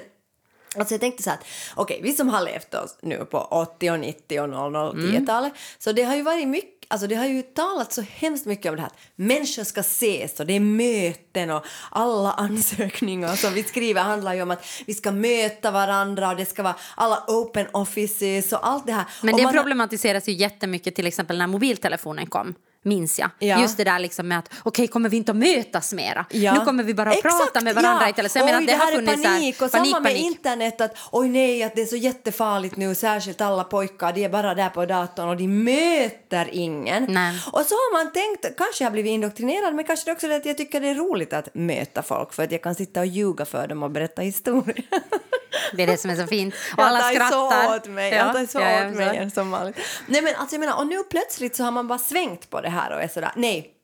alltså 0.78 0.94
jag 0.94 1.02
tänkte 1.02 1.24
så 1.24 1.30
att 1.32 1.46
okej, 1.76 2.00
vi 2.04 2.14
som 2.14 2.30
har 2.30 2.42
levt 2.42 2.74
oss 2.76 2.98
nu 3.02 3.26
på 3.26 3.38
80 3.40 3.92
och 3.92 4.00
90 4.00 4.42
och 4.42 4.50
00 4.50 4.76
och 4.76 4.94
Mm. 4.94 5.12
10-talet, 5.12 5.54
så 5.78 5.92
det 5.92 6.04
har 6.04 6.16
ju 6.16 6.22
varit 6.22 6.48
mycket 6.48 6.79
Alltså 6.92 7.08
det 7.08 7.16
har 7.16 7.26
ju 7.26 7.42
talat 7.42 7.94
så 7.94 8.02
hemskt 8.02 8.46
mycket 8.46 8.70
om 8.70 8.76
det 8.76 8.82
här 8.82 8.88
att 8.88 8.98
människor 9.16 9.64
ska 9.64 9.80
ses 9.80 10.40
och 10.40 10.46
det 10.46 10.54
är 10.54 10.60
möten 10.60 11.52
och 11.52 11.66
alla 11.92 12.32
ansökningar 12.32 13.36
som 13.36 13.54
vi 13.54 13.64
skriver 13.64 14.02
handlar 14.02 14.34
ju 14.34 14.42
om 14.42 14.52
att 14.52 14.66
vi 14.88 14.94
ska 14.94 15.12
möta 15.12 15.72
varandra 15.72 16.30
och 16.30 16.36
det 16.36 16.46
ska 16.46 16.64
vara 16.64 16.76
alla 16.96 17.24
open 17.28 17.68
offices 17.72 18.54
och 18.54 18.68
allt 18.68 18.86
det 18.86 18.94
här. 18.94 19.06
Men 19.22 19.34
och 19.34 19.40
det 19.40 19.44
man 19.44 19.54
problematiseras 19.54 20.28
ju 20.28 20.34
jättemycket 20.34 20.96
till 20.96 21.08
exempel 21.08 21.38
när 21.38 21.48
mobiltelefonen 21.48 22.28
kom. 22.28 22.56
Minns 22.84 23.20
jag. 23.20 23.30
Ja. 23.40 23.62
Just 23.62 23.78
det 23.78 23.84
där 23.84 24.00
liksom 24.00 24.28
med 24.28 24.40
att 24.40 24.50
okej, 24.64 24.88
kommer 24.88 25.10
vi 25.10 25.18
inte 25.18 25.32
att 25.32 25.38
mötas 25.38 25.94
mera? 25.94 26.26
Ja. 26.30 26.54
Nu 26.54 26.60
kommer 26.60 26.84
vi 26.84 26.94
bara 26.94 27.10
att 27.10 27.16
Exakt, 27.18 27.38
prata 27.38 27.62
med 27.62 27.76
varandra 27.76 28.08
ja. 28.08 28.14
telefon. 28.14 28.40
Jag 28.40 28.46
menar, 28.46 28.60
Oj, 28.60 28.66
det, 28.66 28.72
det 28.72 28.78
har 28.78 28.86
här 28.86 28.92
är 28.92 28.96
funnits 28.96 29.22
så 29.24 29.28
här 29.28 29.36
panik 29.36 29.62
och 29.62 29.72
panik, 29.72 29.92
samma 29.92 30.00
med 30.00 30.12
panik. 30.12 30.26
internet 30.26 30.82
att 30.82 30.98
oj 31.12 31.30
nej 31.30 31.64
att 31.64 31.76
det 31.76 31.82
är 31.82 31.86
så 31.86 31.96
jättefarligt 31.96 32.76
nu 32.76 32.96
särskilt 32.96 33.42
alla 33.42 33.64
pojkar 33.64 34.14
de 34.14 34.24
är 34.26 34.30
bara 34.30 34.56
där 34.56 34.70
på 34.70 34.86
datorn 34.86 35.30
och 35.30 35.38
de 35.38 35.48
möter 35.48 36.50
ingen. 36.52 37.06
Nej. 37.10 37.40
Och 37.52 37.62
så 37.62 37.76
har 37.76 38.04
man 38.04 38.14
tänkt, 38.14 38.58
kanske 38.58 38.84
jag 38.84 38.90
har 38.90 38.92
blivit 38.92 39.10
indoktrinerad 39.12 39.76
men 39.76 39.86
kanske 39.86 40.06
det 40.06 40.12
också 40.12 40.28
är 40.28 40.38
att 40.38 40.46
jag 40.46 40.58
tycker 40.58 40.82
det 40.82 40.90
är 40.90 40.96
roligt 40.96 41.34
att 41.34 41.56
möta 41.56 42.04
folk 42.04 42.34
för 42.34 42.44
att 42.44 42.52
jag 42.52 42.64
kan 42.64 42.76
sitta 42.76 43.00
och 43.00 43.06
ljuga 43.06 43.46
för 43.46 43.68
dem 43.68 43.84
och 43.84 43.92
berätta 43.92 44.22
historier. 44.22 44.86
Det 45.74 45.84
är 45.84 45.88
det 45.88 45.98
som 45.98 46.12
är 46.12 46.16
så 46.16 46.28
fint. 46.28 46.54
Och 46.78 46.84
alla 46.84 47.00
tar 47.00 47.14
skrattar. 47.14 47.68
så 47.68 47.76
åt 47.76 47.88
mig, 47.88 48.12
Ja, 48.12 48.18
jag 48.18 48.34
tar 48.34 48.46
så 48.46 48.60
ja, 48.60 48.88
åt 48.88 48.96
mig 48.96 49.32
som 49.32 49.52
vanligt. 49.52 49.78
Nej 50.08 50.22
men 50.22 50.36
alltså 50.36 50.56
jag 50.56 50.60
menar, 50.60 50.78
och 50.78 50.88
nu 50.88 51.04
plötsligt 51.04 51.56
så 51.56 51.64
har 51.64 51.72
man 51.72 51.88
bara 51.88 52.00
svängt 52.00 52.50
på 52.50 52.62
det 52.62 52.70
här 52.70 52.96
och 52.96 53.02
är 53.02 53.08
sådär, 53.08 53.32
nej. 53.36 53.76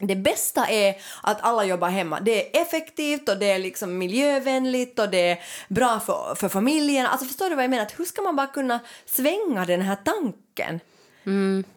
Det 0.00 0.16
bästa 0.16 0.66
är 0.68 0.94
att 1.22 1.38
alla 1.40 1.64
jobbar 1.64 1.88
hemma. 1.88 2.20
Det 2.20 2.56
är 2.56 2.62
effektivt 2.62 3.28
och 3.28 3.38
det 3.38 3.50
är 3.50 3.58
liksom 3.58 3.98
miljövänligt 3.98 4.98
och 4.98 5.08
det 5.08 5.30
är 5.30 5.38
bra 5.68 6.00
för, 6.00 6.34
för 6.34 6.48
familjen. 6.48 7.06
Alltså 7.06 7.26
förstår 7.26 7.48
du 7.48 7.54
vad 7.54 7.64
jag 7.64 7.70
menar? 7.70 7.82
Att 7.82 7.98
hur 7.98 8.04
ska 8.04 8.22
man 8.22 8.36
bara 8.36 8.46
kunna 8.46 8.80
svänga 9.06 9.64
den 9.64 9.80
här 9.80 9.96
tanken? 10.04 10.80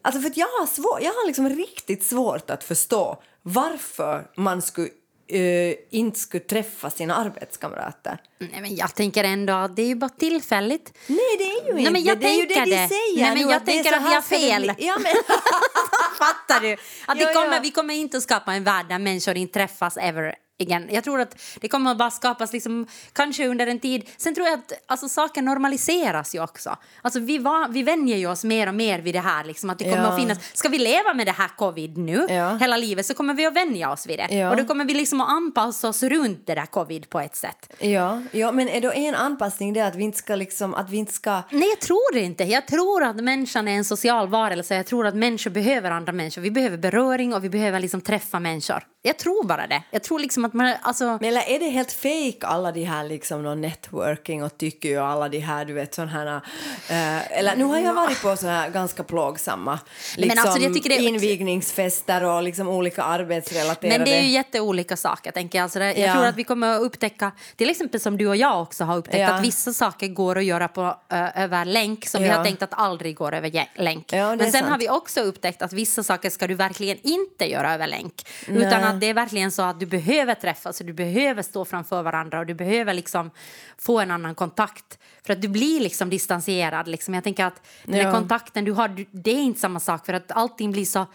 Alltså 0.02 0.22
för 0.22 0.32
jag 0.36 0.48
har, 0.48 0.66
svår, 0.66 1.00
jag 1.02 1.14
har 1.14 1.28
liksom 1.28 1.50
riktigt 1.50 2.04
svårt 2.04 2.50
att 2.50 2.64
förstå 2.64 3.24
varför 3.42 4.28
man 4.36 4.62
skulle, 4.62 4.90
eh, 5.28 5.76
inte 5.90 6.20
skulle 6.20 6.44
träffa 6.44 6.90
sina 6.90 7.16
arbetskamrater. 7.16 8.18
Nej, 8.52 8.62
men 8.62 8.76
jag 8.76 8.96
tänker 8.96 9.24
ändå 9.24 9.54
att 9.54 9.76
det 9.76 9.82
är 9.82 9.88
ju 9.88 9.96
bara 9.96 10.10
tillfälligt. 10.10 10.94
Nej, 11.08 11.18
det 11.38 11.44
är 11.44 11.68
ju 11.68 11.74
Nej, 11.74 11.80
inte 11.82 11.92
men 11.92 12.04
jag 12.04 12.20
det. 12.20 12.28
är 12.28 12.36
ju 12.36 12.46
det 12.46 12.54
de 12.66 12.66
säger 12.88 13.22
Nej, 13.22 13.36
men 13.44 13.50
jag 13.50 13.66
tänker 13.66 13.94
att 13.94 14.02
vi 14.10 14.14
har 14.14 14.22
fel. 14.22 14.74
Ja, 14.78 14.98
men, 15.00 15.12
Fattar 16.18 16.60
du? 16.62 16.74
Att 17.06 17.20
Ja, 17.22 17.34
kommer, 17.34 17.56
ja. 17.56 17.60
Vi 17.64 17.72
kommer 17.72 17.94
inte 17.94 18.18
att 18.18 18.24
skapa 18.24 18.54
en 18.54 18.64
värld 18.64 18.86
där 18.90 19.00
människor 19.00 19.38
inte 19.38 19.54
träffas 19.60 19.98
ever 19.98 20.36
again. 20.62 20.88
Jag 20.92 21.04
tror 21.04 21.22
att 21.22 21.42
det 21.62 21.68
kommer 21.68 21.92
att 21.92 21.98
bara 21.98 22.12
skapas 22.12 22.54
liksom, 22.54 22.88
kanske 23.14 23.48
under 23.48 23.68
en 23.68 23.80
tid. 23.80 24.10
Sen 24.18 24.36
tror 24.36 24.48
jag 24.48 24.60
att 24.60 24.74
alltså, 24.86 25.10
saker 25.10 25.42
normaliseras 25.42 26.36
ju 26.36 26.44
också. 26.44 26.76
Alltså, 27.02 27.20
vi, 27.20 27.38
var, 27.38 27.68
vi 27.70 27.84
vänjer 27.84 28.18
ju 28.18 28.28
oss 28.28 28.44
mer 28.44 28.68
och 28.68 28.74
mer 28.76 29.00
vid 29.00 29.16
det 29.16 29.20
här. 29.20 29.44
Liksom, 29.44 29.70
att 29.70 29.78
det 29.80 29.84
kommer 29.84 29.98
Ja. 29.98 30.10
att 30.10 30.20
finnas, 30.20 30.38
ska 30.54 30.70
vi 30.70 30.80
leva 30.80 31.14
med 31.14 31.26
det 31.28 31.32
här 31.32 31.48
covid 31.58 31.98
nu 31.98 32.26
Ja. 32.30 32.56
hela 32.58 32.78
livet 32.78 33.06
så 33.06 33.14
kommer 33.14 33.34
vi 33.34 33.46
att 33.46 33.54
vänja 33.56 33.92
oss 33.92 34.08
vid 34.08 34.20
det. 34.20 34.36
Ja. 34.36 34.50
Och 34.50 34.58
då 34.58 34.66
kommer 34.66 34.86
vi 34.86 34.94
liksom 34.94 35.22
att 35.22 35.30
anpassa 35.30 35.90
oss 35.90 36.04
runt 36.04 36.48
det 36.48 36.56
där 36.56 36.66
covid 36.66 37.10
på 37.10 37.20
ett 37.20 37.36
sätt. 37.36 37.74
ja, 37.80 38.22
ja, 38.32 38.52
men 38.52 38.70
är 38.70 38.82
då 38.82 38.92
en 38.94 39.16
anpassning 39.16 39.74
det 39.74 39.82
att 39.82 39.96
vi 39.96 40.04
inte 40.04 40.18
ska 40.18 40.36
liksom, 40.36 40.74
att 40.74 40.90
vi 40.90 40.98
inte 40.98 41.14
ska... 41.14 41.42
Nej, 41.50 41.70
jag 41.70 41.80
tror 41.80 42.14
det 42.14 42.20
inte. 42.20 42.44
Jag 42.44 42.68
tror 42.68 43.04
att 43.04 43.16
människan 43.16 43.68
är 43.68 43.72
en 43.76 43.86
social 43.86 44.28
varelse. 44.28 44.76
Jag 44.76 44.86
tror 44.86 45.08
att 45.08 45.16
människor 45.16 45.52
behöver 45.52 45.92
andra 45.92 46.12
människor. 46.14 46.42
Vi 46.42 46.52
behöver 46.52 46.78
beröring 46.78 47.34
och 47.34 47.44
vi 47.44 47.50
behöver 47.50 47.80
liksom 47.80 48.02
träffa 48.02 48.40
människor. 48.40 48.84
Jag 49.04 49.18
tror 49.18 49.44
bara 49.44 49.68
det. 49.68 49.84
Jag 49.92 50.04
tror 50.04 50.20
liksom 50.20 50.46
att 50.46 50.54
man... 50.54 50.74
Alltså, 50.82 51.04
Men 51.06 51.24
eller 51.24 51.50
är 51.50 51.60
det 51.60 51.70
helt 51.70 51.92
fake 51.92 52.38
alla 52.48 52.72
de 52.72 52.84
här 52.84 53.04
liksom 53.04 53.44
någon 53.44 53.62
networking 53.62 54.44
och 54.44 54.58
tycker 54.58 54.90
ju 54.90 54.98
alla 54.98 55.30
de 55.30 55.40
här 55.40 55.66
du 55.66 55.74
vet 55.74 55.94
sådana 55.96 56.12
här... 56.12 56.36
eh, 56.90 57.38
eller 57.40 57.56
nu 57.56 57.64
har 57.64 57.80
jag 57.80 57.94
varit 57.94 58.22
på 58.22 58.36
så 58.38 58.48
här 58.48 58.70
ganska 58.70 59.04
plågsamma 59.04 59.80
Men 60.18 60.28
liksom, 60.28 60.40
alltså, 60.50 60.64
jag 60.64 60.74
tycker 60.74 60.90
det 60.90 60.96
är- 60.98 61.08
invigningsfester 61.08 62.24
och 62.24 62.44
liksom 62.44 62.68
olika 62.68 63.04
arbetsrelaterade... 63.04 63.98
Men 63.98 64.06
det 64.08 64.16
är 64.18 64.22
ju 64.22 64.30
jätteolika 64.30 64.98
saker. 64.98 65.32
Tänker 65.32 65.58
jag. 65.60 65.64
Alltså 65.64 65.80
det, 65.80 65.86
jag 65.94 66.10
Ja. 66.10 66.14
tror 66.14 66.26
att 66.26 66.36
vi 66.36 66.44
kommer 66.44 66.76
att 66.76 66.82
upptäcka, 66.82 67.32
till 67.56 67.70
exempel 67.70 68.00
som 68.00 68.18
du 68.22 68.28
och 68.28 68.36
jag 68.36 68.62
också 68.62 68.84
har 68.84 68.98
upptäckt, 68.98 69.18
Ja. 69.20 69.34
att 69.34 69.44
vissa 69.44 69.74
saker 69.74 70.08
går 70.08 70.38
att 70.38 70.44
göra 70.44 70.68
på, 70.68 70.96
ö, 71.10 71.30
över 71.36 71.66
länk 71.66 72.08
som 72.08 72.22
vi 72.24 72.28
Ja. 72.30 72.36
har 72.38 72.44
tänkt 72.46 72.62
att 72.64 72.74
aldrig 72.74 73.16
går 73.16 73.34
över 73.34 73.68
länk. 73.76 74.14
Ja, 74.14 74.36
Men 74.36 74.40
sen 74.40 74.52
sant. 74.52 74.66
har 74.72 74.78
vi 74.78 74.90
också 74.90 75.22
upptäckt 75.22 75.62
att 75.62 75.74
vissa 75.74 76.04
saker 76.04 76.30
ska 76.30 76.48
du 76.48 76.54
verkligen 76.56 76.98
inte 77.04 77.52
göra 77.52 77.74
över 77.74 77.88
länk. 77.88 78.28
Utan 78.48 78.84
att 78.84 79.00
det 79.00 79.06
är 79.10 79.14
verkligen 79.14 79.52
så 79.52 79.62
att 79.62 79.80
du 79.80 79.86
behöver 79.86 80.36
träffas 80.36 80.80
och 80.80 80.86
du 80.86 80.94
behöver 80.94 81.42
stå 81.44 81.66
framför 81.66 82.04
varandra 82.04 82.40
och 82.40 82.46
du 82.46 82.54
behöver 82.54 82.94
liksom 82.94 83.32
få 83.78 84.00
en 84.00 84.12
annan 84.12 84.36
kontakt. 84.36 84.98
För 85.26 85.34
att 85.34 85.42
du 85.42 85.48
blir 85.48 85.80
liksom 85.80 86.10
distanserad. 86.10 86.88
Liksom. 86.88 87.14
Jag 87.14 87.24
tänker 87.24 87.46
att 87.46 87.62
den 87.86 88.12
kontakten 88.14 88.66
du 88.66 88.72
har, 88.72 89.06
det 89.12 89.32
är 89.32 89.42
inte 89.42 89.60
samma 89.60 89.80
sak 89.80 90.06
för 90.06 90.14
att 90.14 90.32
allting 90.32 90.72
blir 90.72 90.86
så 90.86 91.06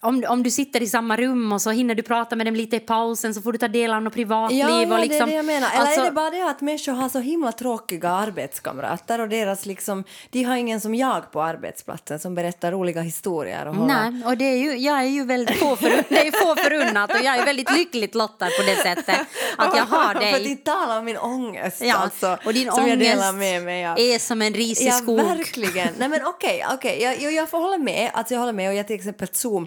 om, 0.00 0.24
om 0.28 0.42
du 0.42 0.50
sitter 0.50 0.82
i 0.82 0.86
samma 0.86 1.16
rum 1.16 1.52
och 1.52 1.62
så 1.62 1.70
hinner 1.70 1.94
du 1.94 2.02
prata 2.02 2.36
med 2.36 2.46
dem 2.46 2.54
lite 2.56 2.76
i 2.76 2.80
pausen 2.80 3.34
så 3.34 3.42
får 3.42 3.52
du 3.52 3.58
ta 3.58 3.68
del 3.68 3.92
av 3.92 4.02
något 4.02 4.14
privatliv. 4.14 4.58
Ja, 4.60 4.82
ja 4.82 4.94
och 4.94 5.00
liksom, 5.00 5.18
det 5.18 5.22
är 5.22 5.26
det 5.26 5.32
jag 5.36 5.44
menar. 5.44 5.68
Eller 5.70 5.80
alltså, 5.80 6.00
är 6.00 6.04
det 6.04 6.10
bara 6.12 6.30
det 6.30 6.42
att 6.50 6.60
människor 6.60 6.92
har 6.92 7.08
så 7.08 7.18
himla 7.18 7.52
tråkiga 7.52 8.08
arbetskamrater 8.10 9.20
och 9.20 9.28
deras 9.28 9.66
liksom, 9.66 10.04
de 10.30 10.42
har 10.44 10.56
ingen 10.56 10.80
som 10.80 10.94
jag 10.94 11.32
på 11.32 11.42
arbetsplatsen 11.42 12.18
som 12.18 12.34
berättar 12.34 12.72
roliga 12.72 13.00
historier 13.00 13.66
och 13.68 13.74
håller- 13.74 14.10
Nej, 14.10 14.24
och 14.26 14.36
det 14.36 14.44
är 14.44 14.56
ju, 14.56 14.76
jag 14.76 14.98
är 15.00 15.04
ju 15.08 15.24
väldigt 15.24 15.56
få, 15.56 15.76
förun, 15.76 16.02
det 16.08 16.26
är 16.26 16.32
få 16.32 16.56
förunnat 16.56 17.10
och 17.10 17.20
jag 17.24 17.36
är 17.38 17.44
väldigt 17.44 17.72
lyckligt 17.76 18.14
lottad 18.14 18.46
på 18.46 18.62
det 18.66 18.76
sättet 18.76 19.20
att 19.56 19.76
jag 19.76 19.84
har 19.84 20.04
För 20.14 20.14
att 20.14 20.20
dig. 20.20 20.46
inte 20.50 20.64
tala 20.64 20.98
om 20.98 21.04
min 21.04 21.16
ångest 21.18 21.80
Ja, 21.84 21.94
alltså, 21.96 22.38
och 22.46 22.54
din 22.54 22.70
som 22.70 22.86
jag 22.88 22.92
ångest 22.96 23.10
delar 23.12 23.32
med 23.32 23.62
mig 23.62 23.86
av. 23.86 23.98
är 23.98 24.18
som 24.18 24.42
en 24.42 24.54
risig 24.54 24.86
Ja, 24.88 24.92
skog. 24.92 25.16
verkligen. 25.20 25.88
Nej, 25.98 26.08
men 26.08 26.20
okej, 26.26 26.64
okej. 26.72 27.02
Jag, 27.02 27.20
jag, 27.22 27.32
jag 27.32 27.50
får 27.50 27.58
hålla 27.58 27.78
med. 27.78 28.10
Alltså, 28.14 28.34
jag 28.34 28.40
håller 28.40 28.52
med. 28.52 28.68
Och 28.70 28.74
jag 28.76 28.86
till 28.86 28.96
exempel 28.96 29.28
Zoom, 29.32 29.66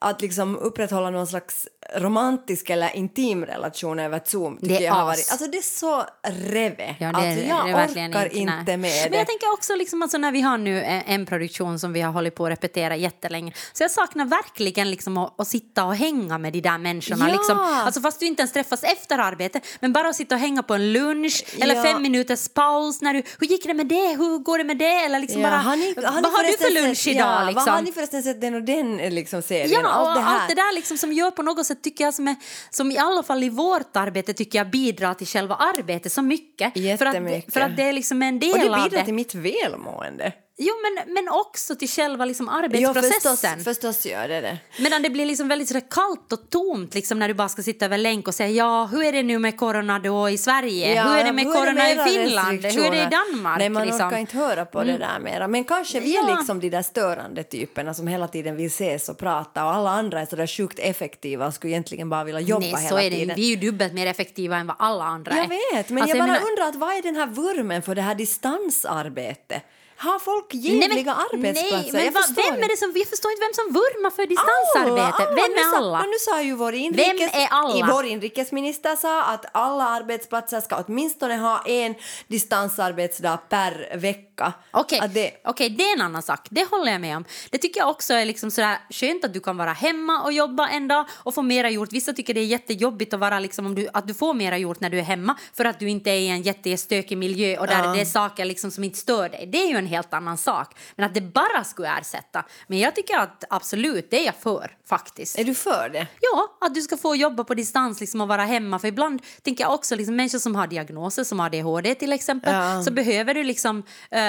att 0.00 0.22
liksom 0.22 0.56
upprätthålla 0.56 1.10
någon 1.10 1.26
slags 1.26 1.68
romantisk 1.96 2.70
eller 2.70 2.96
intim 2.96 3.44
relation 3.44 3.98
över 3.98 4.20
Zoom 4.24 4.56
tycker 4.56 4.68
Det 4.68 4.80
är 4.80 4.86
jag 4.86 4.92
har 4.92 5.04
varit... 5.04 5.28
Alltså 5.30 5.46
det 5.46 5.58
är 5.58 5.62
så 5.62 6.04
reve. 6.22 6.96
Ja, 7.00 7.12
det, 7.12 7.18
alltså, 7.18 7.44
jag 7.44 7.66
det 7.66 7.74
orkar 7.74 8.24
inte, 8.24 8.38
inte, 8.38 8.76
med 8.76 9.02
Men 9.02 9.10
det. 9.10 9.16
jag 9.18 9.26
tänker 9.26 9.52
också 9.52 9.74
liksom, 9.74 10.02
alltså, 10.02 10.18
när 10.18 10.32
vi 10.32 10.40
har 10.40 10.58
nu 10.58 10.82
en, 11.06 11.26
produktion 11.26 11.78
som 11.78 11.92
vi 11.92 12.00
har 12.00 12.12
hållit 12.12 12.34
på 12.34 12.46
att 12.46 12.52
repetera 12.52 12.96
jättelänge. 12.96 13.52
Så 13.72 13.82
jag 13.82 13.90
saknar 13.90 14.24
verkligen 14.24 14.90
liksom, 14.90 15.18
att, 15.18 15.40
att 15.40 15.48
sitta 15.48 15.84
och 15.84 15.96
hänga 15.96 16.38
med 16.38 16.52
de 16.52 16.60
där 16.60 16.78
människorna. 16.78 17.28
Ja. 17.28 17.32
Liksom. 17.34 17.58
Alltså, 17.58 18.00
fast 18.00 18.20
du 18.20 18.26
inte 18.26 18.40
ens 18.42 18.52
träffas 18.52 18.82
efter 18.82 19.18
arbete. 19.18 19.60
Men 19.80 19.92
bara 19.92 20.08
att 20.08 20.16
sitta 20.16 20.34
och 20.34 20.40
hänga 20.40 20.62
på 20.62 20.74
en 20.74 20.92
lunch 20.92 21.44
eller 21.60 21.74
Ja. 21.74 21.82
fem 21.82 22.02
minuters 22.02 22.48
paus. 22.48 23.00
När 23.00 23.14
du, 23.14 23.22
hur 23.40 23.46
gick 23.46 23.66
det 23.66 23.74
med 23.74 23.86
det? 23.86 24.16
Hur 24.18 24.38
går 24.38 24.58
det 24.58 24.64
med 24.64 24.78
det? 24.78 25.04
Eller 25.04 25.18
liksom 25.18 25.40
Ja, 25.40 25.50
bara, 25.50 25.56
har 25.58 25.76
ni, 25.76 25.86
har 25.86 26.12
ni 26.16 26.22
vad 26.22 26.32
har 26.32 26.42
du 26.42 26.56
för 26.56 26.82
lunch 26.82 26.98
sett, 26.98 27.14
idag? 27.14 27.42
Ja, 27.42 27.46
liksom? 27.46 27.64
Vad 27.66 27.74
har 27.74 27.82
ni 27.82 27.92
förresten 27.92 28.22
sett 28.22 28.40
den 28.40 28.54
och 28.54 28.62
den 28.62 28.96
liksom, 28.96 29.42
serien? 29.42 29.70
Ja, 29.70 29.83
allt 29.88 30.08
och 30.08 30.14
det 30.14 30.20
här. 30.20 30.40
allt 30.40 30.48
det 30.48 30.54
där 30.54 30.74
liksom 30.74 30.98
som 30.98 31.12
gör 31.12 31.30
på 31.30 31.42
något 31.42 31.66
sätt 31.66 31.82
tycker 31.82 32.04
jag 32.04 32.14
som, 32.14 32.28
är, 32.28 32.36
som 32.70 32.90
i 32.92 32.98
alla 32.98 33.22
fall 33.22 33.44
i 33.44 33.48
vårt 33.48 33.96
arbete 33.96 34.32
tycker 34.34 34.58
jag 34.58 34.70
bidrar 34.70 35.14
till 35.14 35.26
själva 35.26 35.54
arbetet 35.54 36.12
så 36.12 36.22
mycket. 36.22 36.72
För 36.98 37.06
att, 37.06 37.14
för 37.52 37.60
att 37.60 37.76
det 37.76 37.82
är 37.82 37.92
liksom 37.92 38.22
en 38.22 38.38
del 38.38 38.50
Och 38.52 38.58
det 38.58 38.74
av 38.76 38.84
bidrar 38.84 38.98
det. 38.98 39.04
till 39.04 39.14
mitt 39.14 39.34
välmående. 39.34 40.32
Jo, 40.56 40.74
men, 40.82 41.14
men 41.14 41.28
också 41.28 41.74
till 41.76 41.88
själva 41.88 42.24
liksom 42.24 42.48
arbetsprocessen. 42.48 43.32
förstås, 43.32 43.64
förstås 43.64 44.06
gör 44.06 44.28
det 44.28 44.40
det. 44.40 44.58
Medan 44.78 45.02
det 45.02 45.10
blir 45.10 45.26
liksom 45.26 45.48
väldigt 45.48 45.90
kallt 45.90 46.32
och 46.32 46.50
tomt 46.50 46.94
liksom 46.94 47.18
när 47.18 47.28
du 47.28 47.34
bara 47.34 47.48
ska 47.48 47.62
sitta 47.62 47.84
över 47.84 47.98
länk 47.98 48.28
och 48.28 48.34
säga 48.34 48.48
ja, 48.50 48.84
hur 48.92 49.04
är 49.04 49.12
det 49.12 49.22
nu 49.22 49.38
med 49.38 49.58
corona 49.58 49.98
då 49.98 50.28
i 50.30 50.38
Sverige? 50.38 51.02
hur 51.02 51.16
är 51.18 51.24
det 51.24 51.32
med 51.32 51.44
corona 51.44 51.90
era 51.90 52.08
i 52.08 52.12
Finland? 52.12 52.64
Hur 52.64 52.84
är 52.86 52.90
det 52.90 52.96
i? 53.02 53.08
Danmark? 53.10 53.58
Nej, 53.58 53.68
man 53.68 53.82
liksom? 53.82 54.00
Mm. 54.00 54.08
orkar 54.08 54.18
inte 54.18 54.36
höra 54.36 54.64
på 54.64 54.82
det 54.84 54.96
där 54.98 55.18
mera. 55.18 55.48
Men 55.48 55.64
kanske 55.64 56.00
vi 56.00 56.16
är 56.16 56.28
Ja. 56.28 56.36
liksom 56.36 56.60
de 56.60 56.70
där 56.70 56.82
störande 56.82 57.42
typerna 57.42 57.94
som 57.94 58.06
hela 58.06 58.28
tiden 58.28 58.56
vill 58.56 58.66
ses 58.66 59.08
och 59.08 59.18
prata 59.18 59.64
och 59.64 59.74
alla 59.74 59.90
andra 59.90 60.20
är 60.20 60.26
så 60.26 60.36
där 60.36 60.46
sjukt 60.46 60.78
effektiva 60.78 61.46
och 61.46 61.54
skulle 61.54 61.72
egentligen 61.72 62.10
bara 62.10 62.24
vilja 62.24 62.40
jobba 62.40 62.60
Nej, 62.60 62.68
hela 62.70 62.88
så 62.88 62.96
är 62.98 63.10
det 63.10 63.16
ju. 63.16 63.20
tiden. 63.20 63.36
Vi 63.36 63.44
är 63.52 63.56
ju 63.56 63.70
dubbelt 63.70 63.92
mer 63.92 64.06
effektiva 64.06 64.56
än 64.56 64.66
vad 64.66 64.76
alla 64.78 65.04
andra 65.04 65.32
är. 65.32 65.36
Jag 65.36 65.48
vet, 65.48 65.88
men 65.90 66.02
Alltså, 66.02 66.16
jag 66.16 66.26
bara 66.26 66.32
menar- 66.32 66.50
undrar 66.50 66.64
att 66.68 66.74
vad 66.76 66.90
är 66.98 67.02
den 67.02 67.16
här 67.16 67.26
vurmen 67.26 67.82
för 67.82 67.94
det 67.94 68.02
här 68.02 68.14
distansarbete? 68.14 69.60
Har 69.96 70.18
folk 70.18 70.46
Nej, 70.52 70.62
men- 70.78 70.80
jävliga 70.80 71.14
arbetsplatser? 71.14 71.92
Nej, 71.92 72.10
men 72.10 72.22
förstår 72.22 72.52
vem 72.52 72.62
är 72.62 72.68
det 72.68 72.76
som... 72.76 72.92
Jag 72.96 73.08
förstår 73.08 73.30
inte 73.32 73.44
vem 73.48 73.54
som 73.54 73.66
vurmar 73.80 74.10
för 74.10 74.26
distansarbete. 74.26 75.02
Alla, 75.16 75.26
alla. 75.26 75.34
Vem 75.34 75.50
Nu 75.56 75.60
är 75.60 75.70
sa- 75.70 75.76
alla? 75.76 75.98
men 75.98 76.10
nu 76.10 76.16
sa 76.20 76.42
ju 76.42 76.54
vår 76.54 76.74
inrikes, 76.74 77.32
Vem 77.34 77.42
är 77.42 77.48
alla? 77.50 77.86
Vår 77.92 78.04
inrikesminister 78.04 78.96
sa 78.96 79.22
att 79.24 79.44
alla 79.52 79.84
arbetsplatser 79.84 80.60
ska 80.60 80.84
åtminstone 80.86 81.36
ha 81.36 81.62
en 81.66 81.94
distansarbetsdag 82.28 83.36
per 83.48 83.96
vecka. 83.96 84.52
Okej, 84.70 84.98
Att 85.00 85.14
det, 85.14 85.30
Okej, 85.44 85.70
det 85.70 85.84
är 85.84 85.92
en 85.96 86.00
annan 86.00 86.22
sak. 86.22 86.40
Det 86.50 86.70
håller 86.70 86.92
jag 86.92 87.00
med 87.00 87.16
om. 87.16 87.24
Det 87.50 87.58
tycker 87.58 87.80
jag 87.80 87.90
också 87.90 88.14
är 88.14 88.24
liksom 88.24 88.50
sådär 88.50 88.78
skönt 88.90 89.24
att 89.24 89.32
du 89.34 89.40
kan 89.40 89.56
vara 89.56 89.72
hemma 89.72 90.22
och 90.22 90.32
jobba 90.32 90.68
en 90.68 90.88
dag 90.88 91.04
och 91.12 91.34
få 91.34 91.42
mera 91.42 91.70
gjort. 91.70 91.92
Vissa 91.92 92.12
tycker 92.12 92.34
det 92.34 92.40
är 92.40 92.44
jättejobbigt 92.44 93.14
att, 93.14 93.20
vara 93.20 93.38
liksom, 93.40 93.66
om 93.66 93.74
du, 93.74 93.88
att 93.92 94.06
du 94.08 94.14
får 94.14 94.34
mera 94.34 94.58
gjort 94.58 94.80
när 94.80 94.90
du 94.90 94.98
är 94.98 95.02
hemma 95.02 95.36
för 95.56 95.64
att 95.64 95.78
du 95.80 95.88
inte 95.88 96.10
är 96.10 96.14
i 96.18 96.28
en 96.28 96.42
jättestökig 96.42 97.18
miljö 97.18 97.58
och 97.58 97.66
där 97.66 97.94
det 97.94 98.00
är 98.00 98.04
saker 98.04 98.44
liksom 98.44 98.70
som 98.70 98.84
inte 98.84 98.98
stör 98.98 99.28
dig. 99.28 99.48
Det 99.52 99.58
är 99.58 99.68
ju 99.68 99.76
en 99.76 99.83
helt 99.86 100.14
annan 100.14 100.36
sak. 100.38 100.76
Men 100.96 101.06
att 101.06 101.14
det 101.14 101.20
bara 101.20 101.64
skulle 101.64 101.88
ersätta. 101.88 102.44
Men 102.66 102.78
jag 102.78 102.94
tycker 102.94 103.18
att 103.18 103.44
absolut, 103.50 104.10
det 104.10 104.20
är 104.20 104.24
jag 104.26 104.34
för 104.34 104.76
faktiskt. 104.88 105.38
är 105.38 105.44
du 105.44 105.54
för 105.54 105.88
det? 105.88 106.06
Ja, 106.20 106.58
att 106.60 106.74
du 106.74 106.80
ska 106.82 106.96
få 106.96 107.16
jobba 107.16 107.44
på 107.44 107.54
distans 107.54 108.00
liksom, 108.00 108.20
och 108.20 108.28
vara 108.28 108.44
hemma. 108.44 108.78
För 108.78 108.88
ibland 108.88 109.22
tänker 109.42 109.64
jag 109.64 109.74
också 109.74 109.96
liksom, 109.96 110.16
människor 110.16 110.38
som 110.38 110.54
har 110.56 110.66
diagnoser, 110.66 111.24
som 111.24 111.40
ADHD 111.40 111.94
till 111.94 112.12
exempel, 112.12 112.54
Ja. 112.54 112.82
så 112.82 112.90
behöver 112.90 113.34
du 113.34 113.44
liksom 113.44 113.82
eh, 114.10 114.20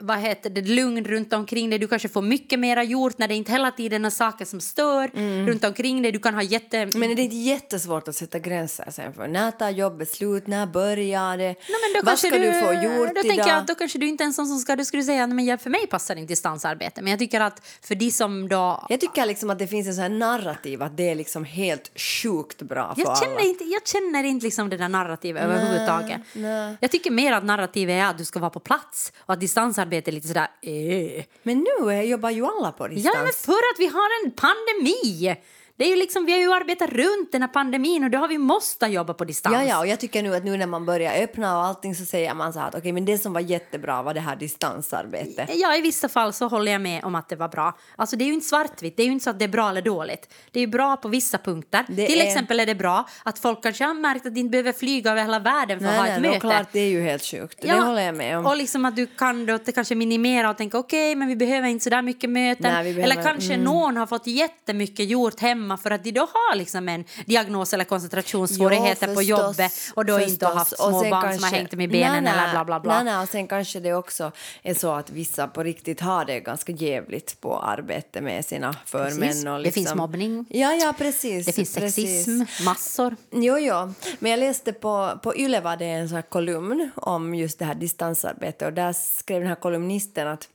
vad 0.00 0.18
heter 0.18 0.50
det, 0.50 0.60
lugn 0.62 1.04
runt 1.04 1.32
omkring 1.32 1.70
dig. 1.70 1.78
Du 1.78 1.88
kanske 1.88 2.08
får 2.08 2.22
mycket 2.22 2.58
mera 2.58 2.82
gjort 2.84 3.18
när 3.18 3.28
det 3.28 3.34
inte 3.34 3.52
hela 3.52 3.70
tiden 3.70 4.04
är 4.04 4.10
saker 4.10 4.44
som 4.44 4.60
stör 4.60 5.08
runt 5.46 5.64
omkring 5.64 6.02
dig. 6.02 6.12
Du 6.12 6.18
kan 6.18 6.34
ha 6.34 6.42
jätte... 6.42 6.86
Men 6.94 7.10
är 7.10 7.14
det 7.14 7.22
inte 7.22 7.36
jättesvårt 7.36 8.08
att 8.08 8.16
sätta 8.16 8.38
gränser 8.38 8.90
sen 8.90 9.12
för 9.12 9.28
när 9.28 9.50
tar 9.50 9.70
jobbet 9.70 10.10
slut, 10.10 10.46
när 10.46 10.66
börjar 10.66 11.36
det? 11.36 11.54
Då 11.94 12.00
Vad 12.02 12.18
ska 12.18 12.30
du, 12.30 12.52
få 12.52 12.72
gjort 12.72 12.82
då 12.84 13.02
idag? 13.04 13.22
tänker 13.22 13.36
jag 13.48 13.50
att 13.58 13.66
då 13.66 13.74
kanske 13.74 13.98
du 13.98 14.06
inte 14.06 14.24
är 14.24 14.26
en 14.26 14.32
sån 14.32 14.46
som 14.46 14.58
ska... 14.58 14.76
Du 14.76 14.84
skulle 14.84 15.02
säga 15.02 15.24
att 15.24 15.30
men 15.30 15.44
jag- 15.44 15.60
för 15.60 15.70
mig 15.70 15.86
passar 15.86 16.16
inte 16.16 16.32
distansarbete. 16.32 17.02
Men 17.02 17.10
jag 17.10 17.18
tycker 17.18 17.40
att 17.40 17.66
för 17.82 17.94
de 17.94 18.10
som 18.10 18.48
då... 18.48 18.86
Jag 18.88 19.00
tycker 19.00 19.26
liksom 19.26 19.50
att 19.50 19.58
det 19.58 19.66
finns 19.66 19.86
en 19.86 19.94
sån 19.94 20.02
här 20.02 20.08
narrativ 20.08 20.82
att 20.82 20.96
det 20.96 21.10
är 21.10 21.14
liksom 21.14 21.44
helt 21.44 21.90
sjukt 22.00 22.62
bra 22.62 22.94
för 22.94 23.02
Jag 23.02 23.18
känner, 23.18 23.32
alla. 23.36 23.42
inte, 23.44 23.64
jag 23.64 23.86
känner 23.88 24.24
inte 24.24 24.44
liksom 24.44 24.70
det 24.70 24.76
där 24.76 24.88
narrativet 24.88 25.42
överhuvudtaget. 25.42 26.20
nej. 26.32 26.76
Jag 26.80 26.90
tycker 26.90 27.10
mer 27.10 27.32
att 27.32 27.44
narrativet 27.44 27.92
är 27.92 28.04
att 28.10 28.18
du 28.18 28.24
ska 28.24 28.38
vara 28.38 28.50
på 28.50 28.60
plats 28.60 29.12
och 29.18 29.32
att 29.34 29.40
distansarbete 29.40 29.89
är 29.96 30.12
lite 30.12 30.28
sådär... 30.28 30.48
Eh. 30.62 31.24
Men 31.42 31.58
nu 31.58 31.92
är- 31.92 32.02
jobbar 32.02 32.30
ju 32.30 32.46
alla 32.46 32.72
på 32.72 32.88
distans. 32.88 33.14
Ja, 33.16 33.22
men 33.22 33.32
för 33.32 33.52
att 33.52 33.78
vi 33.78 33.86
har 33.86 34.24
en 34.24 34.30
pandemi! 34.30 35.36
Det 35.80 35.84
är 35.86 35.90
ju 35.90 35.96
liksom, 35.96 36.24
vi 36.24 36.32
har 36.32 36.38
ju 36.40 36.52
arbetat 36.52 36.90
runt 36.90 37.32
den 37.32 37.42
här 37.42 37.48
pandemin 37.48 38.04
och 38.04 38.10
då 38.10 38.18
har 38.18 38.28
vi 38.28 38.38
måste 38.38 38.86
jobba 38.86 39.14
på 39.14 39.24
distans. 39.24 39.54
Ja, 39.54 39.64
ja, 39.64 39.78
och 39.78 39.86
jag 39.86 40.00
tycker 40.00 40.22
nu 40.22 40.34
att 40.34 40.44
nu 40.44 40.56
när 40.56 40.66
man 40.66 40.86
börjar 40.86 41.22
öppna 41.22 41.58
och 41.58 41.64
allting 41.64 41.94
så 41.94 42.04
säger 42.04 42.34
man 42.34 42.52
så 42.52 42.58
här 42.58 42.68
att 42.68 42.74
okej, 42.74 42.92
men 42.92 43.04
det 43.04 43.18
som 43.18 43.32
var 43.32 43.40
jättebra 43.40 44.02
var 44.02 44.14
det 44.14 44.20
här 44.20 44.36
distansarbetet. 44.36 45.50
Ja, 45.54 45.76
i 45.76 45.80
vissa 45.80 46.08
fall 46.08 46.32
så 46.32 46.48
håller 46.48 46.72
jag 46.72 46.80
med 46.80 47.04
om 47.04 47.14
att 47.14 47.28
det 47.28 47.36
var 47.36 47.48
bra. 47.48 47.76
Alltså 47.96 48.16
det 48.16 48.24
är 48.24 48.26
ju 48.26 48.32
inte 48.32 48.46
svartvitt, 48.46 48.96
det 48.96 49.02
är 49.02 49.04
ju 49.04 49.12
inte 49.12 49.24
så 49.24 49.30
att 49.30 49.38
det 49.38 49.44
är 49.44 49.48
bra 49.48 49.68
eller 49.70 49.82
dåligt. 49.82 50.34
Det 50.50 50.58
är 50.58 50.60
ju 50.60 50.66
bra 50.66 50.96
på 50.96 51.08
vissa 51.08 51.38
punkter. 51.38 51.84
Det 51.88 52.06
Till 52.06 52.20
är- 52.20 52.26
exempel 52.26 52.60
är 52.60 52.66
det 52.66 52.74
bra 52.74 53.08
att 53.22 53.38
folk 53.38 53.62
kanske 53.62 53.84
har 53.84 53.94
märkt 53.94 54.26
att 54.26 54.34
de 54.34 54.40
inte 54.40 54.50
behöver 54.50 54.72
flyga 54.72 55.10
över 55.10 55.22
hela 55.22 55.38
världen 55.38 55.78
för 55.80 55.86
att 55.86 55.92
Nej, 55.92 55.98
ha 56.00 56.06
nej, 56.06 56.16
ett 56.16 56.22
no, 56.22 56.26
möte. 56.28 56.40
klart, 56.40 56.68
det 56.72 56.80
är 56.80 56.90
ju 56.90 57.02
helt 57.02 57.24
sjukt. 57.24 57.58
det 57.62 57.72
håller 57.72 58.02
jag 58.02 58.14
med 58.14 58.38
om. 58.38 58.46
Och 58.46 58.56
liksom 58.56 58.84
att 58.84 58.96
du 58.96 59.06
kan 59.06 59.46
då 59.46 59.54
att 59.54 59.74
kanske 59.74 59.94
minimera 59.94 60.50
och 60.50 60.56
tänka 60.56 60.78
okej, 60.78 61.14
men 61.14 61.28
vi 61.28 61.36
behöver 61.36 61.68
inte 61.68 61.84
så 61.84 61.90
där 61.90 62.02
mycket 62.02 62.30
möten. 62.30 62.72
Nej, 62.72 62.84
behöver- 62.84 63.02
eller 63.02 63.22
kanske 63.22 63.54
mm. 63.54 63.64
någon 63.64 63.96
har 63.96 64.06
fått 64.06 64.26
jättemycket 64.26 65.08
gjort 65.08 65.40
hemma 65.40 65.69
för 65.78 65.90
att 65.90 66.04
de 66.04 66.12
då 66.12 66.20
har 66.20 66.56
liksom 66.56 66.88
en 66.88 67.04
diagnos 67.26 67.74
eller 67.74 67.84
koncentrationssvårigheter 67.84 69.06
Jo, 69.08 69.14
på 69.14 69.20
förstås, 69.20 69.38
jobbet 69.40 69.72
och 69.94 70.04
då 70.04 70.20
inte 70.20 70.46
har 70.46 70.54
haft 70.54 70.70
förstås. 70.70 70.88
Små 70.88 71.00
barn 71.00 71.10
som 71.10 71.18
har 71.20 71.30
kanske- 71.38 71.56
hängt 71.56 71.72
i 71.72 71.76
benen 71.76 72.24
Nej, 72.24 72.32
eller 72.32 72.50
bla 72.50 72.64
bla 72.64 72.80
bla. 72.80 72.94
Nej, 72.94 73.04
nej, 73.04 73.22
och 73.22 73.28
sen 73.28 73.48
kanske 73.48 73.80
det 73.80 73.94
också 73.94 74.32
är 74.62 74.74
så 74.74 74.92
att 74.92 75.10
vissa 75.10 75.48
på 75.48 75.62
riktigt 75.62 76.00
har 76.00 76.24
det 76.24 76.40
ganska 76.40 76.72
jävligt 76.72 77.40
på 77.40 77.58
arbete 77.58 78.20
med 78.20 78.44
sina 78.44 78.72
förmän. 78.86 79.18
Precis. 79.20 79.44
Och 79.46 79.52
Det 79.52 79.58
liksom... 79.58 79.82
finns 79.82 79.94
mobbning. 79.94 80.46
Ja, 80.48 80.72
ja, 80.72 80.94
precis. 80.98 81.46
Det 81.46 81.52
finns 81.52 81.74
precis. 81.74 82.24
sexism, 82.24 82.64
massor. 82.64 83.16
Jo, 83.32 83.58
jo. 83.58 83.94
Men 84.18 84.30
jag 84.30 84.40
läste 84.40 84.72
på, 84.72 85.18
på 85.22 85.36
Yle 85.36 85.60
var 85.60 85.76
det 85.76 85.84
en 85.86 86.08
sån 86.08 86.14
här 86.16 86.22
kolumn 86.22 86.90
om 86.96 87.34
just 87.34 87.58
det 87.58 87.64
här 87.64 87.74
distansarbetet 87.74 88.66
och 88.68 88.72
där 88.72 88.92
skrev 88.92 89.40
den 89.40 89.48
här 89.48 89.54
kolumnisten 89.54 90.28
att 90.28 90.48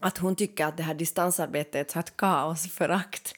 att 0.00 0.18
hon 0.18 0.36
tycker 0.36 0.66
att 0.66 0.76
det 0.76 0.82
här 0.82 0.94
distansarbetet 0.94 1.92
har 1.92 2.00
ett 2.00 2.16
kaosförakt. 2.16 3.34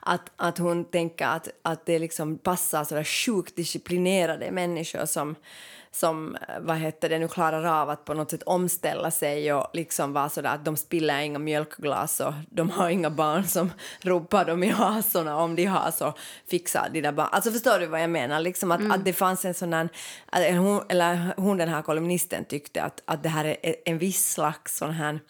Att, 0.00 0.30
att 0.36 0.58
hon 0.58 0.84
tänker 0.84 1.26
att, 1.26 1.48
att 1.62 1.86
det 1.86 1.98
liksom 1.98 2.38
passar 2.38 2.84
så 2.84 2.94
där 2.94 3.04
sjukt 3.04 3.56
disciplinerade 3.56 4.50
människor 4.50 5.06
som, 5.06 5.34
som 5.90 6.36
eh, 6.36 6.60
vad 6.60 6.76
heter 6.76 7.08
det, 7.08 7.18
nu 7.18 7.28
klarar 7.28 7.64
av 7.64 7.90
att 7.90 8.04
på 8.04 8.14
något 8.14 8.30
sätt 8.30 8.42
omställa 8.42 9.10
sig 9.10 9.52
och 9.52 9.66
liksom 9.72 10.12
vara 10.12 10.28
så 10.28 10.42
där 10.42 10.54
att 10.54 10.64
de 10.64 10.76
spiller 10.76 11.20
inga 11.20 11.38
mjölkglas 11.38 12.20
och 12.20 12.32
de 12.50 12.70
har 12.70 12.90
inga 12.90 13.10
barn 13.10 13.44
som 13.44 13.72
ropar 14.00 14.44
dem 14.44 14.62
i 14.62 14.68
hasorna 14.68 15.36
om 15.36 15.56
de 15.56 15.64
har 15.64 15.90
så 15.90 16.14
fixar 16.50 16.88
de 16.92 17.00
där 17.00 17.12
barn. 17.12 17.28
Alltså 17.32 17.50
förstår 17.50 17.78
du 17.78 17.86
vad 17.86 18.02
jag 18.02 18.10
menar? 18.10 18.40
Liksom 18.40 18.72
att, 18.72 18.92
att 18.92 19.04
det 19.04 19.12
fanns 19.12 19.44
en 19.44 19.54
sån 19.54 19.72
här, 19.72 19.88
att 20.26 20.56
hon, 20.56 20.82
eller 20.88 21.34
hon 21.36 21.56
den 21.56 21.68
här 21.68 21.82
kolumnisten 21.82 22.44
tyckte 22.44 22.82
att, 22.82 23.02
att 23.04 23.22
det 23.22 23.28
här 23.28 23.44
är 23.44 23.74
en 23.84 23.98
viss 23.98 24.32
slags 24.32 24.76
sån 24.76 24.90
här 24.90 25.20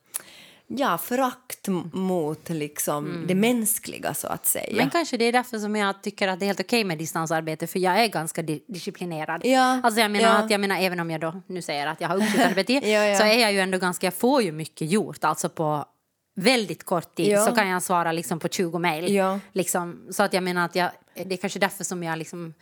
ja, 0.77 0.99
förakt 0.99 1.68
mot 1.93 2.49
liksom 2.49 3.25
det 3.29 3.35
mänskliga 3.35 4.14
så 4.14 4.27
att 4.27 4.47
säga. 4.47 4.77
Men 4.77 4.91
kanske 4.91 5.16
det 5.16 5.25
är 5.25 5.33
därför 5.33 5.59
som 5.59 5.77
jag 5.77 6.03
tycker 6.03 6.29
att 6.29 6.39
det 6.41 6.45
är 6.45 6.47
helt 6.47 6.61
okej 6.61 6.85
med 6.85 6.99
distansarbete 6.99 7.66
för 7.66 7.79
jag 7.79 8.05
är 8.05 8.07
ganska 8.09 8.43
di- 8.43 8.64
disciplinerad. 8.68 9.41
Ja, 9.45 9.81
Alltså 9.85 10.01
jag 10.01 10.11
menar 10.11 10.29
ja. 10.29 10.35
att 10.35 10.51
jag 10.51 10.61
menar 10.61 10.81
även 10.81 11.01
om 11.01 11.11
jag 11.11 11.20
då 11.20 11.43
nu 11.47 11.62
säger 11.62 11.87
att 11.87 12.01
jag 12.01 12.09
har 12.09 12.16
uppskjutande 12.16 12.55
beteende 12.64 12.89
Ja, 12.91 13.05
ja. 13.05 13.18
så 13.18 13.25
är 13.25 13.39
jag 13.39 13.53
ju 13.53 13.61
ändå 13.61 13.79
ganska, 13.79 14.07
jag 14.07 14.14
får 14.14 14.43
ju 14.43 14.53
mycket 14.53 14.91
gjort 14.91 15.25
alltså 15.25 15.49
på 15.49 15.85
väldigt 16.37 16.85
kort 16.85 17.14
tid 17.14 17.27
Ja. 17.29 17.47
så 17.47 17.55
kan 17.55 17.68
jag 17.68 17.83
svara 17.83 18.12
liksom 18.12 18.39
på 18.39 18.49
20 18.49 18.79
mejl. 18.79 19.14
Ja. 19.14 19.41
Liksom, 19.53 20.07
så 20.11 20.23
att 20.23 20.33
jag 20.33 20.43
menar 20.43 20.64
att 20.64 20.75
jag, 20.75 20.91
det 21.14 21.33
är 21.35 21.37
kanske 21.37 21.59
därför 21.59 21.85
som 21.85 22.03
jag 22.03 22.18
liksom 22.18 22.55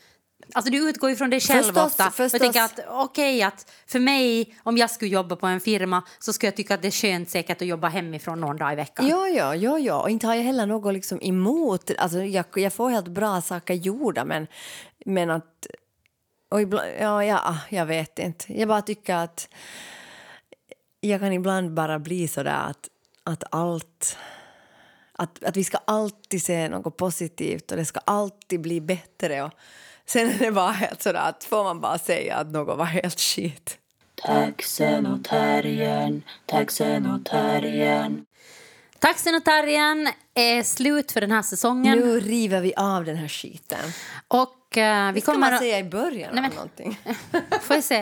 Alltså 0.53 0.72
du 0.72 0.88
utgår 0.88 1.11
ju 1.11 1.16
från 1.16 1.30
dig 1.30 1.41
själv 1.41 1.62
Förstås, 1.62 1.86
ofta. 1.86 2.11
förstås. 2.11 2.32
Jag 2.32 2.41
tänker 2.41 2.62
att 2.62 2.80
okej 2.88 3.43
att 3.43 3.72
för 3.86 3.99
mig 3.99 4.55
om 4.62 4.78
jag 4.78 4.91
skulle 4.91 5.11
jobba 5.11 5.36
på 5.36 5.47
en 5.47 5.61
firma 5.61 6.03
så 6.18 6.32
skulle 6.32 6.49
jag 6.49 6.57
tycka 6.57 6.74
att 6.74 6.82
det 6.82 6.88
är 6.88 6.93
skönt 6.93 7.30
säkert 7.30 7.62
att 7.62 7.68
jobba 7.68 7.88
hemifrån 7.88 8.41
någon 8.41 8.57
dag 8.57 8.72
i 8.72 8.76
veckan. 8.76 9.09
Ja, 9.09 9.28
ja, 9.28 9.55
ja, 9.55 9.78
ja. 9.78 10.03
Och 10.03 10.11
inte 10.11 10.26
har 10.26 10.34
jag 10.34 10.43
heller 10.43 10.66
något 10.66 10.95
liksom 10.95 11.18
emot... 11.22 11.91
Alltså, 11.99 12.22
jag, 12.22 12.45
jag 12.55 12.72
får 12.72 12.91
helt 12.91 13.09
bra 13.09 13.41
saker 13.41 13.74
gjorda, 13.74 14.24
men, 14.24 14.47
men 15.07 15.30
att... 15.30 15.66
Och 16.49 16.61
ibland, 16.61 16.88
ja, 17.01 17.24
ja, 17.24 17.59
jag 17.68 17.86
vet 17.86 18.18
inte. 18.18 18.59
Jag 18.59 18.68
bara 18.68 18.82
tycker 18.82 19.14
att 19.14 19.49
jag 21.01 21.20
kan 21.20 21.32
ibland 21.32 21.74
bara 21.74 21.99
bli 21.99 22.28
så 22.28 22.43
där 22.43 22.70
att, 22.70 22.88
att 23.24 23.45
allt... 23.51 24.16
Att, 25.12 25.45
att 25.45 25.57
vi 25.57 25.64
ska 25.64 25.78
alltid 25.84 26.43
se 26.43 26.68
något 26.68 26.97
positivt 26.97 27.70
och 27.70 27.76
det 27.76 27.84
ska 27.84 28.01
alltid 28.05 28.61
bli 28.61 28.80
bättre. 28.80 29.43
Och 29.43 29.51
sen 30.13 30.31
är 30.31 30.39
det 30.39 30.53
bara 30.53 30.71
helt 30.71 31.03
sådär 31.03 31.29
att 31.29 31.45
får 31.45 31.65
man 31.65 31.81
bara 31.81 31.99
säga 31.99 32.37
att 32.37 32.51
något 32.51 32.79
var 32.79 32.85
helt 32.85 33.21
skit. 33.21 33.79
Taxenotarien, 34.23 36.23
taxenotarien. 36.47 38.27
Taxinotarien 38.99 40.09
är 40.35 40.63
slut 40.63 41.13
för 41.13 41.21
den 41.21 41.31
här 41.31 41.43
säsongen. 41.43 41.99
Nu 41.99 42.21
river 42.21 42.61
vi 42.61 42.75
av 42.77 43.05
den 43.05 43.17
här 43.17 43.29
skiten. 43.29 43.93
Och 44.29 44.55
vi 44.75 44.81
Det 45.14 45.21
ska 45.21 45.33
kommer 45.33 45.47
man 45.47 45.55
att, 45.55 45.61
säga 45.61 45.79
i 45.79 45.85
början 45.85 46.31
Nej, 46.35 46.43
men- 46.43 46.45
av 46.45 46.55
någonting. 46.55 46.99
får 47.62 47.77
jag 47.77 47.85
se, 47.85 48.01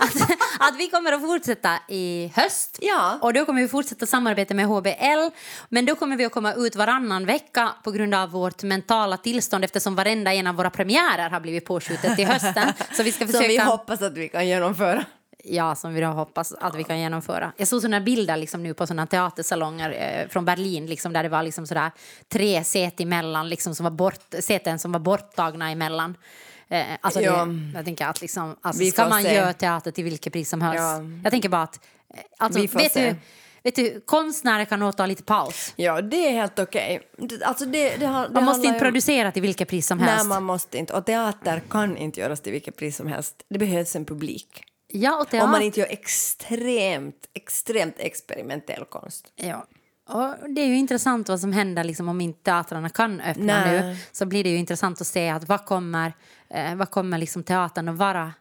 att, 0.00 0.30
att 0.60 0.76
vi 0.78 0.88
kommer 0.88 1.12
att 1.12 1.20
fortsätta 1.20 1.78
i 1.88 2.32
höst. 2.36 2.78
Ja. 2.82 3.18
Och 3.22 3.32
då 3.32 3.44
kommer 3.44 3.62
vi 3.62 3.68
fortsätta 3.68 4.06
samarbeta 4.06 4.54
med 4.54 4.66
HBL. 4.66 5.30
Men 5.68 5.86
då 5.86 5.94
kommer 5.94 6.16
vi 6.16 6.24
att 6.24 6.32
komma 6.32 6.52
ut 6.54 6.76
varannan 6.76 7.26
vecka 7.26 7.68
på 7.84 7.90
grund 7.90 8.14
av 8.14 8.30
vårt 8.30 8.62
mentala 8.62 9.16
tillstånd 9.16 9.64
eftersom 9.64 9.94
varenda 9.94 10.32
en 10.34 10.46
av 10.46 10.54
våra 10.54 10.70
premiärer 10.70 11.30
har 11.30 11.40
blivit 11.40 11.64
påskjutet 11.64 12.16
till 12.16 12.26
hösten. 12.26 12.72
Så 12.92 13.02
vi 13.02 13.12
ska 13.12 13.26
Som 13.26 13.40
vi 13.40 13.46
försöka... 13.48 13.64
hoppas 13.64 14.02
att 14.02 14.16
vi 14.16 14.28
kan 14.28 14.46
genomföra. 14.48 15.04
Ja, 15.46 15.74
som 15.74 15.94
vi 15.94 16.00
då 16.00 16.06
hoppas 16.06 16.52
att 16.52 16.74
vi 16.74 16.84
kan 16.84 16.98
genomföra. 17.00 17.52
Jag 17.56 17.68
såg 17.68 17.82
såna 17.82 18.00
bilder 18.00 18.36
liksom 18.36 18.62
nu 18.62 18.74
på 18.74 18.86
såna 18.86 19.06
teatersalonger 19.06 19.90
eh, 20.22 20.28
från 20.28 20.44
Berlin 20.44 20.86
liksom, 20.86 21.12
där 21.12 21.22
det 21.22 21.28
var 21.28 21.42
liksom 21.42 21.66
sådär 21.66 21.90
tre 22.28 22.64
säten 22.64 23.06
emellan, 23.06 23.48
liksom, 23.48 23.74
som 23.74 23.84
var 23.84 23.90
bort, 23.90 24.34
säten 24.40 24.78
som 24.78 24.92
var 24.92 25.00
borttagna 25.00 25.70
emellan. 25.70 26.16
Eh, 26.68 26.84
alltså 27.00 27.20
Ja. 27.20 27.44
det, 27.44 27.72
jag 27.74 27.84
tänker 27.84 28.06
att 28.06 28.20
liksom, 28.20 28.56
alltså 28.60 28.84
ska 28.84 29.08
man 29.08 29.22
se. 29.22 29.34
göra 29.34 29.52
teater 29.52 29.90
till 29.90 30.04
vilket 30.04 30.32
pris 30.32 30.48
som 30.48 30.60
helst? 30.60 30.78
Ja. 30.82 31.00
Jag 31.22 31.30
tänker 31.30 31.48
bara 31.48 31.62
att, 31.62 31.80
eh, 32.14 32.20
alltså, 32.38 32.60
Vi 32.60 32.68
får 32.68 32.78
vet, 32.78 32.92
se. 32.92 33.10
du, 33.10 33.16
vet 33.62 33.74
du, 33.76 34.00
konstnärer 34.06 34.64
kan 34.64 34.78
nog 34.80 34.96
ta 34.96 35.06
lite 35.06 35.22
paus. 35.22 35.72
Ja, 35.76 36.00
det 36.02 36.26
är 36.28 36.32
helt 36.32 36.58
okej. 36.58 37.00
Det- 37.18 37.44
Alltså 37.44 37.66
det, 37.66 37.96
det, 37.96 38.06
har- 38.06 38.28
Man 38.28 38.44
måste 38.44 38.66
inte 38.66 38.78
producera 38.78 39.32
till 39.32 39.42
vilket 39.42 39.68
pris 39.68 39.86
som 39.86 39.98
Nej, 39.98 40.08
helst. 40.08 40.26
man 40.26 40.42
måste 40.42 40.78
inte. 40.78 40.92
Och 40.92 41.06
teater 41.06 41.62
kan 41.70 41.96
inte 41.96 42.20
göras 42.20 42.40
till 42.40 42.52
vilket 42.52 42.76
pris 42.76 42.96
som 42.96 43.06
helst. 43.06 43.42
Det 43.48 43.58
behövs 43.58 43.96
en 43.96 44.04
publik. 44.04 44.64
Ja, 44.96 45.20
och 45.20 45.28
teater, 45.28 45.44
Om 45.44 45.50
man 45.50 45.62
inte 45.62 45.80
gör 45.80 45.86
extremt, 45.90 47.28
extremt 47.32 47.94
experimentell 47.98 48.84
konst. 48.84 49.32
Ja. 49.36 49.66
Och 50.08 50.50
det 50.50 50.60
är 50.60 50.66
ju 50.66 50.76
intressant 50.76 51.28
vad 51.28 51.40
som 51.40 51.52
händer 51.52 51.84
liksom, 51.84 52.08
om 52.08 52.20
inte 52.20 52.42
teatrarna 52.42 52.88
kan 52.88 53.20
öppna 53.20 53.64
Nej. 53.64 53.80
nu. 53.82 53.96
Så 54.12 54.26
blir 54.26 54.44
det 54.44 54.50
ju 54.50 54.56
intressant 54.56 55.00
att 55.00 55.06
se 55.06 55.28
att 55.28 55.48
vad 55.48 55.64
kommer, 55.64 56.12
eh, 56.50 56.74
vad 56.74 56.90
kommer 56.90 57.18
liksom 57.18 57.42
teatern 57.42 57.88
att 57.88 57.96
vara 57.96 58.32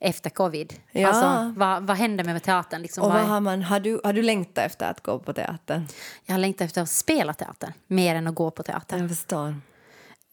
efter 0.00 0.30
covid? 0.30 0.74
Ja. 0.90 1.08
Alltså, 1.08 1.58
vad, 1.58 1.82
vad 1.82 1.96
händer 1.96 2.24
med 2.24 2.42
teatern? 2.42 2.82
Liksom, 2.82 3.04
Och 3.04 3.12
vad 3.12 3.22
har, 3.22 3.40
man, 3.40 3.62
har, 3.62 3.80
du, 3.80 4.00
har 4.04 4.12
du 4.12 4.22
längtat 4.22 4.64
efter 4.66 4.90
att 4.90 5.02
gå 5.02 5.18
på 5.18 5.32
teater? 5.32 5.86
Jag 6.24 6.34
har 6.34 6.40
längtat 6.40 6.64
efter 6.64 6.82
att 6.82 6.90
spela 6.90 7.34
teater 7.34 7.72
mer 7.86 8.14
än 8.14 8.26
att 8.26 8.34
gå 8.34 8.50
på 8.50 8.62
teater. 8.62 8.98
Jag 8.98 9.08
förstår. 9.08 9.54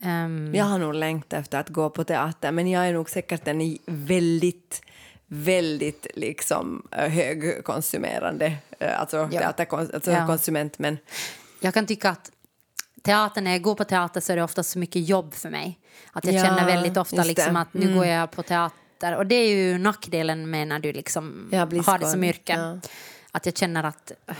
Ehm, 0.01 0.55
Jag 0.55 0.65
har 0.65 0.77
nog 0.79 0.93
längtat 0.93 1.39
efter 1.39 1.59
att 1.59 1.69
gå 1.69 1.89
på 1.89 2.03
teater, 2.03 2.51
men 2.51 2.67
jag 2.67 2.87
är 2.87 2.93
nog 2.93 3.09
säkert 3.09 3.47
en 3.47 3.77
väldigt, 3.85 4.81
väldigt 5.31 6.07
liksom 6.15 6.87
eh, 6.91 7.07
högkonsumerande, 7.09 8.53
eh, 8.79 8.99
alltså, 9.01 9.29
Ja. 9.31 9.39
teaterkon, 9.39 9.89
alltså 9.93 10.11
Ja. 10.11 10.27
konsument. 10.27 10.79
Men 10.79 10.97
Jag 11.59 11.73
kan 11.73 11.85
tycka 11.85 12.09
att 12.09 12.31
teater, 13.03 13.41
när 13.41 13.51
jag 13.51 13.61
går 13.61 13.75
på 13.75 13.83
teater 13.83 14.21
så 14.21 14.31
är 14.31 14.35
det 14.37 14.43
ofta 14.43 14.63
så 14.63 14.79
mycket 14.79 15.07
jobb 15.07 15.33
för 15.33 15.49
mig. 15.49 15.79
Att 16.11 16.25
jag 16.25 16.33
Ja, 16.33 16.43
känner 16.43 16.65
väldigt 16.65 16.97
ofta 16.97 17.23
liksom 17.23 17.55
att 17.55 17.73
nu 17.73 17.93
går 17.95 18.05
jag 18.05 18.31
på 18.31 18.43
teater. 18.43 19.15
Och 19.17 19.25
det 19.25 19.35
är 19.35 19.47
ju 19.55 19.77
nackdelen 19.77 20.49
med 20.49 20.67
när 20.67 20.79
du 20.79 20.93
liksom 20.93 21.49
har 21.85 21.97
det 21.99 22.05
som 22.07 22.23
yrke. 22.23 22.79
Att 23.31 23.45
jag 23.45 23.57
känner 23.57 23.83
att... 23.83 24.05
det 24.07 24.35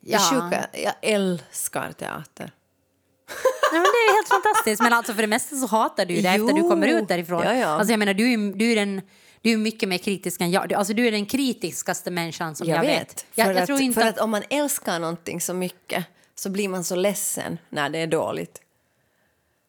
Ja, 0.00 0.18
sjuka, 0.18 0.66
jag 0.72 0.92
älskar 1.02 1.92
teater. 1.92 2.52
Ja, 3.72 3.78
men 3.78 3.82
det 3.82 3.86
är 3.88 4.14
helt 4.16 4.28
fantastiskt. 4.28 4.82
Men 4.82 4.92
alltså 4.92 5.14
för 5.14 5.22
det 5.22 5.28
mesta 5.28 5.56
så 5.56 5.66
hatar 5.66 6.06
du 6.06 6.14
det 6.14 6.28
efter 6.28 6.52
du 6.52 6.60
Jo. 6.60 6.68
kommer 6.70 6.86
ut 6.86 7.08
därifrån. 7.08 7.42
Ja, 7.44 7.54
ja. 7.54 7.66
Alltså 7.66 7.92
jag 7.92 7.98
menar, 7.98 8.14
du 8.14 8.52
du 8.52 8.72
är 8.72 8.76
den... 8.76 9.02
Du 9.46 9.52
är 9.52 9.56
mycket 9.56 9.88
mer 9.88 9.98
kritisk 9.98 10.40
än 10.40 10.50
jag. 10.50 10.68
Du, 10.68 10.74
alltså 10.74 10.94
du 10.94 11.06
är 11.06 11.12
den 11.12 11.26
kritiskaste 11.26 12.10
människan 12.10 12.54
som 12.54 12.68
jag, 12.68 12.76
Jag 12.76 12.82
vet. 12.82 13.26
Jag, 13.34 13.46
för 13.46 13.54
jag 13.54 13.62
att, 13.62 13.66
tror 13.66 13.80
inte 13.80 14.00
för 14.00 14.08
att, 14.08 14.16
att 14.16 14.24
om 14.24 14.30
man 14.30 14.42
älskar 14.50 14.98
någonting 14.98 15.40
så 15.40 15.54
mycket 15.54 16.04
så 16.34 16.50
blir 16.50 16.68
man 16.68 16.84
så 16.84 16.96
ledsen 16.96 17.58
när 17.68 17.90
det 17.90 17.98
är 17.98 18.06
dåligt. 18.06 18.60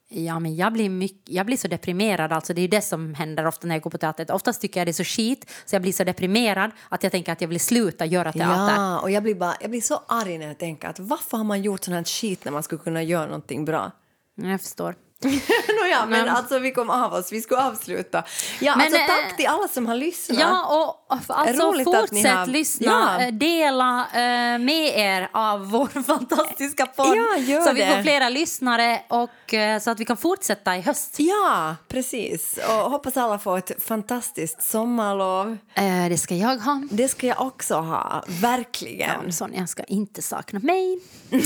Ja, 0.10 0.40
men 0.40 0.56
jag 0.56 0.74
blir, 0.74 0.90
mycket, 0.90 1.30
jag 1.30 1.46
blir 1.46 1.58
så 1.58 1.68
deprimerad. 1.68 2.32
Alltså, 2.32 2.54
det 2.54 2.62
är 2.62 2.68
det 2.68 2.82
som 2.82 3.14
händer 3.14 3.48
ofta 3.48 3.68
när 3.68 3.76
jag 3.76 3.82
går 3.82 3.92
på 3.92 3.98
teater. 3.98 4.32
Oftast 4.32 4.62
tycker 4.62 4.80
jag 4.80 4.88
det 4.88 4.92
är 4.92 4.94
så 4.94 5.04
skit 5.04 5.52
så 5.66 5.76
jag 5.76 5.82
blir 5.82 5.94
så 5.94 6.04
deprimerad 6.04 6.72
att 6.90 7.04
jag 7.04 7.12
tänker 7.12 7.32
att 7.32 7.42
jag 7.42 7.48
vill 7.48 7.60
sluta 7.60 8.06
göra 8.06 8.34
teater. 8.34 8.76
Ja, 8.76 9.00
och 9.00 9.12
jag 9.12 9.24
blir, 9.24 9.36
bara, 9.36 9.56
jag 9.62 9.70
blir 9.70 9.82
så 9.82 10.02
arg 10.08 10.38
när 10.38 10.48
jag 10.48 10.58
tänker 10.58 10.88
att 10.88 11.00
varför 11.00 11.38
har 11.38 11.44
man 11.44 11.62
gjort 11.62 11.84
sån 11.84 11.94
här 11.94 12.04
skit 12.04 12.46
när 12.46 12.52
man 12.52 12.64
skulle 12.64 12.82
kunna 12.82 13.04
göra 13.04 13.26
någonting 13.26 13.66
bra? 13.66 13.92
Jag 14.36 14.62
förstår. 14.62 14.96
Nåja, 15.82 16.06
men 16.06 16.10
Men- 16.10 16.30
alltså 16.30 16.60
vi 16.60 16.72
kom 16.72 16.90
av 16.90 17.14
oss, 17.14 17.32
vi 17.32 17.42
skulle 17.42 17.62
avsluta. 17.64 18.24
Ja, 18.60 18.76
Men, 18.76 18.86
alltså 18.86 19.00
eh, 19.02 19.08
tack 19.08 19.38
till 19.38 19.48
alla 19.48 19.68
som 19.68 19.86
har 19.86 19.96
lyssnat. 19.96 20.40
Ja, 20.40 20.66
och 20.66 21.18
alltså 21.28 21.64
Roligt 21.72 21.86
fortsätt 21.86 22.36
har- 22.36 22.46
lyssna, 22.48 23.18
Ja. 23.20 23.26
eh, 23.26 23.34
dela 23.34 24.00
eh, 24.14 24.60
med 24.60 24.92
er 25.00 25.30
av 25.34 25.70
vår 25.72 25.88
fantastiska 26.04 26.86
podd 26.86 27.18
Ja, 27.48 27.62
så 27.66 27.74
vi 27.74 27.82
det. 27.82 27.96
får 27.96 28.02
flera 28.04 28.30
lyssnare 28.30 29.02
och 29.08 29.54
eh, 29.54 29.80
så 29.80 29.90
att 29.92 30.00
vi 30.00 30.06
kan 30.06 30.18
fortsätta 30.18 30.78
i 30.78 30.82
höst. 30.82 31.16
Ja, 31.18 31.76
precis. 31.88 32.60
Och 32.70 32.92
hoppas 32.92 33.18
alla 33.18 33.40
får 33.40 33.58
ett 33.58 33.84
fantastiskt 33.84 34.64
sommarlov. 34.64 35.58
Eh, 35.74 36.10
det 36.10 36.18
ska 36.18 36.36
jag 36.36 36.58
ha. 36.58 36.82
Det 36.92 37.08
ska 37.08 37.28
jag 37.28 37.42
också 37.42 37.76
ha, 37.76 38.24
verkligen. 38.28 39.10
Ja, 39.26 39.32
Sonja 39.32 39.68
ska 39.68 39.84
inte 39.84 40.22
sakna 40.22 40.60
mig. 40.60 41.00
jag 41.30 41.44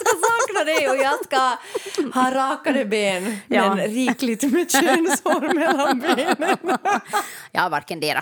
ska 0.00 0.10
sakna 0.28 0.64
dig 0.64 0.88
och 0.90 0.96
jag 0.96 1.24
ska 1.24 1.56
ha 2.20 2.30
rakade 2.30 2.77
ben 2.84 3.36
Ja. 3.46 3.74
men 3.74 3.86
rikligt 3.86 4.42
med 4.52 4.70
könshår 4.72 5.54
mellan 5.54 6.00
benen. 6.00 6.78
Har 7.54 7.70
varken 7.70 8.00
dera. 8.00 8.18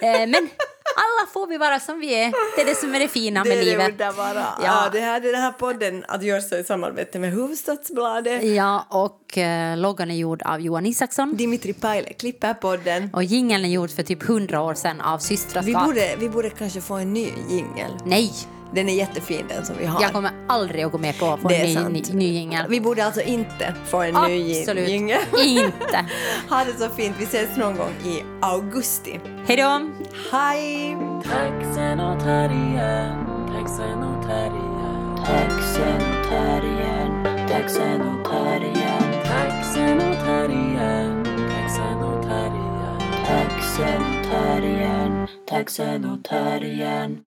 Eh, 0.00 0.26
men 0.28 0.48
alla 0.96 1.30
får 1.32 1.46
vi 1.46 1.56
vara 1.56 1.80
som 1.80 2.00
vi 2.00 2.14
är. 2.14 2.32
Det 2.56 2.62
är 2.62 2.66
det 2.66 2.74
som 2.74 2.94
är 2.94 2.98
det 3.00 3.08
fina 3.08 3.42
Det 3.42 3.48
med 3.48 3.58
är 3.58 3.64
det 3.64 3.70
livet. 3.70 3.90
underbara. 3.90 4.34
Ja. 4.34 4.64
Ja. 4.64 4.88
det 4.92 5.00
här, 5.00 5.20
den 5.20 5.34
här 5.34 5.52
podden 5.52 6.04
att 6.08 6.22
göra 6.22 6.40
så 6.40 6.56
i 6.56 6.64
samarbete 6.64 7.18
med 7.18 7.30
Hufvudstadsbladet. 7.32 8.42
Ja, 8.44 8.86
och 8.90 9.38
eh, 9.38 9.76
loggan 9.78 10.10
är 10.10 10.14
gjord 10.14 10.42
av 10.42 10.60
Johan 10.60 10.86
Isaksson. 10.86 11.36
Dimitri 11.36 11.72
Paile 11.72 12.12
klipper 12.12 12.54
podden. 12.54 13.10
Och 13.12 13.24
jingeln 13.24 13.64
är 13.64 13.68
gjord 13.68 13.90
för 13.90 14.02
typ 14.02 14.22
hundra 14.22 14.60
år 14.62 14.74
sedan 14.74 15.00
av 15.00 15.18
Vi 15.18 15.24
Systraskap. 15.24 15.84
borde, 15.86 16.16
vi 16.18 16.28
borde 16.28 16.50
kanske 16.50 16.80
få 16.80 16.94
en 16.94 17.12
ny 17.12 17.28
jingel. 17.50 17.90
Nej, 18.04 18.32
Den 18.74 18.88
är 18.88 18.94
jättefin 18.94 19.44
den 19.48 19.66
som 19.66 19.76
vi 19.78 19.86
har. 19.86 20.02
jag 20.02 20.12
kommer 20.12 20.30
aldrig 20.48 20.84
att 20.84 20.92
gå 20.92 20.98
med 20.98 21.18
på 21.18 21.26
att 21.26 21.40
få 21.40 21.50
en 21.50 21.66
ny, 21.66 21.74
ny, 22.00 22.02
ny 22.12 22.24
jingel. 22.32 22.66
Vi 22.68 22.80
borde 22.80 23.04
alltså 23.04 23.20
inte 23.20 23.74
få 23.86 24.02
en 24.02 24.14
ny 24.14 24.58
Absolut 24.60 24.88
jingel. 24.88 25.18
inte. 25.44 26.04
ha 26.50 26.64
det 26.64 26.72
så 26.78 26.88
fint. 26.88 27.16
Vi 27.18 27.24
ses 27.24 27.56
någon 27.56 27.76
gång 27.76 27.92
i 28.04 28.22
augusti. 28.40 29.20
Hej 29.46 29.56
då! 29.56 29.90
Hej! 30.32 30.96
Taxenotarien, 31.24 33.26
taxenotarien, 33.46 35.16
taxenotarien, 35.26 37.24
taxenotarien, 37.48 39.28
taxenotarien, 39.28 41.24
taxenotarien, 41.48 42.98
taxenotarien, 43.26 45.28
taxenotarien. 45.48 47.18